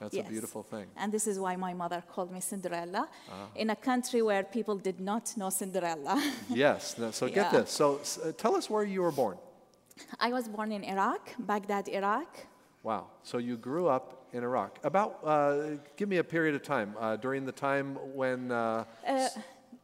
That's 0.00 0.14
Yes. 0.14 0.26
a 0.26 0.28
beautiful 0.30 0.62
thing. 0.62 0.86
And 0.96 1.10
this 1.10 1.26
is 1.26 1.38
why 1.38 1.56
my 1.56 1.72
mother 1.72 2.02
called 2.12 2.30
me 2.30 2.40
Cinderella, 2.40 3.08
Ah. 3.30 3.46
in 3.54 3.70
a 3.70 3.76
country 3.76 4.20
where 4.20 4.42
people 4.42 4.76
did 4.76 5.00
not 5.00 5.34
know 5.36 5.48
Cinderella. 5.50 6.20
Yes. 6.50 6.96
So 7.12 7.26
get 7.28 7.36
Yeah. 7.36 7.50
this. 7.60 7.70
So 7.70 8.00
uh, 8.22 8.32
tell 8.36 8.54
us 8.56 8.68
where 8.68 8.84
you 8.84 9.00
were 9.02 9.12
born. 9.12 9.38
I 10.20 10.30
was 10.32 10.48
born 10.48 10.72
in 10.72 10.84
Iraq, 10.84 11.30
Baghdad, 11.38 11.88
Iraq. 11.88 12.46
Wow. 12.82 13.06
So 13.22 13.38
you 13.38 13.56
grew 13.56 13.88
up 13.88 14.26
in 14.32 14.42
Iraq. 14.44 14.78
About, 14.84 15.18
uh, 15.24 15.76
give 15.96 16.08
me 16.08 16.18
a 16.18 16.24
period 16.24 16.54
of 16.54 16.62
time 16.62 16.94
uh, 17.00 17.16
during 17.16 17.44
the 17.44 17.52
time 17.52 17.96
when, 18.14 18.52
uh, 18.52 18.84
Uh, 19.06 19.28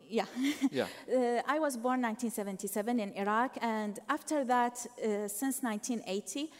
yeah. 0.08 0.26
yeah. 0.70 0.86
Uh, 1.08 1.42
I 1.46 1.58
was 1.58 1.76
born 1.76 2.02
1977 2.02 3.00
in 3.00 3.12
Iraq, 3.14 3.56
and 3.60 3.98
after 4.08 4.44
that, 4.44 4.86
uh, 4.98 5.26
since 5.28 5.62
1980, 5.62 6.50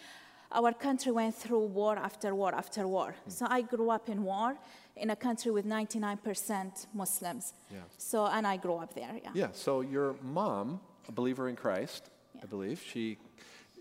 our 0.52 0.72
country 0.72 1.12
went 1.12 1.34
through 1.34 1.66
war 1.66 1.96
after 1.96 2.34
war 2.34 2.54
after 2.54 2.86
war. 2.86 3.14
So 3.28 3.46
I 3.48 3.62
grew 3.62 3.90
up 3.90 4.08
in 4.08 4.22
war 4.22 4.56
in 4.96 5.10
a 5.10 5.16
country 5.16 5.50
with 5.50 5.64
99% 5.64 6.86
Muslims. 6.94 7.54
Yeah. 7.70 7.78
So, 7.96 8.26
and 8.26 8.46
I 8.46 8.56
grew 8.56 8.76
up 8.76 8.94
there, 8.94 9.14
yeah. 9.22 9.30
Yeah. 9.34 9.48
So 9.52 9.80
your 9.80 10.16
mom, 10.22 10.80
a 11.08 11.12
believer 11.12 11.48
in 11.48 11.56
Christ, 11.56 12.10
I 12.42 12.46
believe, 12.46 12.82
she, 12.86 13.18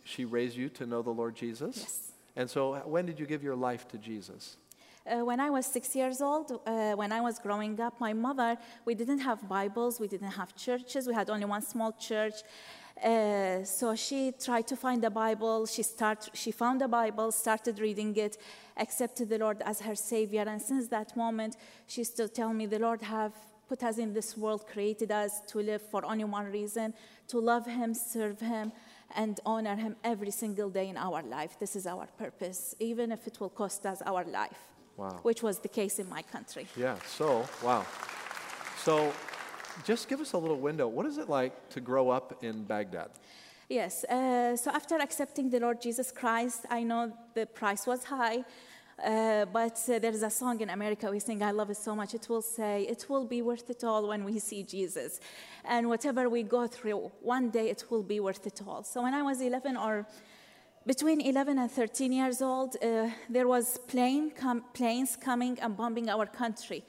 she 0.04 0.26
raised 0.26 0.56
you 0.56 0.70
to 0.70 0.86
know 0.86 1.02
the 1.02 1.12
Lord 1.12 1.36
Jesus. 1.36 1.78
Yes. 1.78 2.12
And 2.36 2.50
so 2.50 2.76
when 2.86 3.06
did 3.06 3.20
you 3.20 3.26
give 3.26 3.44
your 3.44 3.56
life 3.56 3.88
to 3.90 3.98
Jesus? 3.98 4.58
Uh, 5.06 5.26
when 5.26 5.40
I 5.40 5.50
was 5.50 5.66
six 5.66 5.96
years 5.96 6.22
old, 6.22 6.62
uh, 6.66 6.94
when 6.94 7.12
I 7.12 7.22
was 7.22 7.40
growing 7.40 7.80
up, 7.82 8.00
my 8.00 8.14
mother, 8.14 8.56
we 8.86 8.94
didn't 8.94 9.20
have 9.20 9.48
Bibles, 9.50 10.00
we 10.00 10.08
didn't 10.08 10.32
have 10.32 10.56
churches, 10.56 11.08
we 11.08 11.14
had 11.16 11.30
only 11.30 11.46
one 11.46 11.64
small 11.64 11.92
church. 11.94 12.36
Uh, 13.04 13.64
so 13.64 13.96
she 13.96 14.32
tried 14.32 14.68
to 14.68 14.76
find 14.76 15.04
a 15.04 15.10
Bible. 15.10 15.66
She, 15.66 15.82
start, 15.82 16.30
she 16.34 16.52
found 16.52 16.84
a 16.84 16.88
Bible, 16.88 17.32
started 17.32 17.80
reading 17.80 18.16
it, 18.16 18.38
accepted 18.78 19.30
the 19.30 19.40
Lord 19.40 19.62
as 19.64 19.82
her 19.82 19.96
Savior. 19.96 20.44
And 20.48 20.62
since 20.62 20.88
that 20.90 21.18
moment, 21.18 21.58
she 21.88 22.02
used 22.02 22.16
to 22.18 22.28
tell 22.28 22.54
me, 22.54 22.68
The 22.68 22.78
Lord 22.78 23.02
have 23.02 23.34
put 23.68 23.82
us 23.84 23.98
in 23.98 24.14
this 24.14 24.38
world, 24.38 24.68
created 24.68 25.12
us 25.12 25.42
to 25.48 25.60
live 25.60 25.82
for 25.82 26.06
only 26.06 26.26
one 26.26 26.46
reason 26.52 26.94
to 27.30 27.40
love 27.40 27.66
Him, 27.66 27.94
serve 27.94 28.40
Him, 28.40 28.72
and 29.16 29.40
honor 29.46 29.76
Him 29.76 29.96
every 30.04 30.32
single 30.32 30.70
day 30.70 30.88
in 30.90 30.98
our 30.98 31.22
life. 31.24 31.58
This 31.60 31.76
is 31.76 31.86
our 31.88 32.08
purpose, 32.18 32.76
even 32.80 33.12
if 33.12 33.28
it 33.28 33.40
will 33.40 33.50
cost 33.50 33.86
us 33.86 34.02
our 34.06 34.24
life 34.26 34.58
Wow. 34.98 35.20
which 35.24 35.42
was 35.42 35.60
the 35.60 35.70
case 35.70 36.00
in 36.00 36.08
my 36.10 36.22
country. 36.22 36.68
Yeah, 36.78 36.96
so, 37.08 37.46
wow. 37.64 37.86
So, 38.84 39.14
just 39.86 40.10
give 40.10 40.20
us 40.20 40.34
a 40.34 40.38
little 40.38 40.60
window. 40.60 40.88
What 40.88 41.06
is 41.06 41.18
it 41.18 41.30
like 41.30 41.70
to 41.70 41.80
grow 41.80 42.10
up 42.10 42.44
in 42.44 42.64
Baghdad? 42.64 43.10
Yes, 43.70 44.04
uh, 44.04 44.58
so 44.58 44.70
after 44.72 44.98
accepting 44.98 45.50
the 45.50 45.60
Lord 45.60 45.82
Jesus 45.82 46.12
Christ, 46.12 46.66
I 46.70 46.84
know 46.84 47.14
the 47.36 47.46
price 47.46 47.88
was 47.88 48.04
high, 48.04 48.44
uh, 49.04 49.46
but 49.46 49.82
uh, 49.90 50.00
there's 50.00 50.22
a 50.22 50.30
song 50.30 50.62
in 50.62 50.70
America 50.70 51.10
we 51.10 51.20
sing, 51.20 51.42
I 51.42 51.52
love 51.52 51.70
it 51.70 51.78
so 51.78 51.96
much. 51.96 52.14
It 52.14 52.28
will 52.30 52.42
say, 52.42 52.84
It 52.84 53.06
will 53.10 53.26
be 53.26 53.42
worth 53.42 53.70
it 53.70 53.84
all 53.84 54.08
when 54.08 54.24
we 54.24 54.40
see 54.40 54.64
Jesus. 54.64 55.20
And 55.66 55.88
whatever 55.88 56.30
we 56.30 56.44
go 56.44 56.68
through, 56.68 57.12
one 57.22 57.50
day 57.50 57.70
it 57.70 57.86
will 57.90 58.04
be 58.04 58.20
worth 58.20 58.46
it 58.46 58.62
all. 58.68 58.84
So 58.84 59.02
when 59.02 59.14
I 59.14 59.24
was 59.24 59.42
11 59.42 59.78
or 59.78 60.06
between 60.86 61.22
11 61.22 61.58
and 61.58 61.72
13 61.72 62.12
years 62.12 62.42
old, 62.42 62.76
uh, 62.82 63.10
there 63.30 63.48
was 63.48 63.78
plane 63.78 64.32
com- 64.32 64.66
planes 64.74 65.16
coming 65.16 65.60
and 65.60 65.76
bombing 65.78 66.10
our 66.10 66.26
country. 66.26 66.84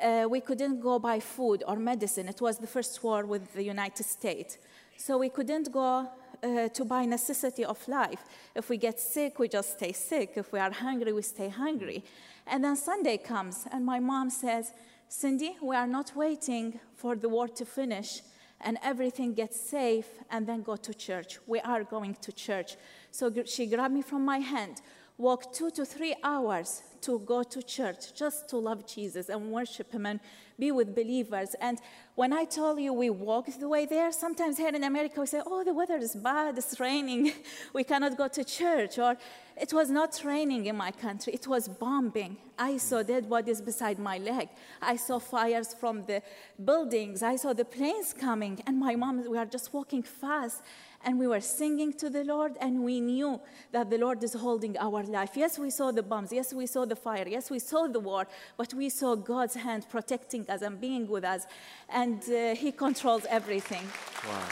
Uh, 0.00 0.26
we 0.30 0.40
couldn't 0.40 0.80
go 0.80 0.98
buy 0.98 1.18
food 1.20 1.64
or 1.66 1.76
medicine. 1.76 2.28
It 2.28 2.40
was 2.40 2.58
the 2.58 2.66
first 2.66 3.02
war 3.02 3.24
with 3.26 3.52
the 3.54 3.62
United 3.64 4.04
States. 4.04 4.58
So 4.96 5.18
we 5.18 5.28
couldn't 5.28 5.72
go 5.72 6.08
uh, 6.42 6.68
to 6.68 6.84
buy 6.84 7.04
necessity 7.04 7.64
of 7.64 7.86
life. 7.88 8.24
If 8.54 8.68
we 8.68 8.76
get 8.76 9.00
sick, 9.00 9.38
we 9.38 9.48
just 9.48 9.72
stay 9.72 9.92
sick. 9.92 10.32
If 10.36 10.52
we 10.52 10.58
are 10.58 10.70
hungry, 10.70 11.12
we 11.12 11.22
stay 11.22 11.48
hungry. 11.48 12.04
And 12.46 12.64
then 12.64 12.76
Sunday 12.76 13.18
comes, 13.18 13.66
and 13.70 13.84
my 13.84 14.00
mom 14.00 14.30
says, 14.30 14.72
Cindy, 15.08 15.56
we 15.62 15.74
are 15.74 15.86
not 15.86 16.12
waiting 16.14 16.80
for 16.94 17.16
the 17.16 17.28
war 17.28 17.48
to 17.48 17.64
finish 17.64 18.22
and 18.60 18.78
everything 18.82 19.34
gets 19.34 19.60
safe 19.60 20.06
and 20.30 20.46
then 20.46 20.62
go 20.62 20.76
to 20.76 20.92
church. 20.92 21.38
We 21.46 21.60
are 21.60 21.84
going 21.84 22.16
to 22.22 22.32
church. 22.32 22.76
So 23.10 23.32
she 23.44 23.66
grabbed 23.66 23.94
me 23.94 24.02
from 24.02 24.24
my 24.24 24.38
hand, 24.38 24.80
walked 25.18 25.52
two 25.52 25.70
to 25.72 25.84
three 25.84 26.14
hours 26.22 26.82
to 27.00 27.18
go 27.20 27.42
to 27.42 27.62
church 27.62 28.14
just 28.14 28.48
to 28.48 28.56
love 28.56 28.86
Jesus 28.86 29.28
and 29.28 29.50
worship 29.50 29.92
Him 29.92 30.06
and 30.06 30.20
be 30.58 30.72
with 30.72 30.94
believers. 30.94 31.54
And 31.60 31.78
when 32.14 32.32
I 32.32 32.44
told 32.44 32.80
you 32.80 32.92
we 32.92 33.10
walked 33.10 33.58
the 33.60 33.68
way 33.68 33.86
there, 33.86 34.10
sometimes 34.12 34.56
here 34.56 34.74
in 34.74 34.82
America 34.82 35.20
we 35.20 35.26
say, 35.26 35.40
oh, 35.44 35.64
the 35.64 35.74
weather 35.74 35.96
is 35.96 36.14
bad, 36.14 36.56
it's 36.58 36.78
raining, 36.80 37.32
we 37.72 37.84
cannot 37.84 38.16
go 38.16 38.28
to 38.28 38.44
church. 38.44 38.98
Or 38.98 39.16
it 39.56 39.72
was 39.72 39.90
not 39.90 40.20
raining 40.24 40.66
in 40.66 40.76
my 40.76 40.90
country, 40.90 41.32
it 41.32 41.46
was 41.46 41.68
bombing. 41.68 42.36
I 42.58 42.76
saw 42.76 43.02
dead 43.02 43.28
bodies 43.28 43.60
beside 43.60 43.98
my 43.98 44.18
leg. 44.18 44.48
I 44.82 44.96
saw 44.96 45.18
fires 45.20 45.74
from 45.74 46.04
the 46.04 46.22
buildings. 46.64 47.22
I 47.22 47.36
saw 47.36 47.52
the 47.52 47.64
planes 47.64 48.12
coming. 48.12 48.60
And 48.66 48.78
my 48.78 48.96
mom, 48.96 49.28
we 49.30 49.38
are 49.38 49.46
just 49.46 49.72
walking 49.72 50.02
fast 50.02 50.62
and 51.04 51.18
we 51.18 51.26
were 51.26 51.40
singing 51.40 51.92
to 51.94 52.10
the 52.10 52.24
Lord, 52.24 52.56
and 52.60 52.82
we 52.84 53.00
knew 53.00 53.40
that 53.72 53.90
the 53.90 53.98
Lord 53.98 54.22
is 54.22 54.34
holding 54.34 54.76
our 54.78 55.02
life. 55.04 55.30
Yes, 55.34 55.58
we 55.58 55.70
saw 55.70 55.90
the 55.90 56.02
bombs. 56.02 56.32
Yes, 56.32 56.52
we 56.52 56.66
saw 56.66 56.84
the 56.84 56.96
fire. 56.96 57.26
Yes, 57.26 57.50
we 57.50 57.58
saw 57.58 57.86
the 57.86 58.00
war, 58.00 58.26
but 58.56 58.74
we 58.74 58.88
saw 58.88 59.14
God's 59.14 59.54
hand 59.54 59.86
protecting 59.88 60.48
us 60.50 60.62
and 60.62 60.80
being 60.80 61.06
with 61.08 61.24
us, 61.24 61.46
and 61.88 62.22
uh, 62.30 62.54
He 62.54 62.72
controls 62.72 63.26
everything. 63.28 63.86
Wow. 64.26 64.48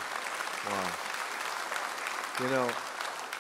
Wow. 0.71 0.93
You 2.41 2.49
know, 2.49 2.71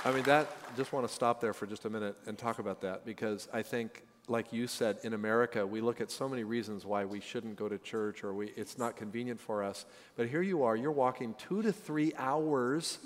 I 0.04 0.12
mean, 0.12 0.22
that, 0.24 0.48
just 0.76 0.92
want 0.92 1.06
to 1.06 1.12
stop 1.12 1.40
there 1.40 1.52
for 1.52 1.66
just 1.66 1.84
a 1.84 1.90
minute 1.90 2.16
and 2.26 2.38
talk 2.38 2.58
about 2.58 2.80
that 2.82 3.04
because 3.04 3.48
I 3.52 3.62
think 3.62 4.02
like 4.28 4.52
you 4.52 4.66
said, 4.66 4.98
in 5.02 5.14
America, 5.14 5.66
we 5.66 5.80
look 5.80 6.00
at 6.00 6.10
so 6.10 6.28
many 6.28 6.42
reasons 6.42 6.84
why 6.84 7.04
we 7.04 7.20
shouldn't 7.20 7.56
go 7.56 7.68
to 7.68 7.78
church 7.78 8.24
or 8.24 8.34
we, 8.34 8.52
it's 8.56 8.76
not 8.76 8.96
convenient 8.96 9.40
for 9.40 9.62
us. 9.62 9.84
But 10.16 10.28
here 10.28 10.42
you 10.42 10.64
are, 10.64 10.74
you're 10.74 10.92
walking 10.92 11.34
two 11.38 11.62
to 11.62 11.72
three 11.72 12.12
hours. 12.16 12.98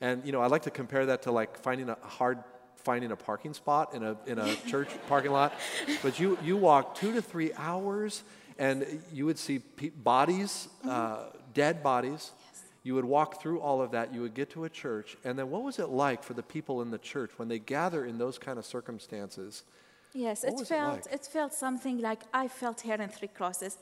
And, 0.00 0.24
you 0.26 0.32
know, 0.32 0.40
I 0.40 0.48
like 0.48 0.62
to 0.62 0.70
compare 0.70 1.06
that 1.06 1.22
to 1.22 1.32
like 1.32 1.58
finding 1.58 1.88
a 1.88 1.96
hard 2.02 2.38
finding 2.76 3.10
a 3.10 3.16
parking 3.16 3.52
spot 3.52 3.94
in 3.94 4.04
a, 4.04 4.16
in 4.26 4.38
a 4.38 4.54
church 4.68 4.88
parking 5.08 5.32
lot. 5.32 5.52
But 6.02 6.20
you, 6.20 6.38
you 6.44 6.56
walk 6.56 6.94
two 6.94 7.12
to 7.14 7.22
three 7.22 7.52
hours 7.54 8.22
and 8.58 9.02
you 9.12 9.26
would 9.26 9.38
see 9.38 9.58
pe- 9.58 9.88
bodies, 9.88 10.68
uh, 10.88 11.24
dead 11.52 11.82
bodies. 11.82 12.30
You 12.84 12.94
would 12.94 13.04
walk 13.04 13.42
through 13.42 13.60
all 13.60 13.82
of 13.82 13.90
that. 13.90 14.14
You 14.14 14.20
would 14.20 14.34
get 14.34 14.50
to 14.50 14.64
a 14.64 14.68
church. 14.70 15.16
And 15.24 15.36
then 15.36 15.50
what 15.50 15.64
was 15.64 15.80
it 15.80 15.88
like 15.88 16.22
for 16.22 16.34
the 16.34 16.44
people 16.44 16.80
in 16.80 16.92
the 16.92 16.98
church 16.98 17.32
when 17.36 17.48
they 17.48 17.58
gather 17.58 18.04
in 18.04 18.18
those 18.18 18.38
kind 18.38 18.56
of 18.56 18.64
circumstances? 18.64 19.64
Yes, 20.16 20.44
What 20.44 20.48
it 20.48 20.52
was 20.54 20.62
it 20.62 20.74
felt 20.74 21.06
like? 21.06 21.14
it 21.14 21.26
felt 21.26 21.52
something 21.52 22.00
like 22.00 22.20
I 22.32 22.48
felt 22.48 22.80
here 22.80 22.94
in 22.94 23.10
Three 23.10 23.28
Crosses. 23.28 23.76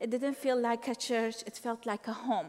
It 0.00 0.10
didn't 0.10 0.36
feel 0.36 0.58
like 0.58 0.88
a 0.88 0.94
church, 0.94 1.36
it 1.46 1.56
felt 1.58 1.84
like 1.84 2.08
a 2.08 2.12
home. 2.12 2.46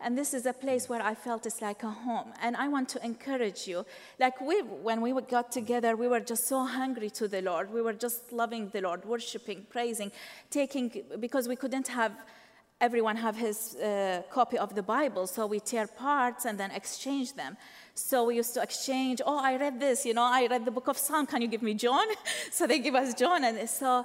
And 0.00 0.16
this 0.16 0.32
is 0.32 0.46
a 0.46 0.52
place 0.52 0.88
where 0.88 1.02
I 1.02 1.16
felt 1.16 1.44
it's 1.44 1.60
like 1.60 1.82
a 1.82 1.90
home. 1.90 2.32
And 2.40 2.56
I 2.56 2.68
want 2.68 2.88
to 2.90 3.04
encourage 3.04 3.66
you. 3.66 3.84
Like 4.20 4.40
we, 4.40 4.60
when 4.60 5.00
we 5.00 5.12
got 5.22 5.50
together, 5.50 5.96
we 5.96 6.06
were 6.06 6.20
just 6.20 6.46
so 6.46 6.64
hungry 6.64 7.10
to 7.10 7.26
the 7.26 7.42
Lord. 7.42 7.72
We 7.72 7.82
were 7.82 7.94
just 7.94 8.32
loving 8.32 8.68
the 8.68 8.80
Lord, 8.80 9.04
worshiping, 9.04 9.66
praising, 9.68 10.12
taking, 10.50 11.02
because 11.18 11.48
we 11.48 11.56
couldn't 11.56 11.88
have 11.88 12.12
everyone 12.80 13.16
have 13.16 13.36
his 13.36 13.74
uh, 13.76 14.22
copy 14.30 14.56
of 14.56 14.74
the 14.74 14.82
Bible. 14.82 15.26
So 15.26 15.46
we 15.46 15.60
tear 15.60 15.86
parts 15.86 16.44
and 16.44 16.58
then 16.58 16.70
exchange 16.70 17.34
them. 17.34 17.56
So 17.94 18.24
we 18.24 18.36
used 18.36 18.54
to 18.54 18.62
exchange, 18.62 19.20
oh, 19.26 19.38
I 19.38 19.56
read 19.56 19.80
this, 19.80 20.06
you 20.06 20.14
know, 20.14 20.22
I 20.22 20.46
read 20.46 20.64
the 20.64 20.70
book 20.70 20.86
of 20.86 20.96
Psalm, 20.96 21.26
can 21.26 21.42
you 21.42 21.48
give 21.48 21.62
me 21.62 21.74
John? 21.74 22.06
so 22.52 22.66
they 22.66 22.78
give 22.78 22.94
us 22.94 23.14
John. 23.14 23.42
And 23.42 23.68
so, 23.68 24.04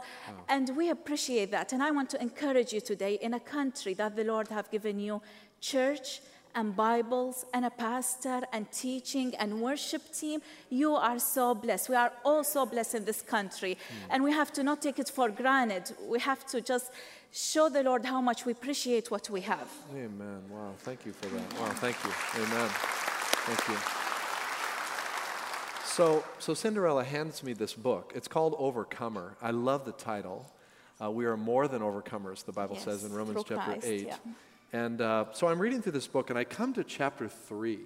and 0.50 0.76
we 0.76 0.90
appreciate 0.90 1.52
that. 1.52 1.74
And 1.74 1.84
I 1.84 1.92
want 1.92 2.10
to 2.12 2.22
encourage 2.22 2.74
you 2.74 2.82
today 2.82 3.20
in 3.22 3.36
a 3.36 3.40
country 3.40 3.94
that 3.96 4.16
the 4.16 4.24
Lord 4.24 4.48
have 4.48 4.72
given 4.72 5.00
you 5.00 5.22
church 5.62 6.22
and 6.56 6.76
Bibles 6.76 7.46
and 7.54 7.66
a 7.66 7.70
pastor 7.70 8.42
and 8.52 8.72
teaching 8.72 9.36
and 9.36 9.62
worship 9.62 10.12
team. 10.12 10.42
You 10.70 10.96
are 10.96 11.20
so 11.20 11.56
blessed. 11.56 11.90
We 11.90 11.96
are 11.96 12.12
all 12.24 12.44
so 12.44 12.66
blessed 12.66 12.96
in 12.96 13.06
this 13.06 13.22
country. 13.22 13.78
And 14.10 14.24
we 14.24 14.32
have 14.32 14.52
to 14.54 14.64
not 14.64 14.82
take 14.82 15.00
it 15.00 15.10
for 15.10 15.30
granted. 15.30 15.92
We 16.08 16.20
have 16.20 16.46
to 16.48 16.62
just 16.62 16.92
show 17.34 17.68
the 17.68 17.84
Lord 17.84 18.06
how 18.06 18.22
much 18.22 18.46
we 18.46 18.52
appreciate 18.52 19.10
what 19.12 19.30
we 19.30 19.42
have. 19.42 19.68
Amen. 19.92 20.42
Wow. 20.50 20.74
Thank 20.80 21.06
you 21.06 21.12
for 21.14 21.28
that. 21.28 21.60
Wow. 21.60 21.70
Thank 21.70 21.98
you. 22.04 22.12
Amen. 22.44 22.70
Thank 22.70 23.68
you. 23.70 23.76
So, 25.84 26.24
so 26.40 26.54
Cinderella 26.54 27.04
hands 27.04 27.44
me 27.44 27.54
this 27.54 27.74
book. 27.74 28.14
It's 28.16 28.28
called 28.28 28.56
Overcomer. 28.58 29.36
I 29.42 29.52
love 29.52 29.86
the 29.86 29.92
title. 29.92 30.52
Uh, 31.02 31.12
we 31.12 31.26
are 31.26 31.36
more 31.36 31.68
than 31.68 31.82
overcomers, 31.82 32.46
the 32.46 32.52
Bible 32.52 32.76
Yes, 32.76 32.86
says 32.86 33.04
in 33.04 33.14
Romans 33.14 33.44
chapter 33.48 33.72
Christ, 33.72 33.86
8. 33.86 34.08
yeah. 34.08 34.16
And 34.72 35.02
uh, 35.02 35.26
so 35.34 35.48
I'm 35.48 35.60
reading 35.60 35.82
through 35.82 35.92
this 35.92 36.08
book, 36.08 36.30
and 36.30 36.40
I 36.40 36.44
come 36.44 36.74
to 36.74 36.84
chapter 36.84 37.28
3. 37.28 37.80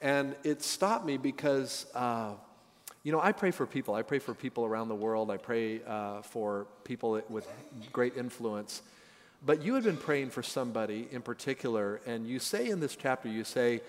And 0.00 0.34
it 0.44 0.62
stopped 0.62 1.04
me 1.04 1.16
because, 1.16 1.86
uh, 1.94 2.32
you 3.06 3.12
know, 3.12 3.20
I 3.20 3.30
pray 3.30 3.52
for 3.52 3.66
people. 3.66 3.94
I 3.94 4.02
pray 4.02 4.18
for 4.18 4.34
people 4.34 4.64
around 4.64 4.88
the 4.88 4.96
world. 4.96 5.30
I 5.30 5.36
pray 5.36 5.80
uh, 5.86 6.22
for 6.22 6.66
people 6.82 7.22
with 7.28 7.46
great 7.92 8.16
influence. 8.16 8.82
But 9.44 9.62
you 9.62 9.74
had 9.74 9.84
been 9.84 9.96
praying 9.96 10.30
for 10.30 10.42
somebody 10.42 11.06
in 11.12 11.22
particular, 11.22 12.00
and 12.04 12.26
you 12.26 12.40
say 12.40 12.68
in 12.68 12.80
this 12.80 12.96
chapter, 12.96 13.28
you 13.28 13.44
say 13.44 13.80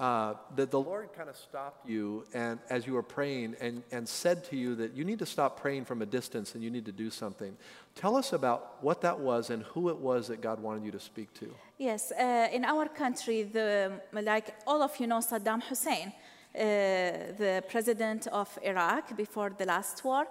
uh, 0.00 0.34
that 0.56 0.72
the 0.72 0.80
Lord 0.80 1.12
kind 1.12 1.28
of 1.28 1.36
stopped 1.36 1.88
you 1.88 2.24
and 2.34 2.58
as 2.68 2.84
you 2.84 2.94
were 2.94 3.02
praying 3.04 3.54
and, 3.60 3.84
and 3.92 4.08
said 4.08 4.44
to 4.46 4.56
you 4.56 4.74
that 4.74 4.92
you 4.94 5.04
need 5.04 5.20
to 5.20 5.26
stop 5.26 5.60
praying 5.60 5.84
from 5.84 6.02
a 6.02 6.06
distance 6.06 6.56
and 6.56 6.64
you 6.64 6.70
need 6.70 6.84
to 6.86 6.92
do 6.92 7.10
something. 7.10 7.56
Tell 7.94 8.16
us 8.16 8.32
about 8.32 8.82
what 8.82 9.02
that 9.02 9.20
was 9.20 9.50
and 9.50 9.62
who 9.62 9.88
it 9.88 9.98
was 9.98 10.26
that 10.26 10.40
God 10.40 10.58
wanted 10.58 10.84
you 10.84 10.90
to 10.90 10.98
speak 10.98 11.32
to. 11.34 11.54
Yes, 11.78 12.10
uh, 12.10 12.48
in 12.52 12.64
our 12.64 12.88
country, 12.88 13.44
the, 13.44 13.92
like 14.12 14.56
all 14.66 14.82
of 14.82 14.98
you 14.98 15.06
know 15.06 15.18
Saddam 15.18 15.62
Hussein, 15.62 16.12
Uh, 16.54 17.34
the 17.36 17.64
president 17.68 18.28
of 18.28 18.48
Iraq 18.62 19.16
before 19.16 19.50
the 19.58 19.64
last 19.64 20.04
war. 20.04 20.24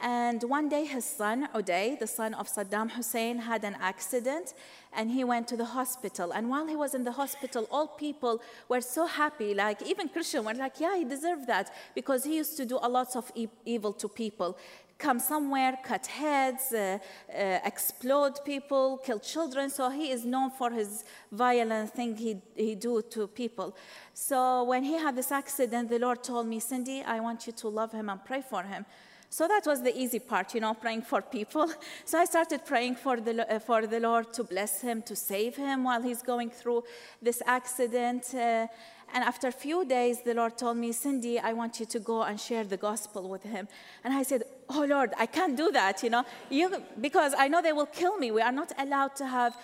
And 0.00 0.42
one 0.42 0.68
day, 0.68 0.84
his 0.84 1.04
son, 1.04 1.48
Uday, 1.54 1.96
the 1.96 2.08
son 2.08 2.34
of 2.34 2.48
Saddam 2.48 2.90
Hussein, 2.90 3.38
had 3.38 3.62
an 3.62 3.76
accident 3.80 4.54
and 4.92 5.08
he 5.08 5.22
went 5.22 5.46
to 5.46 5.56
the 5.56 5.64
hospital. 5.64 6.32
And 6.32 6.50
while 6.50 6.66
he 6.66 6.74
was 6.74 6.94
in 6.94 7.04
the 7.04 7.12
hospital, 7.12 7.68
all 7.70 7.86
people 7.86 8.42
were 8.68 8.80
so 8.80 9.06
happy, 9.06 9.54
like 9.54 9.82
even 9.82 10.08
Christians 10.08 10.44
were 10.44 10.54
like, 10.54 10.80
yeah, 10.80 10.96
he 10.96 11.04
deserved 11.04 11.46
that 11.46 11.72
because 11.94 12.24
he 12.24 12.36
used 12.38 12.56
to 12.56 12.66
do 12.66 12.80
a 12.82 12.88
lot 12.88 13.14
of 13.14 13.30
e- 13.36 13.46
evil 13.64 13.92
to 13.92 14.08
people 14.08 14.58
come 15.02 15.18
somewhere, 15.18 15.76
cut 15.82 16.06
heads, 16.06 16.72
uh, 16.72 16.98
uh, 17.28 17.58
explode 17.64 18.34
people, 18.44 18.98
kill 19.04 19.18
children. 19.18 19.68
So 19.68 19.90
he 19.90 20.12
is 20.12 20.24
known 20.24 20.50
for 20.50 20.70
his 20.70 21.04
violent 21.32 21.92
thing 21.92 22.16
he, 22.16 22.36
he 22.54 22.74
do 22.76 23.02
to 23.10 23.26
people. 23.26 23.76
So 24.14 24.62
when 24.64 24.84
he 24.84 24.94
had 24.94 25.16
this 25.16 25.32
accident, 25.32 25.90
the 25.90 25.98
Lord 25.98 26.22
told 26.22 26.46
me, 26.46 26.60
Cindy, 26.60 27.02
I 27.02 27.18
want 27.18 27.46
you 27.46 27.52
to 27.52 27.68
love 27.68 27.90
him 27.92 28.08
and 28.08 28.24
pray 28.24 28.42
for 28.42 28.62
him. 28.62 28.86
So 29.28 29.48
that 29.48 29.64
was 29.66 29.82
the 29.82 29.94
easy 29.98 30.18
part, 30.18 30.54
you 30.54 30.60
know, 30.60 30.74
praying 30.74 31.02
for 31.02 31.22
people. 31.22 31.66
So 32.04 32.18
I 32.18 32.26
started 32.26 32.60
praying 32.66 32.96
for 32.96 33.16
the, 33.18 33.34
uh, 33.50 33.58
for 33.58 33.86
the 33.86 33.98
Lord 33.98 34.26
to 34.34 34.44
bless 34.44 34.82
him, 34.82 35.02
to 35.10 35.16
save 35.16 35.56
him 35.56 35.84
while 35.84 36.02
he's 36.02 36.22
going 36.22 36.50
through 36.50 36.84
this 37.22 37.40
accident. 37.46 38.34
Uh, 38.34 38.66
and 39.14 39.24
after 39.24 39.48
a 39.48 39.52
few 39.52 39.84
days, 39.84 40.22
the 40.22 40.34
Lord 40.34 40.56
told 40.56 40.76
me, 40.76 40.92
Cindy, 40.92 41.38
I 41.38 41.52
want 41.52 41.80
you 41.80 41.86
to 41.86 41.98
go 41.98 42.22
and 42.22 42.38
share 42.38 42.64
the 42.64 42.76
gospel 42.76 43.28
with 43.28 43.42
him. 43.42 43.68
And 44.04 44.12
I 44.14 44.22
said, 44.22 44.42
Oh 44.74 44.84
Lord, 44.84 45.10
I 45.18 45.26
can't 45.26 45.56
do 45.56 45.70
that, 45.72 46.02
you 46.02 46.10
know, 46.10 46.24
you, 46.50 46.70
because 47.00 47.32
I 47.36 47.48
know 47.48 47.60
they 47.62 47.72
will 47.72 47.86
kill 48.00 48.16
me. 48.18 48.30
We 48.30 48.40
are 48.42 48.52
not 48.52 48.72
allowed 48.78 49.14
to 49.16 49.26
have 49.26 49.56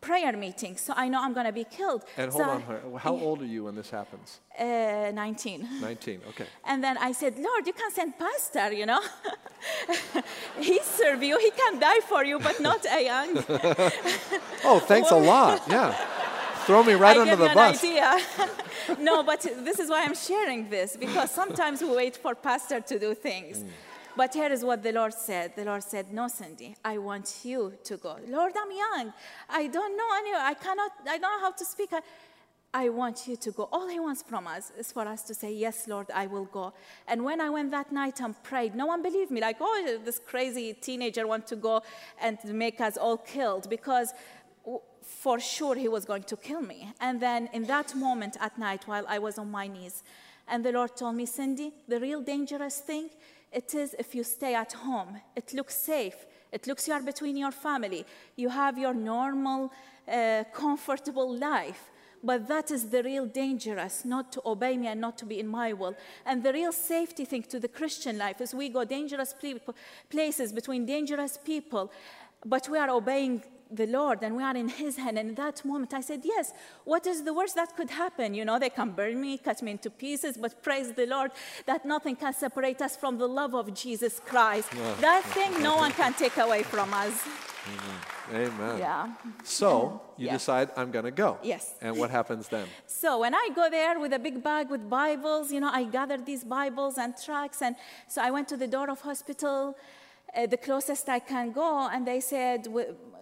prayer 0.00 0.36
meetings, 0.36 0.82
so 0.82 0.92
I 0.96 1.08
know 1.08 1.20
I'm 1.24 1.32
going 1.32 1.46
to 1.46 1.52
be 1.52 1.64
killed. 1.64 2.02
And 2.18 2.30
So 2.32 2.44
hold 2.44 2.62
on, 2.62 2.62
I- 2.94 2.98
how 2.98 3.14
old 3.16 3.40
are 3.40 3.46
you 3.46 3.64
when 3.64 3.74
this 3.74 3.90
happens? 3.90 4.40
Uh, 4.58 5.10
19. 5.14 5.66
19, 5.80 6.20
okay. 6.28 6.44
And 6.64 6.84
then 6.84 6.98
I 6.98 7.12
said, 7.12 7.38
Lord, 7.38 7.66
you 7.66 7.72
can 7.72 7.90
send 7.90 8.18
pastor, 8.18 8.70
you 8.72 8.84
know. 8.86 9.00
he 10.60 10.78
serve 10.82 11.22
you, 11.22 11.38
he 11.38 11.50
can 11.50 11.78
die 11.80 12.00
for 12.00 12.22
you, 12.24 12.38
but 12.38 12.60
not 12.60 12.84
a 12.98 13.02
young. 13.04 13.30
Oh, 14.66 14.78
thanks 14.78 15.10
a 15.10 15.16
lot. 15.16 15.62
Yeah. 15.68 15.94
Throw 16.66 16.82
me 16.82 16.94
right 16.94 17.16
I 17.16 17.20
under 17.20 17.36
the 17.36 17.48
an 17.50 17.54
bus. 17.54 17.78
idea. 17.84 18.18
no, 18.98 19.22
but 19.22 19.42
this 19.42 19.78
is 19.78 19.90
why 19.90 20.02
I'm 20.04 20.14
sharing 20.14 20.70
this 20.70 20.96
because 20.96 21.30
sometimes 21.30 21.82
we 21.82 21.88
wait 21.94 22.16
for 22.16 22.34
pastor 22.34 22.80
to 22.80 22.98
do 22.98 23.14
things. 23.14 23.58
Mm. 23.58 23.68
But 24.16 24.34
here 24.34 24.52
is 24.52 24.64
what 24.64 24.82
the 24.82 24.92
Lord 24.92 25.12
said. 25.12 25.56
The 25.56 25.64
Lord 25.64 25.82
said, 25.82 26.12
"No, 26.12 26.28
Cindy, 26.28 26.76
I 26.84 26.98
want 26.98 27.40
you 27.42 27.72
to 27.84 27.96
go. 27.96 28.16
Lord, 28.28 28.52
I'm 28.56 28.70
young. 28.70 29.12
I 29.48 29.66
don't 29.66 29.96
know 29.96 30.08
any. 30.18 30.32
I 30.34 30.54
cannot. 30.54 30.92
I 31.08 31.18
don't 31.18 31.32
know 31.32 31.40
how 31.40 31.52
to 31.52 31.64
speak. 31.64 31.92
I, 31.92 32.00
I 32.74 32.88
want 32.88 33.28
you 33.28 33.36
to 33.36 33.52
go. 33.52 33.68
All 33.70 33.86
he 33.86 34.00
wants 34.00 34.22
from 34.22 34.48
us 34.48 34.72
is 34.76 34.90
for 34.90 35.06
us 35.06 35.22
to 35.22 35.34
say, 35.34 35.52
Yes, 35.52 35.86
Lord, 35.86 36.10
I 36.12 36.26
will 36.26 36.46
go. 36.46 36.74
And 37.06 37.24
when 37.24 37.40
I 37.40 37.48
went 37.48 37.70
that 37.70 37.92
night 37.92 38.20
and 38.20 38.34
prayed, 38.42 38.74
no 38.74 38.86
one 38.86 39.00
believed 39.00 39.30
me. 39.30 39.40
Like, 39.40 39.58
oh, 39.60 39.98
this 40.04 40.18
crazy 40.18 40.74
teenager 40.74 41.24
want 41.24 41.46
to 41.46 41.56
go 41.56 41.82
and 42.20 42.36
make 42.44 42.80
us 42.80 42.96
all 42.96 43.16
killed 43.16 43.70
because 43.70 44.12
for 45.02 45.38
sure 45.38 45.76
he 45.76 45.86
was 45.86 46.04
going 46.04 46.24
to 46.24 46.36
kill 46.36 46.62
me. 46.62 46.92
And 47.00 47.20
then 47.20 47.48
in 47.52 47.64
that 47.66 47.94
moment 47.94 48.36
at 48.40 48.58
night, 48.58 48.88
while 48.88 49.04
I 49.08 49.20
was 49.20 49.38
on 49.38 49.52
my 49.52 49.68
knees, 49.68 50.02
and 50.48 50.64
the 50.64 50.72
Lord 50.72 50.96
told 50.96 51.14
me, 51.14 51.26
Cindy, 51.26 51.72
the 51.86 52.00
real 52.00 52.20
dangerous 52.22 52.80
thing, 52.80 53.08
it 53.54 53.74
is 53.74 53.94
if 53.98 54.14
you 54.14 54.24
stay 54.24 54.54
at 54.54 54.72
home. 54.72 55.20
It 55.36 55.54
looks 55.54 55.76
safe. 55.76 56.26
It 56.50 56.66
looks 56.66 56.88
you 56.88 56.94
are 56.94 57.02
between 57.02 57.36
your 57.36 57.52
family. 57.52 58.04
You 58.36 58.48
have 58.48 58.76
your 58.76 58.92
normal, 58.92 59.72
uh, 60.08 60.44
comfortable 60.52 61.36
life. 61.36 61.90
But 62.22 62.48
that 62.48 62.70
is 62.70 62.88
the 62.88 63.02
real 63.02 63.26
dangerous, 63.26 64.04
not 64.04 64.32
to 64.32 64.42
obey 64.46 64.76
me 64.76 64.86
and 64.86 65.00
not 65.00 65.18
to 65.18 65.26
be 65.26 65.38
in 65.38 65.46
my 65.46 65.72
will. 65.72 65.94
And 66.24 66.42
the 66.42 66.52
real 66.52 66.72
safety 66.72 67.24
thing 67.24 67.42
to 67.44 67.60
the 67.60 67.68
Christian 67.68 68.16
life 68.18 68.40
is 68.40 68.54
we 68.54 68.70
go 68.70 68.84
dangerous 68.84 69.34
places 70.08 70.52
between 70.52 70.86
dangerous 70.86 71.38
people, 71.44 71.92
but 72.44 72.68
we 72.68 72.78
are 72.78 72.90
obeying 72.90 73.42
the 73.74 73.86
Lord 73.86 74.18
and 74.22 74.36
we 74.36 74.42
are 74.42 74.56
in 74.56 74.68
His 74.68 74.96
hand. 74.96 75.18
And 75.18 75.30
in 75.30 75.34
that 75.36 75.64
moment, 75.64 75.92
I 75.94 76.00
said, 76.00 76.20
Yes, 76.24 76.52
what 76.84 77.06
is 77.06 77.22
the 77.24 77.34
worst 77.34 77.54
that 77.56 77.76
could 77.76 77.90
happen? 77.90 78.34
You 78.34 78.44
know, 78.44 78.58
they 78.58 78.70
can 78.70 78.90
burn 78.90 79.20
me, 79.20 79.38
cut 79.38 79.62
me 79.62 79.70
into 79.72 79.90
pieces, 79.90 80.36
but 80.36 80.62
praise 80.62 80.92
the 80.92 81.06
Lord 81.06 81.30
that 81.66 81.84
nothing 81.84 82.16
can 82.16 82.32
separate 82.32 82.80
us 82.82 82.96
from 82.96 83.18
the 83.18 83.26
love 83.28 83.54
of 83.54 83.72
Jesus 83.74 84.20
Christ. 84.24 84.70
that 85.00 85.22
thing 85.34 85.62
no 85.62 85.76
one 85.76 85.92
can 85.92 86.12
take 86.14 86.36
away 86.38 86.62
from 86.62 86.92
us. 86.94 87.14
Amen. 88.32 88.78
Yeah. 88.78 89.12
So 89.42 90.00
you 90.16 90.26
Yeah. 90.26 90.32
decide, 90.32 90.70
I'm 90.76 90.90
going 90.90 91.04
to 91.04 91.10
go. 91.10 91.38
Yes. 91.42 91.74
And 91.80 91.96
what 91.98 92.10
happens 92.10 92.48
then? 92.48 92.66
So 92.86 93.18
when 93.20 93.34
I 93.34 93.48
go 93.54 93.68
there 93.70 93.98
with 94.00 94.12
a 94.14 94.18
big 94.18 94.42
bag 94.42 94.70
with 94.70 94.88
Bibles, 94.88 95.52
you 95.52 95.60
know, 95.60 95.70
I 95.70 95.84
gather 95.84 96.16
these 96.16 96.42
Bibles 96.44 96.96
and 96.98 97.14
tracts, 97.26 97.60
and 97.62 97.76
so 98.08 98.22
I 98.22 98.30
went 98.30 98.48
to 98.48 98.56
the 98.56 98.66
door 98.66 98.88
of 98.90 99.00
hospital, 99.02 99.76
uh, 100.36 100.46
the 100.46 100.56
closest 100.56 101.08
I 101.08 101.20
can 101.20 101.52
go, 101.52 101.88
and 101.92 102.06
they 102.06 102.20
said, 102.20 102.66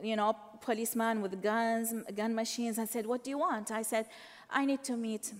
you 0.03 0.17
know, 0.17 0.37
policeman 0.61 1.23
with 1.23 1.43
guns, 1.43 1.95
gun 2.15 2.35
machines, 2.35 2.79
and 2.79 2.89
said, 2.89 3.07
"What 3.07 3.25
do 3.25 3.31
you 3.31 3.39
want?" 3.39 3.71
I 3.71 3.83
said, 3.83 4.07
"I 4.51 4.65
need 4.65 4.83
to 4.85 4.97
meet." 4.97 5.33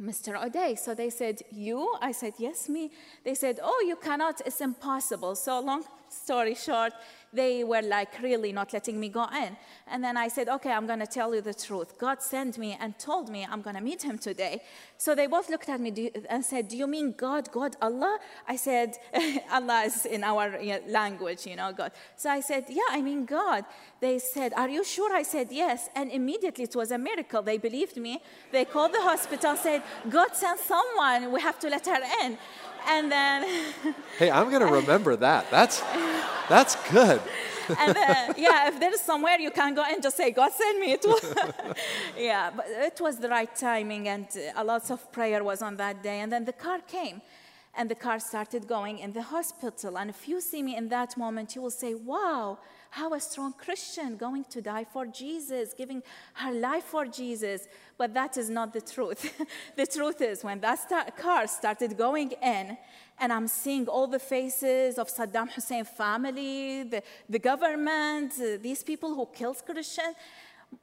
Mr. 0.00 0.38
Uday. 0.38 0.78
So 0.78 0.94
they 0.94 1.10
said, 1.10 1.42
You? 1.50 1.96
I 2.00 2.12
said, 2.12 2.34
Yes, 2.38 2.68
me. 2.68 2.90
They 3.24 3.34
said, 3.34 3.58
Oh, 3.62 3.84
you 3.86 3.96
cannot, 3.96 4.40
it's 4.46 4.60
impossible. 4.60 5.34
So, 5.34 5.60
long 5.60 5.84
story 6.08 6.54
short, 6.54 6.92
they 7.32 7.64
were 7.64 7.82
like 7.82 8.22
really 8.22 8.52
not 8.52 8.72
letting 8.72 8.98
me 8.98 9.08
go 9.08 9.24
in. 9.24 9.56
And 9.88 10.02
then 10.02 10.16
I 10.16 10.28
said, 10.28 10.48
Okay, 10.48 10.70
I'm 10.70 10.86
going 10.86 11.00
to 11.00 11.06
tell 11.06 11.34
you 11.34 11.40
the 11.40 11.54
truth. 11.54 11.98
God 11.98 12.22
sent 12.22 12.58
me 12.58 12.76
and 12.80 12.98
told 12.98 13.28
me 13.28 13.46
I'm 13.50 13.60
going 13.60 13.76
to 13.76 13.82
meet 13.82 14.02
him 14.02 14.18
today. 14.18 14.62
So 15.00 15.14
they 15.14 15.28
both 15.28 15.48
looked 15.48 15.68
at 15.68 15.80
me 15.80 15.92
do- 15.92 16.10
and 16.28 16.44
said, 16.44 16.66
Do 16.66 16.76
you 16.76 16.88
mean 16.88 17.14
God, 17.16 17.52
God, 17.52 17.76
Allah? 17.80 18.18
I 18.48 18.56
said, 18.56 18.96
Allah 19.52 19.84
is 19.86 20.04
in 20.04 20.24
our 20.24 20.60
you 20.60 20.72
know, 20.72 20.80
language, 20.88 21.46
you 21.46 21.54
know, 21.54 21.72
God. 21.72 21.92
So 22.16 22.28
I 22.28 22.40
said, 22.40 22.64
Yeah, 22.68 22.90
I 22.90 23.00
mean 23.00 23.24
God. 23.24 23.64
They 24.00 24.18
said, 24.18 24.52
Are 24.54 24.68
you 24.68 24.82
sure? 24.82 25.14
I 25.14 25.22
said, 25.22 25.48
Yes. 25.52 25.88
And 25.94 26.10
immediately 26.10 26.64
it 26.64 26.74
was 26.74 26.90
a 26.90 26.98
miracle. 26.98 27.42
They 27.42 27.58
believed 27.58 27.96
me. 27.96 28.20
They 28.50 28.64
called 28.64 28.92
the 28.92 29.00
hospital, 29.00 29.54
said, 29.54 29.84
God 30.10 30.34
sent 30.34 30.58
someone. 30.58 31.30
We 31.30 31.40
have 31.42 31.60
to 31.60 31.68
let 31.68 31.86
her 31.86 32.02
in. 32.24 32.36
And 32.88 33.12
then, 33.12 33.72
Hey, 34.18 34.32
I'm 34.32 34.50
going 34.50 34.66
to 34.66 34.72
remember 34.72 35.14
that. 35.14 35.48
That's, 35.48 35.80
that's 36.48 36.74
good. 36.90 37.20
and 37.78 37.94
then, 37.94 38.34
yeah, 38.36 38.68
if 38.68 38.80
there's 38.80 39.00
somewhere 39.00 39.38
you 39.38 39.50
can 39.50 39.74
go 39.74 39.82
and 39.82 40.02
just 40.02 40.16
say, 40.16 40.30
God 40.30 40.52
send 40.52 40.80
me. 40.80 40.92
It 40.92 41.04
was, 41.04 41.34
yeah, 42.18 42.50
but 42.54 42.66
it 42.68 43.00
was 43.00 43.18
the 43.18 43.28
right 43.28 43.54
timing, 43.54 44.08
and 44.08 44.26
uh, 44.36 44.62
a 44.62 44.64
lot 44.64 44.90
of 44.90 45.12
prayer 45.12 45.42
was 45.44 45.62
on 45.62 45.76
that 45.76 46.02
day. 46.02 46.20
And 46.20 46.32
then 46.32 46.44
the 46.44 46.52
car 46.52 46.80
came, 46.86 47.20
and 47.76 47.90
the 47.90 47.94
car 47.94 48.18
started 48.18 48.66
going 48.66 48.98
in 48.98 49.12
the 49.12 49.22
hospital. 49.22 49.98
And 49.98 50.10
if 50.10 50.28
you 50.28 50.40
see 50.40 50.62
me 50.62 50.76
in 50.76 50.88
that 50.88 51.16
moment, 51.16 51.54
you 51.54 51.62
will 51.62 51.70
say, 51.84 51.94
Wow, 51.94 52.58
how 52.90 53.14
a 53.14 53.20
strong 53.20 53.52
Christian 53.52 54.16
going 54.16 54.44
to 54.44 54.60
die 54.60 54.84
for 54.84 55.06
Jesus, 55.06 55.74
giving 55.74 56.02
her 56.34 56.52
life 56.52 56.84
for 56.84 57.06
Jesus. 57.06 57.68
But 57.96 58.14
that 58.14 58.36
is 58.36 58.48
not 58.48 58.72
the 58.72 58.80
truth. 58.80 59.34
the 59.76 59.86
truth 59.86 60.20
is, 60.20 60.44
when 60.44 60.60
that 60.60 61.16
car 61.16 61.46
started 61.46 61.96
going 61.96 62.32
in, 62.42 62.76
and 63.20 63.32
I'm 63.32 63.48
seeing 63.48 63.88
all 63.88 64.06
the 64.06 64.18
faces 64.18 64.98
of 64.98 65.08
Saddam 65.08 65.50
Hussein 65.50 65.84
family, 65.84 66.84
the, 66.84 67.02
the 67.28 67.38
government, 67.38 68.32
uh, 68.40 68.58
these 68.60 68.82
people 68.82 69.14
who 69.14 69.26
killed 69.26 69.60
Christians. 69.66 70.14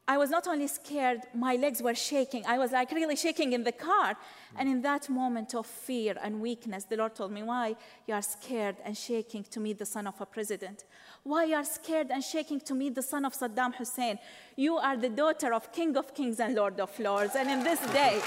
I 0.08 0.18
was 0.18 0.30
not 0.30 0.48
only 0.48 0.68
scared, 0.68 1.22
my 1.34 1.56
legs 1.56 1.82
were 1.82 1.96
shaking. 1.96 2.46
I 2.46 2.60
was 2.60 2.72
like 2.72 2.92
really 2.92 3.16
shaking 3.16 3.54
in 3.54 3.64
the 3.64 3.72
car. 3.72 4.16
And 4.56 4.70
in 4.70 4.82
that 4.84 5.10
moment 5.10 5.56
of 5.56 5.66
fear 5.66 6.16
and 6.22 6.42
weakness, 6.42 6.84
the 6.84 6.98
Lord 6.98 7.16
told 7.16 7.32
me, 7.32 7.42
Why 7.42 7.76
you 8.08 8.14
are 8.14 8.22
scared 8.22 8.78
and 8.84 8.96
shaking 8.96 9.44
to 9.46 9.60
meet 9.60 9.80
the 9.80 9.86
son 9.86 10.06
of 10.06 10.20
a 10.22 10.26
president? 10.26 10.86
Why 11.24 11.46
you 11.46 11.56
are 11.56 11.64
scared 11.64 12.12
and 12.12 12.24
shaking 12.24 12.60
to 12.62 12.76
meet 12.76 12.94
the 12.94 13.02
son 13.02 13.26
of 13.26 13.34
Saddam 13.34 13.76
Hussein? 13.76 14.20
You 14.56 14.78
are 14.78 14.96
the 14.96 15.10
daughter 15.10 15.54
of 15.54 15.72
King 15.72 15.98
of 15.98 16.14
Kings 16.14 16.40
and 16.40 16.54
Lord 16.54 16.80
of 16.80 16.98
Lords. 17.00 17.36
And 17.36 17.50
in 17.50 17.64
this 17.64 17.80
day, 17.92 18.22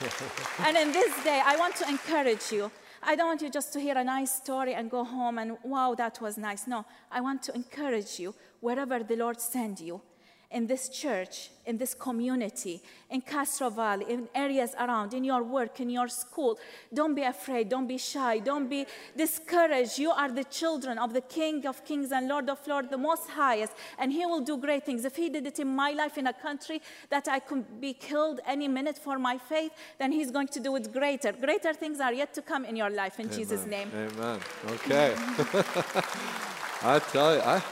and 0.66 0.76
in 0.76 0.92
this 0.92 1.22
day, 1.22 1.42
I 1.44 1.56
want 1.56 1.76
to 1.76 1.88
encourage 1.88 2.50
you. 2.50 2.70
I 3.02 3.14
don't 3.14 3.26
want 3.26 3.42
you 3.42 3.50
just 3.50 3.72
to 3.74 3.80
hear 3.80 3.96
a 3.96 4.04
nice 4.04 4.32
story 4.32 4.74
and 4.74 4.90
go 4.90 5.04
home 5.04 5.38
and, 5.38 5.56
wow, 5.64 5.94
that 5.96 6.20
was 6.20 6.36
nice. 6.38 6.66
No, 6.66 6.84
I 7.10 7.20
want 7.20 7.42
to 7.44 7.54
encourage 7.54 8.18
you 8.18 8.34
wherever 8.60 9.02
the 9.02 9.16
Lord 9.16 9.40
send 9.40 9.80
you 9.80 10.02
in 10.50 10.66
this 10.66 10.88
church, 10.88 11.50
in 11.64 11.78
this 11.78 11.94
community, 11.94 12.82
in 13.08 13.20
Castro 13.20 13.70
Valley, 13.70 14.04
in 14.08 14.28
areas 14.34 14.74
around, 14.80 15.14
in 15.14 15.22
your 15.22 15.44
work, 15.44 15.78
in 15.78 15.88
your 15.88 16.08
school. 16.08 16.58
Don't 16.92 17.14
be 17.14 17.22
afraid, 17.22 17.68
don't 17.68 17.86
be 17.86 17.98
shy, 17.98 18.40
don't 18.40 18.68
be 18.68 18.84
discouraged. 19.16 19.98
You 19.98 20.10
are 20.10 20.30
the 20.30 20.42
children 20.44 20.98
of 20.98 21.12
the 21.12 21.20
King 21.20 21.64
of 21.66 21.84
Kings 21.84 22.10
and 22.10 22.26
Lord 22.26 22.50
of 22.50 22.66
Lords, 22.66 22.90
the 22.90 22.98
Most 22.98 23.30
Highest, 23.30 23.74
and 23.96 24.12
He 24.12 24.26
will 24.26 24.40
do 24.40 24.56
great 24.56 24.84
things. 24.84 25.04
If 25.04 25.14
He 25.14 25.28
did 25.28 25.46
it 25.46 25.60
in 25.60 25.68
my 25.68 25.92
life 25.92 26.18
in 26.18 26.26
a 26.26 26.32
country 26.32 26.82
that 27.10 27.28
I 27.28 27.38
could 27.38 27.80
be 27.80 27.92
killed 27.92 28.40
any 28.44 28.66
minute 28.66 28.98
for 28.98 29.20
my 29.20 29.38
faith, 29.38 29.70
then 29.98 30.10
He's 30.10 30.32
going 30.32 30.48
to 30.48 30.60
do 30.60 30.74
it 30.74 30.92
greater. 30.92 31.30
Greater 31.32 31.72
things 31.74 32.00
are 32.00 32.12
yet 32.12 32.34
to 32.34 32.42
come 32.42 32.64
in 32.64 32.74
your 32.74 32.90
life 32.90 33.20
in 33.20 33.30
Jesus' 33.30 33.66
name. 33.66 33.88
Amen. 33.94 34.40
Okay. 34.66 35.14
I 36.82 36.98
tell 36.98 37.34
you, 37.34 37.40
I, 37.42 37.62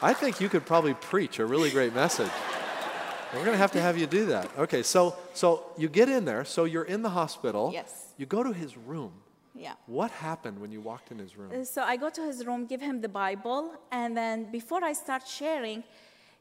I 0.00 0.12
think 0.14 0.40
you 0.40 0.48
could 0.48 0.64
probably 0.64 0.94
preach 0.94 1.38
a 1.38 1.46
really 1.46 1.70
great 1.70 1.94
message. 1.94 2.30
We're 3.34 3.44
going 3.44 3.52
to 3.52 3.58
have 3.58 3.72
to 3.72 3.80
have 3.80 3.98
you 3.98 4.06
do 4.06 4.26
that. 4.26 4.48
Okay, 4.58 4.82
so 4.82 5.16
so 5.34 5.64
you 5.76 5.88
get 5.88 6.08
in 6.08 6.24
there. 6.24 6.44
So 6.44 6.64
you're 6.64 6.84
in 6.84 7.02
the 7.02 7.10
hospital. 7.10 7.70
Yes. 7.72 8.14
You 8.16 8.26
go 8.26 8.42
to 8.42 8.52
his 8.52 8.76
room. 8.76 9.12
Yeah. 9.54 9.74
What 9.86 10.10
happened 10.12 10.60
when 10.60 10.70
you 10.70 10.80
walked 10.80 11.10
in 11.10 11.18
his 11.18 11.36
room? 11.36 11.50
Uh, 11.52 11.64
So 11.64 11.82
I 11.82 11.96
go 11.96 12.10
to 12.10 12.22
his 12.22 12.46
room, 12.46 12.66
give 12.66 12.80
him 12.80 13.00
the 13.00 13.08
Bible, 13.08 13.72
and 13.90 14.16
then 14.16 14.50
before 14.52 14.82
I 14.84 14.94
start 14.94 15.26
sharing, 15.26 15.82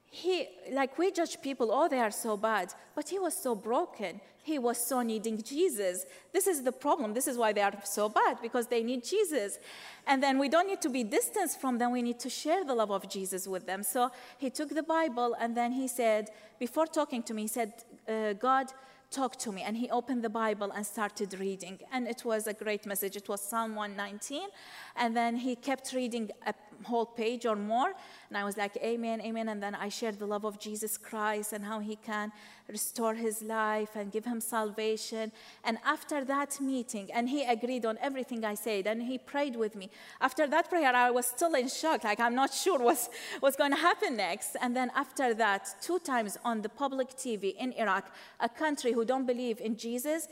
he, 0.10 0.48
like 0.72 0.98
we 0.98 1.12
judge 1.12 1.42
people, 1.42 1.70
oh, 1.72 1.88
they 1.88 2.00
are 2.00 2.12
so 2.12 2.38
bad, 2.38 2.74
but 2.96 3.10
he 3.10 3.20
was 3.20 3.36
so 3.36 3.56
broken. 3.56 4.22
He 4.44 4.58
was 4.58 4.78
so 4.78 5.02
needing 5.02 5.42
Jesus. 5.44 6.06
This 6.32 6.48
is 6.48 6.64
the 6.64 6.72
problem. 6.72 7.14
This 7.14 7.28
is 7.28 7.38
why 7.38 7.52
they 7.52 7.62
are 7.62 7.74
so 7.84 8.08
bad, 8.08 8.38
because 8.42 8.68
they 8.68 8.82
need 8.82 9.04
Jesus. 9.04 9.60
And 10.06 10.24
then 10.24 10.40
we 10.40 10.48
don't 10.48 10.68
need 10.68 10.82
to 10.82 10.90
be 10.90 11.04
distanced 11.04 11.60
from 11.60 11.78
them, 11.78 11.92
we 11.92 12.02
need 12.02 12.20
to 12.22 12.30
share 12.30 12.64
the 12.64 12.74
love 12.74 12.92
of 12.92 13.10
Jesus 13.10 13.46
with 13.48 13.66
them. 13.66 13.84
So 13.84 14.10
he 14.38 14.50
took 14.50 14.70
the 14.70 14.84
Bible, 14.84 15.36
and 15.38 15.56
then 15.56 15.74
he 15.74 15.88
said, 15.90 16.30
before 16.60 16.88
talking 16.88 17.22
to 17.24 17.34
me, 17.34 17.42
he 17.44 17.48
said, 17.50 17.74
uh, 18.08 18.34
God, 18.34 18.68
talk 19.12 19.36
to 19.38 19.52
me. 19.52 19.62
And 19.62 19.78
he 19.78 19.90
opened 19.90 20.24
the 20.24 20.30
Bible 20.30 20.72
and 20.72 20.86
started 20.86 21.40
reading. 21.40 21.80
And 21.92 22.08
it 22.08 22.24
was 22.26 22.48
a 22.48 22.54
great 22.54 22.86
message. 22.86 23.16
It 23.16 23.30
was 23.30 23.42
Psalm 23.42 23.76
119. 23.76 24.48
And 24.96 25.16
then 25.16 25.36
he 25.36 25.56
kept 25.56 25.94
reading 25.94 26.32
a 26.46 26.54
whole 26.84 27.06
page 27.06 27.46
or 27.46 27.56
more. 27.56 27.94
And 28.30 28.38
I 28.38 28.44
was 28.44 28.58
like, 28.58 28.78
Amen, 28.78 29.22
Amen. 29.22 29.50
And 29.50 29.62
then 29.62 29.76
I 29.76 29.90
shared 29.90 30.20
the 30.20 30.28
love 30.28 30.46
of 30.46 30.60
Jesus 30.60 30.98
Christ 30.98 31.54
and 31.54 31.64
how 31.64 31.80
he 31.80 31.96
can 31.96 32.32
restore 32.68 33.14
his 33.14 33.42
life 33.42 33.96
and 33.96 34.12
give 34.12 34.26
him 34.26 34.42
salvation. 34.42 35.32
And 35.64 35.78
after 35.86 36.24
that 36.26 36.60
meeting, 36.60 37.10
and 37.14 37.30
he 37.30 37.44
agreed 37.44 37.86
on 37.86 37.98
everything 38.02 38.44
I 38.44 38.56
said, 38.56 38.88
and 38.88 39.02
he 39.02 39.18
prayed 39.18 39.56
with 39.56 39.76
me. 39.76 39.90
After 40.20 40.48
that 40.48 40.70
prayer, 40.70 40.94
I 40.94 41.12
was 41.12 41.26
still 41.26 41.54
in 41.56 41.68
shock, 41.70 42.04
like 42.04 42.20
I'm 42.20 42.36
not 42.36 42.54
sure 42.54 42.80
what's, 42.80 43.10
what's 43.40 43.56
going 43.56 43.72
to 43.72 43.78
happen 43.78 44.18
next. 44.18 44.56
And 44.62 44.76
then 44.76 44.92
after 44.96 45.34
that, 45.36 45.76
two 45.82 46.00
times 46.00 46.38
on 46.44 46.62
the 46.62 46.70
public 46.70 47.10
TV 47.10 47.56
in 47.56 47.74
Iraq, 47.74 48.12
a 48.40 48.50
country 48.50 48.92
who 48.92 49.06
don't 49.06 49.26
believe 49.26 49.62
in 49.62 49.78
Jesus, 49.78 50.28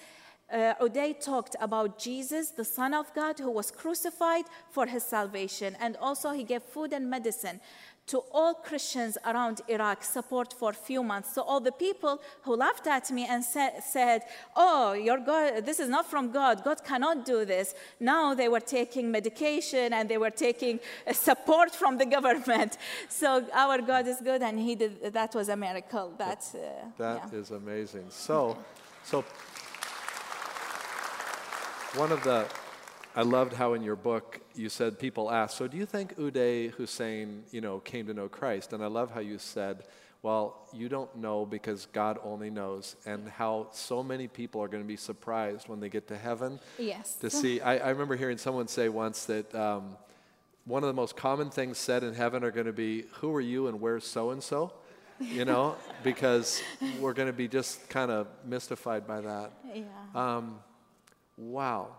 uh, 0.52 0.76
Uday 0.80 1.20
talked 1.20 1.56
about 1.60 1.98
Jesus, 1.98 2.52
the 2.52 2.64
Son 2.64 2.94
of 2.94 3.12
God, 3.16 3.40
who 3.40 3.50
was 3.50 3.72
crucified 3.72 4.46
for 4.70 4.86
his 4.86 5.04
salvation. 5.04 5.76
And 5.80 5.98
also, 5.98 6.32
he 6.32 6.44
gave 6.44 6.62
food 6.62 6.94
and 6.94 7.10
medicine 7.10 7.60
to 8.08 8.20
all 8.32 8.54
Christians 8.54 9.18
around 9.26 9.62
Iraq 9.68 10.04
support 10.04 10.54
for 10.54 10.70
a 10.72 10.74
few 10.74 11.02
months. 11.04 11.34
So 11.34 11.42
all 11.42 11.60
the 11.60 11.72
people 11.72 12.22
who 12.44 12.56
laughed 12.56 12.86
at 12.88 13.10
me 13.12 13.26
and 13.26 13.44
sa- 13.44 13.80
said, 13.82 14.22
"Oh, 14.56 14.94
your 14.94 15.18
God, 15.20 15.66
this 15.66 15.80
is 15.80 15.90
not 15.90 16.06
from 16.06 16.32
God. 16.32 16.64
God 16.64 16.84
cannot 16.84 17.26
do 17.26 17.46
this." 17.46 17.74
Now 18.00 18.36
they 18.36 18.48
were 18.48 18.60
taking 18.60 19.12
medication 19.12 19.92
and 19.94 20.08
they 20.08 20.20
were 20.20 20.30
taking 20.48 20.80
uh, 21.08 21.14
support 21.14 21.74
from 21.74 21.98
the 21.98 22.06
government. 22.06 22.78
So 23.10 23.46
our 23.54 23.82
God 23.82 24.08
is 24.08 24.20
good, 24.22 24.42
and 24.42 24.60
He 24.60 24.76
did. 24.76 25.14
That 25.14 25.34
was 25.34 25.50
a 25.50 25.56
miracle. 25.56 26.14
That 26.18 26.42
uh, 26.54 26.58
That 26.98 27.30
yeah. 27.32 27.40
is 27.40 27.52
amazing. 27.52 28.06
So, 28.10 28.58
so 29.04 29.24
one 31.96 32.12
of 32.12 32.24
the, 32.24 32.46
I 33.16 33.22
loved 33.22 33.54
how 33.54 33.74
in 33.74 33.82
your 33.82 33.96
book 33.96 34.40
you 34.56 34.70
said 34.70 34.98
people 35.00 35.30
ask, 35.32 35.58
so 35.58 35.68
do 35.68 35.78
you 35.78 35.86
think 35.86 36.16
Uday 36.18 36.72
Hussein, 36.72 37.44
you 37.52 37.62
know, 37.62 37.80
came 37.80 38.08
to 38.08 38.14
know 38.14 38.28
Christ? 38.30 38.74
And 38.74 38.84
I 38.84 38.88
love 38.88 39.12
how 39.12 39.20
you 39.20 39.38
said, 39.38 39.84
well, 40.22 40.68
you 40.74 40.90
don't 40.90 41.16
know 41.18 41.46
because 41.46 41.86
God 41.88 42.18
only 42.24 42.50
knows, 42.50 42.96
and 43.06 43.30
how 43.30 43.68
so 43.72 44.02
many 44.02 44.28
people 44.28 44.62
are 44.64 44.68
going 44.68 44.82
to 44.82 44.88
be 44.88 44.96
surprised 44.96 45.70
when 45.70 45.80
they 45.80 45.90
get 45.90 46.08
to 46.08 46.18
heaven 46.18 46.60
Yes. 46.80 47.16
to 47.18 47.30
see. 47.30 47.62
I, 47.62 47.78
I 47.78 47.90
remember 47.90 48.16
hearing 48.16 48.38
someone 48.40 48.68
say 48.68 48.90
once 48.90 49.26
that 49.26 49.54
um, 49.54 49.98
one 50.66 50.84
of 50.84 50.88
the 50.88 50.94
most 50.94 51.16
common 51.16 51.52
things 51.52 51.78
said 51.78 52.04
in 52.04 52.16
heaven 52.16 52.44
are 52.44 52.50
going 52.50 52.66
to 52.66 52.74
be, 52.74 53.04
Who 53.22 53.36
are 53.36 53.42
you 53.42 53.68
and 53.68 53.80
where's 53.80 54.04
so 54.06 54.32
and 54.32 54.42
so? 54.42 54.74
You 55.20 55.46
know, 55.46 55.76
because 56.04 56.60
we're 57.00 57.14
going 57.14 57.28
to 57.28 57.34
be 57.34 57.48
just 57.48 57.88
kind 57.90 58.10
of 58.10 58.28
mystified 58.46 59.06
by 59.06 59.22
that. 59.22 59.52
Yeah. 59.76 59.84
Um, 60.16 60.60
wow. 61.38 61.90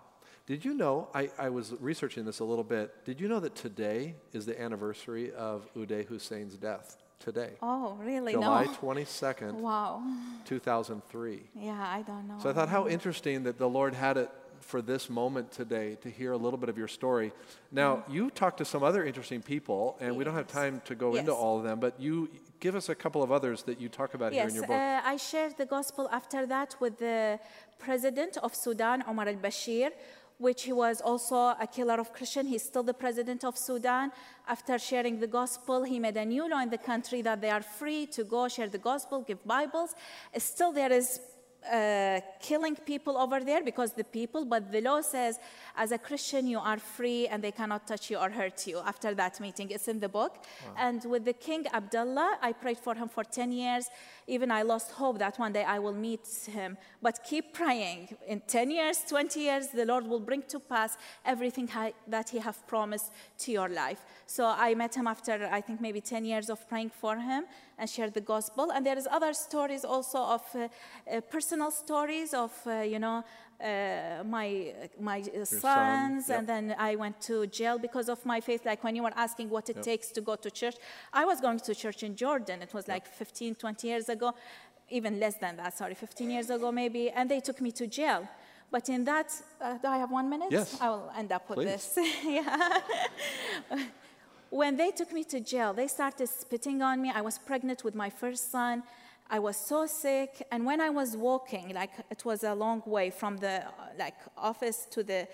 Did 0.46 0.64
you 0.64 0.74
know? 0.74 1.08
I, 1.12 1.30
I 1.38 1.48
was 1.48 1.74
researching 1.80 2.24
this 2.24 2.38
a 2.38 2.44
little 2.44 2.64
bit. 2.64 3.04
Did 3.04 3.20
you 3.20 3.26
know 3.26 3.40
that 3.40 3.56
today 3.56 4.14
is 4.32 4.46
the 4.46 4.60
anniversary 4.60 5.32
of 5.32 5.68
Uday 5.74 6.06
Hussein's 6.08 6.56
death? 6.56 6.96
Today. 7.18 7.52
oh, 7.62 7.94
really? 8.02 8.32
July 8.32 8.66
no. 8.66 8.72
22nd, 8.72 9.54
Wow. 9.54 10.02
2003. 10.44 11.40
Yeah, 11.54 11.72
I 11.72 12.02
don't 12.02 12.28
know. 12.28 12.38
So 12.42 12.50
I 12.50 12.52
thought 12.52 12.68
how 12.68 12.86
interesting 12.86 13.44
that 13.44 13.58
the 13.58 13.68
Lord 13.68 13.94
had 13.94 14.18
it 14.18 14.30
for 14.60 14.82
this 14.82 15.08
moment 15.08 15.50
today 15.50 15.96
to 16.02 16.10
hear 16.10 16.32
a 16.32 16.36
little 16.36 16.58
bit 16.58 16.68
of 16.68 16.76
your 16.76 16.88
story. 16.88 17.32
Now, 17.72 18.04
you 18.08 18.30
talked 18.30 18.58
to 18.58 18.64
some 18.64 18.82
other 18.82 19.02
interesting 19.04 19.40
people, 19.40 19.96
and 19.98 20.16
we 20.16 20.24
don't 20.24 20.34
have. 20.34 20.46
Time 20.46 20.80
to 20.84 20.94
go 20.94 21.14
into 21.16 21.32
all 21.32 21.58
of 21.58 21.64
them, 21.64 21.80
but 21.80 21.98
you 21.98 22.28
give 22.60 22.74
us 22.76 22.88
a 22.88 22.94
couple 22.94 23.22
of 23.22 23.32
others 23.32 23.62
that 23.64 23.80
you 23.80 23.88
talk 23.88 24.14
about 24.14 24.32
here 24.32 24.46
in 24.46 24.54
your 24.54 24.66
book. 24.66 24.76
uh, 24.76 25.00
I 25.04 25.16
shared 25.16 25.56
the 25.56 25.66
gospel 25.66 26.08
after 26.12 26.46
that 26.46 26.76
with 26.80 26.98
the 26.98 27.38
president 27.78 28.36
of 28.42 28.54
Sudan, 28.54 29.02
Omar 29.08 29.28
al 29.28 29.34
Bashir, 29.34 29.90
which 30.38 30.64
he 30.64 30.72
was 30.72 31.00
also 31.00 31.36
a 31.36 31.66
killer 31.70 31.98
of 32.00 32.12
Christian. 32.12 32.46
He's 32.46 32.62
still 32.62 32.82
the 32.82 32.94
president 32.94 33.44
of 33.44 33.56
Sudan. 33.56 34.12
After 34.46 34.78
sharing 34.78 35.18
the 35.20 35.26
gospel, 35.26 35.84
he 35.84 35.98
made 35.98 36.16
a 36.16 36.24
new 36.24 36.48
law 36.48 36.60
in 36.60 36.70
the 36.70 36.78
country 36.78 37.22
that 37.22 37.40
they 37.40 37.50
are 37.50 37.62
free 37.62 38.06
to 38.08 38.24
go 38.24 38.48
share 38.48 38.68
the 38.68 38.78
gospel, 38.78 39.22
give 39.22 39.44
Bibles. 39.44 39.94
Still, 40.36 40.72
there 40.72 40.92
is 40.92 41.20
uh, 41.72 42.20
killing 42.40 42.76
people 42.76 43.16
over 43.16 43.40
there 43.40 43.62
because 43.62 43.92
the 43.92 44.04
people, 44.04 44.44
but 44.44 44.70
the 44.70 44.80
law 44.80 45.00
says 45.00 45.38
as 45.76 45.92
a 45.92 45.98
Christian 45.98 46.46
you 46.46 46.58
are 46.58 46.78
free 46.78 47.26
and 47.28 47.42
they 47.42 47.52
cannot 47.52 47.86
touch 47.86 48.10
you 48.10 48.18
or 48.18 48.30
hurt 48.30 48.66
you. 48.66 48.78
After 48.78 49.14
that 49.14 49.40
meeting, 49.40 49.70
it's 49.70 49.88
in 49.88 50.00
the 50.00 50.08
book. 50.08 50.44
And 50.76 51.04
with 51.04 51.24
the 51.24 51.32
King 51.32 51.66
Abdullah, 51.72 52.38
I 52.40 52.52
prayed 52.52 52.78
for 52.78 52.94
him 52.94 53.08
for 53.08 53.24
10 53.24 53.52
years. 53.52 53.88
Even 54.26 54.50
I 54.50 54.62
lost 54.62 54.92
hope 54.92 55.18
that 55.18 55.38
one 55.38 55.52
day 55.52 55.64
I 55.64 55.78
will 55.78 55.94
meet 55.94 56.26
him. 56.50 56.76
But 57.02 57.20
keep 57.24 57.52
praying. 57.52 58.16
In 58.26 58.40
10 58.40 58.70
years, 58.70 58.98
20 59.08 59.40
years, 59.40 59.68
the 59.68 59.84
Lord 59.84 60.06
will 60.06 60.20
bring 60.20 60.42
to 60.48 60.58
pass 60.58 60.96
everything 61.24 61.68
that 62.08 62.28
He 62.30 62.38
have 62.38 62.66
promised 62.66 63.12
to 63.38 63.52
your 63.52 63.68
life. 63.68 64.04
So 64.26 64.44
I 64.44 64.74
met 64.74 64.94
him 64.96 65.06
after 65.06 65.48
I 65.50 65.60
think 65.60 65.80
maybe 65.80 66.00
10 66.00 66.24
years 66.24 66.50
of 66.50 66.68
praying 66.68 66.90
for 66.90 67.16
him 67.16 67.44
and 67.78 67.88
shared 67.88 68.12
the 68.12 68.20
gospel. 68.20 68.72
And 68.72 68.84
there 68.84 68.98
is 68.98 69.06
other 69.10 69.32
stories 69.32 69.84
also 69.84 70.18
of 70.18 70.42
uh, 70.54 70.68
uh, 71.10 71.20
personal 71.20 71.70
stories 71.70 72.34
of 72.34 72.52
uh, 72.66 72.80
you 72.80 72.98
know 72.98 73.22
uh, 73.60 74.24
my 74.24 74.74
my 75.00 75.20
uh, 75.20 75.44
son, 75.44 75.60
sons, 75.60 76.28
yep. 76.28 76.38
and 76.38 76.48
then 76.48 76.74
I 76.78 76.96
went 76.96 77.20
to 77.22 77.46
jail 77.46 77.78
because 77.78 78.08
of 78.08 78.24
my 78.26 78.40
faith. 78.40 78.66
Like 78.66 78.82
when 78.82 78.96
you 78.96 79.04
were 79.04 79.16
asking 79.16 79.48
what 79.48 79.70
it 79.70 79.82
takes 79.82 80.10
to 80.12 80.20
go 80.20 80.34
to 80.36 80.50
church, 80.50 80.76
I 81.12 81.24
was 81.24 81.40
going 81.40 81.60
to 81.60 81.74
church 81.74 82.02
in 82.02 82.16
Jordan. 82.16 82.62
It 82.62 82.74
was 82.74 82.88
like 82.88 83.06
15, 83.06 83.54
20 83.54 83.86
years 83.86 84.08
ago, 84.08 84.34
even 84.90 85.20
less 85.20 85.36
than 85.36 85.56
that. 85.56 85.78
Sorry, 85.78 85.94
15 85.94 86.30
years 86.30 86.50
ago 86.50 86.72
maybe, 86.72 87.10
and 87.10 87.30
they 87.30 87.40
took 87.40 87.60
me 87.60 87.70
to 87.72 87.86
jail. 87.86 88.28
But 88.70 88.88
in 88.88 89.04
that, 89.04 89.32
uh, 89.60 89.78
do 89.78 89.86
I 89.86 89.98
have 89.98 90.10
one 90.10 90.28
minute? 90.28 90.48
Yes. 90.50 90.76
I 90.80 90.90
will 90.90 91.10
end 91.16 91.30
up 91.30 91.48
with 91.48 91.60
Please. 91.60 91.94
this. 91.94 91.98
yeah. 92.24 92.80
when 94.56 94.76
they 94.76 94.90
took 94.90 95.12
me 95.12 95.22
to 95.24 95.38
jail, 95.40 95.74
they 95.74 95.86
started 95.86 96.28
spitting 96.28 96.80
on 96.80 97.02
me. 97.02 97.12
I 97.14 97.20
was 97.20 97.38
pregnant 97.38 97.84
with 97.84 97.94
my 97.94 98.08
first 98.08 98.50
son. 98.50 98.82
I 99.28 99.38
was 99.38 99.56
so 99.56 99.86
sick, 99.86 100.30
and 100.50 100.64
when 100.64 100.80
I 100.80 100.88
was 100.88 101.16
walking, 101.16 101.74
like 101.74 101.90
it 102.10 102.24
was 102.24 102.44
a 102.44 102.54
long 102.54 102.82
way 102.86 103.10
from 103.10 103.36
the 103.36 103.64
like 103.98 104.14
office 104.36 104.86
to 104.92 105.02
the 105.02 105.28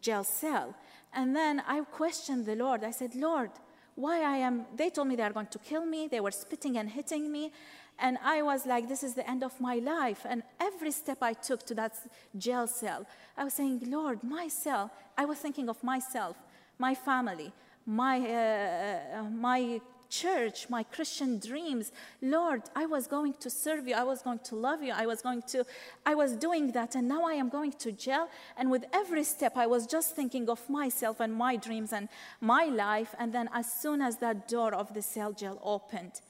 jail 0.00 0.24
cell, 0.24 0.74
and 1.12 1.36
then 1.36 1.62
I 1.68 1.80
questioned 1.82 2.46
the 2.46 2.56
Lord. 2.56 2.82
I 2.82 2.90
said, 2.90 3.14
Lord, 3.14 3.50
why 3.94 4.22
I 4.22 4.38
am? 4.38 4.64
They 4.74 4.90
told 4.90 5.08
me 5.08 5.14
they 5.14 5.22
are 5.22 5.32
going 5.32 5.52
to 5.56 5.58
kill 5.58 5.84
me. 5.84 6.08
They 6.08 6.20
were 6.20 6.32
spitting 6.32 6.78
and 6.78 6.88
hitting 6.88 7.30
me, 7.30 7.52
and 7.98 8.18
I 8.24 8.42
was 8.42 8.66
like, 8.66 8.88
this 8.88 9.02
is 9.04 9.14
the 9.14 9.28
end 9.28 9.44
of 9.44 9.60
my 9.60 9.76
life. 9.76 10.26
And 10.28 10.42
every 10.58 10.90
step 10.90 11.18
I 11.22 11.34
took 11.34 11.64
to 11.66 11.74
that 11.74 11.92
jail 12.36 12.66
cell, 12.66 13.06
I 13.36 13.44
was 13.44 13.52
saying, 13.54 13.82
Lord, 13.86 14.24
myself. 14.24 14.90
I 15.16 15.26
was 15.26 15.38
thinking 15.38 15.68
of 15.68 15.84
myself, 15.84 16.36
my 16.78 16.94
family, 16.94 17.52
my 17.86 18.18
uh, 18.20 19.18
uh, 19.18 19.22
my 19.30 19.80
church, 20.14 20.68
my 20.70 20.82
Christian 20.82 21.38
dreams. 21.38 21.92
Lord, 22.22 22.62
I 22.76 22.86
was 22.86 23.06
going 23.06 23.34
to 23.40 23.50
serve 23.50 23.88
you. 23.88 23.94
I 23.94 24.04
was 24.04 24.22
going 24.22 24.38
to 24.50 24.56
love 24.56 24.82
you. 24.82 24.92
I 24.94 25.06
was 25.06 25.22
going 25.22 25.42
to, 25.48 25.64
I 26.06 26.14
was 26.14 26.32
doing 26.36 26.72
that. 26.72 26.94
And 26.94 27.08
now 27.08 27.24
I 27.24 27.34
am 27.34 27.48
going 27.48 27.72
to 27.72 27.92
jail. 27.92 28.28
And 28.56 28.70
with 28.70 28.84
every 28.92 29.24
step, 29.24 29.56
I 29.56 29.66
was 29.66 29.86
just 29.86 30.14
thinking 30.14 30.48
of 30.48 30.68
myself 30.68 31.20
and 31.20 31.32
my 31.34 31.56
dreams 31.56 31.92
and 31.92 32.08
my 32.40 32.66
life. 32.66 33.14
And 33.18 33.32
then 33.32 33.48
as 33.52 33.70
soon 33.72 34.00
as 34.00 34.18
that 34.18 34.48
door 34.48 34.74
of 34.74 34.94
the 34.94 35.02
cell 35.02 35.32
jail 35.32 35.58
opened, 35.62 36.20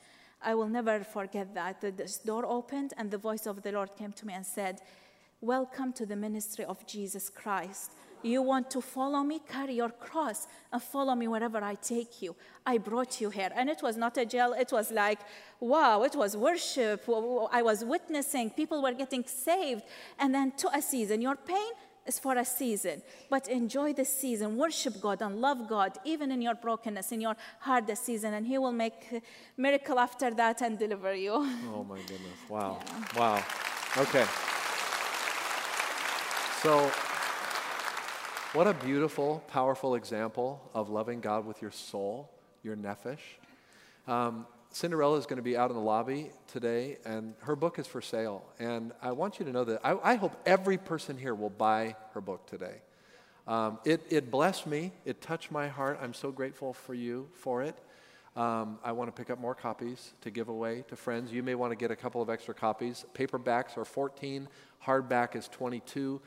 I 0.43 0.55
will 0.55 0.69
never 0.69 1.05
forget 1.05 1.55
that. 1.55 1.81
This 1.81 2.19
door 2.19 2.45
opened 2.47 2.95
and 2.97 3.11
the 3.11 3.19
voice 3.19 3.47
of 3.47 3.63
the 3.63 3.73
Lord 3.73 3.91
came 3.97 4.13
to 4.13 4.27
me 4.27 4.35
and 4.35 4.47
said, 4.47 4.81
Welcome 5.41 5.93
to 5.95 6.07
the 6.07 6.17
ministry 6.17 6.65
of 6.65 6.87
Jesus 6.87 7.29
Christ. 7.29 7.91
You 8.25 8.41
want 8.41 8.71
to 8.71 8.81
follow 8.81 9.23
me? 9.23 9.41
Carry 9.47 9.75
your 9.75 9.91
cross 9.91 10.49
and 10.73 10.83
follow 10.83 11.15
me 11.15 11.29
wherever 11.29 11.63
I 11.63 11.75
take 11.75 12.23
you. 12.23 12.35
I 12.65 12.79
brought 12.79 13.21
you 13.21 13.29
here. 13.29 13.51
And 13.55 13.69
it 13.69 13.83
was 13.83 13.99
not 13.99 14.17
a 14.17 14.25
jail, 14.25 14.55
it 14.55 14.73
was 14.73 14.91
like, 14.91 15.21
wow, 15.61 16.03
it 16.03 16.17
was 16.17 16.37
worship. 16.37 17.05
I 17.53 17.63
was 17.63 17.85
witnessing, 17.85 18.51
people 18.51 18.83
were 18.83 18.95
getting 18.95 19.25
saved. 19.25 19.83
And 20.19 20.35
then 20.35 20.53
to 20.53 20.75
a 20.75 20.81
season, 20.81 21.21
your 21.21 21.37
pain 21.37 21.73
is 22.07 22.19
for 22.19 22.37
a 22.37 22.45
season, 22.45 23.03
but 23.31 23.49
enjoy 23.49 23.93
the 23.93 24.05
season, 24.05 24.57
worship 24.57 25.01
God 25.01 25.23
and 25.23 25.41
love 25.41 25.69
God, 25.69 25.99
even 26.05 26.31
in 26.31 26.43
your 26.43 26.55
brokenness, 26.55 27.13
in 27.13 27.21
your 27.21 27.37
hardest 27.61 28.05
season, 28.05 28.35
and 28.35 28.47
He 28.47 28.59
will 28.59 28.73
make 28.73 29.07
a 29.13 29.23
miracle 29.57 29.99
after 29.99 30.31
that 30.33 30.63
and 30.63 30.79
deliver 30.79 31.15
you. 31.15 31.33
Oh 31.33 31.85
my 31.89 31.99
goodness. 31.99 32.39
Wow. 32.49 32.81
Wow. 33.17 33.43
Okay. 33.97 34.25
So, 36.63 36.91
what 38.55 38.69
a 38.69 38.75
beautiful, 38.87 39.43
powerful 39.49 39.97
example 39.97 40.71
of 40.75 40.89
loving 40.89 41.19
God 41.19 41.45
with 41.45 41.61
your 41.61 41.73
soul, 41.73 42.31
your 42.63 42.77
nephesh. 42.77 43.19
Um, 44.07 44.47
Cinderella 44.71 45.19
is 45.19 45.27
going 45.27 45.39
to 45.39 45.43
be 45.43 45.57
out 45.57 45.71
in 45.71 45.77
the 45.77 45.83
lobby 45.83 46.31
today, 46.47 46.99
and 47.05 47.35
her 47.41 47.57
book 47.57 47.81
is 47.81 47.89
for 47.89 48.01
sale. 48.01 48.45
And 48.61 48.93
I 49.03 49.11
want 49.11 49.41
you 49.41 49.45
to 49.47 49.51
know 49.51 49.65
that 49.65 49.81
I, 49.83 50.13
I 50.13 50.15
hope 50.15 50.41
every 50.47 50.79
person 50.79 51.19
here 51.19 51.35
will 51.35 51.51
buy 51.51 51.97
her 52.13 52.21
book 52.21 52.47
today. 52.47 52.77
Um, 53.49 53.81
it, 53.85 54.03
it 54.09 54.31
blessed 54.31 54.69
me, 54.69 54.93
it 55.05 55.21
touched 55.21 55.51
my 55.51 55.67
heart. 55.67 55.99
I'm 56.01 56.15
so 56.15 56.31
grateful 56.31 56.75
for 56.75 56.95
you 56.95 57.29
for 57.35 57.61
it. 57.63 57.77
Um, 58.37 58.79
I 58.85 58.93
want 58.93 59.15
to 59.15 59.21
pick 59.21 59.31
up 59.31 59.41
more 59.41 59.57
copies 59.57 60.13
to 60.21 60.31
give 60.31 60.49
away 60.49 60.85
to 60.89 60.97
friends. 60.97 61.33
You 61.33 61.43
may 61.43 61.57
want 61.57 61.73
to 61.73 61.77
get 61.77 61.91
a 61.91 61.97
couple 61.97 62.23
of 62.23 62.31
extra 62.31 62.55
copies. 62.55 63.05
Paperbacks 63.15 63.77
are 63.77 63.85
14, 63.85 64.49
hardback 64.87 65.35
is 65.35 65.49
22. 65.49 66.21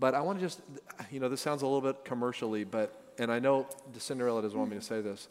But 0.00 0.14
I 0.14 0.22
want 0.22 0.38
to 0.38 0.44
just, 0.46 0.62
you 1.10 1.20
know, 1.20 1.28
this 1.28 1.42
sounds 1.42 1.60
a 1.60 1.66
little 1.66 1.82
bit 1.82 2.06
commercially, 2.06 2.64
but, 2.64 3.12
and 3.18 3.30
I 3.30 3.38
know 3.38 3.68
Cinderella 3.98 4.40
doesn't 4.40 4.58
want 4.58 4.70
me 4.70 4.78
to 4.78 4.82
say 4.82 5.02
this, 5.02 5.28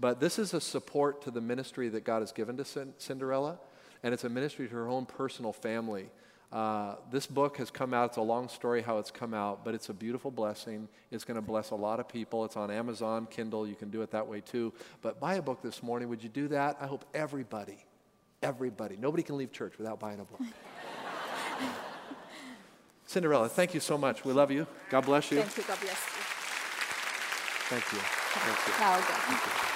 but 0.00 0.20
this 0.20 0.38
is 0.38 0.54
a 0.54 0.60
support 0.60 1.20
to 1.22 1.30
the 1.30 1.42
ministry 1.42 1.90
that 1.90 2.02
God 2.02 2.20
has 2.20 2.32
given 2.32 2.56
to 2.56 2.64
Cin- 2.64 2.94
Cinderella, 2.96 3.58
and 4.02 4.14
it's 4.14 4.24
a 4.24 4.30
ministry 4.30 4.68
to 4.68 4.74
her 4.74 4.88
own 4.88 5.04
personal 5.04 5.52
family. 5.52 6.08
Uh, 6.50 6.94
this 7.10 7.26
book 7.26 7.58
has 7.58 7.70
come 7.70 7.92
out. 7.92 8.10
It's 8.10 8.16
a 8.16 8.22
long 8.22 8.48
story 8.48 8.80
how 8.80 8.96
it's 8.98 9.10
come 9.10 9.34
out, 9.34 9.64
but 9.64 9.74
it's 9.74 9.90
a 9.90 9.94
beautiful 9.94 10.30
blessing. 10.30 10.88
It's 11.10 11.24
going 11.24 11.34
to 11.34 11.42
bless 11.42 11.70
a 11.70 11.74
lot 11.74 12.00
of 12.00 12.08
people. 12.08 12.44
It's 12.46 12.56
on 12.56 12.70
Amazon, 12.70 13.26
Kindle. 13.30 13.66
You 13.66 13.74
can 13.74 13.90
do 13.90 14.00
it 14.00 14.12
that 14.12 14.26
way 14.26 14.40
too. 14.40 14.72
But 15.02 15.20
buy 15.20 15.34
a 15.34 15.42
book 15.42 15.60
this 15.60 15.82
morning. 15.82 16.08
Would 16.08 16.22
you 16.22 16.30
do 16.30 16.48
that? 16.48 16.78
I 16.80 16.86
hope 16.86 17.04
everybody, 17.12 17.84
everybody, 18.42 18.96
nobody 18.96 19.22
can 19.22 19.36
leave 19.36 19.52
church 19.52 19.76
without 19.76 20.00
buying 20.00 20.20
a 20.20 20.24
book. 20.24 20.40
Cinderella, 23.06 23.48
thank 23.48 23.72
you 23.72 23.80
so 23.80 23.96
much. 23.96 24.24
We 24.24 24.32
love 24.32 24.50
you. 24.50 24.66
God 24.90 25.06
bless 25.06 25.30
you. 25.30 25.40
Thank 25.40 25.56
you. 25.56 25.62
God 25.62 25.78
bless 25.80 25.92
you. 25.92 25.98
Thank 27.68 27.92
you. 27.92 27.98
Thank 27.98 28.66
you. 28.66 28.72
Now 28.80 29.00
go. 29.00 29.66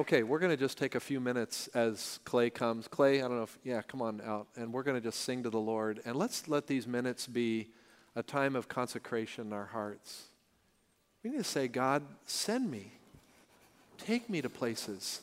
Okay, 0.00 0.22
we're 0.22 0.38
going 0.38 0.52
to 0.52 0.56
just 0.56 0.78
take 0.78 0.94
a 0.94 1.00
few 1.00 1.20
minutes 1.20 1.66
as 1.74 2.20
Clay 2.24 2.48
comes. 2.48 2.86
Clay, 2.86 3.22
I 3.22 3.28
don't 3.28 3.36
know 3.36 3.42
if, 3.42 3.58
yeah, 3.64 3.82
come 3.82 4.00
on 4.00 4.20
out. 4.20 4.46
And 4.56 4.72
we're 4.72 4.84
going 4.84 4.96
to 4.96 5.00
just 5.00 5.20
sing 5.20 5.42
to 5.42 5.50
the 5.50 5.58
Lord. 5.58 6.00
And 6.04 6.14
let's 6.14 6.46
let 6.46 6.68
these 6.68 6.86
minutes 6.86 7.26
be 7.26 7.70
a 8.14 8.22
time 8.22 8.54
of 8.54 8.68
consecration 8.68 9.48
in 9.48 9.52
our 9.52 9.66
hearts. 9.66 10.26
We 11.22 11.30
need 11.30 11.38
to 11.38 11.44
say, 11.44 11.66
God, 11.66 12.04
send 12.24 12.70
me. 12.70 12.92
Take 13.98 14.30
me 14.30 14.40
to 14.42 14.48
places. 14.48 15.22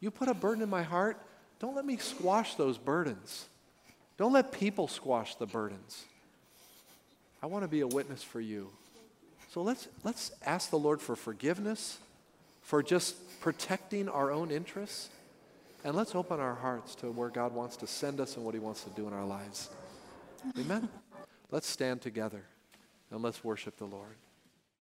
You 0.00 0.10
put 0.10 0.28
a 0.28 0.34
burden 0.34 0.62
in 0.62 0.68
my 0.68 0.82
heart, 0.82 1.20
don't 1.58 1.74
let 1.74 1.84
me 1.84 1.96
squash 1.96 2.54
those 2.54 2.78
burdens. 2.78 3.46
Don't 4.16 4.32
let 4.32 4.52
people 4.52 4.88
squash 4.88 5.34
the 5.36 5.46
burdens. 5.46 6.04
I 7.42 7.46
want 7.46 7.64
to 7.64 7.68
be 7.68 7.80
a 7.80 7.86
witness 7.86 8.22
for 8.22 8.40
you. 8.40 8.70
So 9.50 9.62
let's, 9.62 9.88
let's 10.04 10.32
ask 10.44 10.70
the 10.70 10.78
Lord 10.78 11.00
for 11.00 11.16
forgiveness, 11.16 11.98
for 12.62 12.82
just 12.82 13.40
protecting 13.40 14.08
our 14.08 14.30
own 14.30 14.50
interests. 14.50 15.10
And 15.84 15.94
let's 15.94 16.14
open 16.14 16.40
our 16.40 16.56
hearts 16.56 16.96
to 16.96 17.06
where 17.06 17.28
God 17.28 17.54
wants 17.54 17.76
to 17.78 17.86
send 17.86 18.20
us 18.20 18.36
and 18.36 18.44
what 18.44 18.54
He 18.54 18.60
wants 18.60 18.82
to 18.82 18.90
do 18.90 19.06
in 19.06 19.12
our 19.12 19.24
lives. 19.24 19.70
Amen? 20.58 20.88
Let's 21.50 21.68
stand 21.68 22.02
together 22.02 22.44
and 23.10 23.22
let's 23.22 23.42
worship 23.42 23.76
the 23.78 23.84
Lord. 23.84 24.16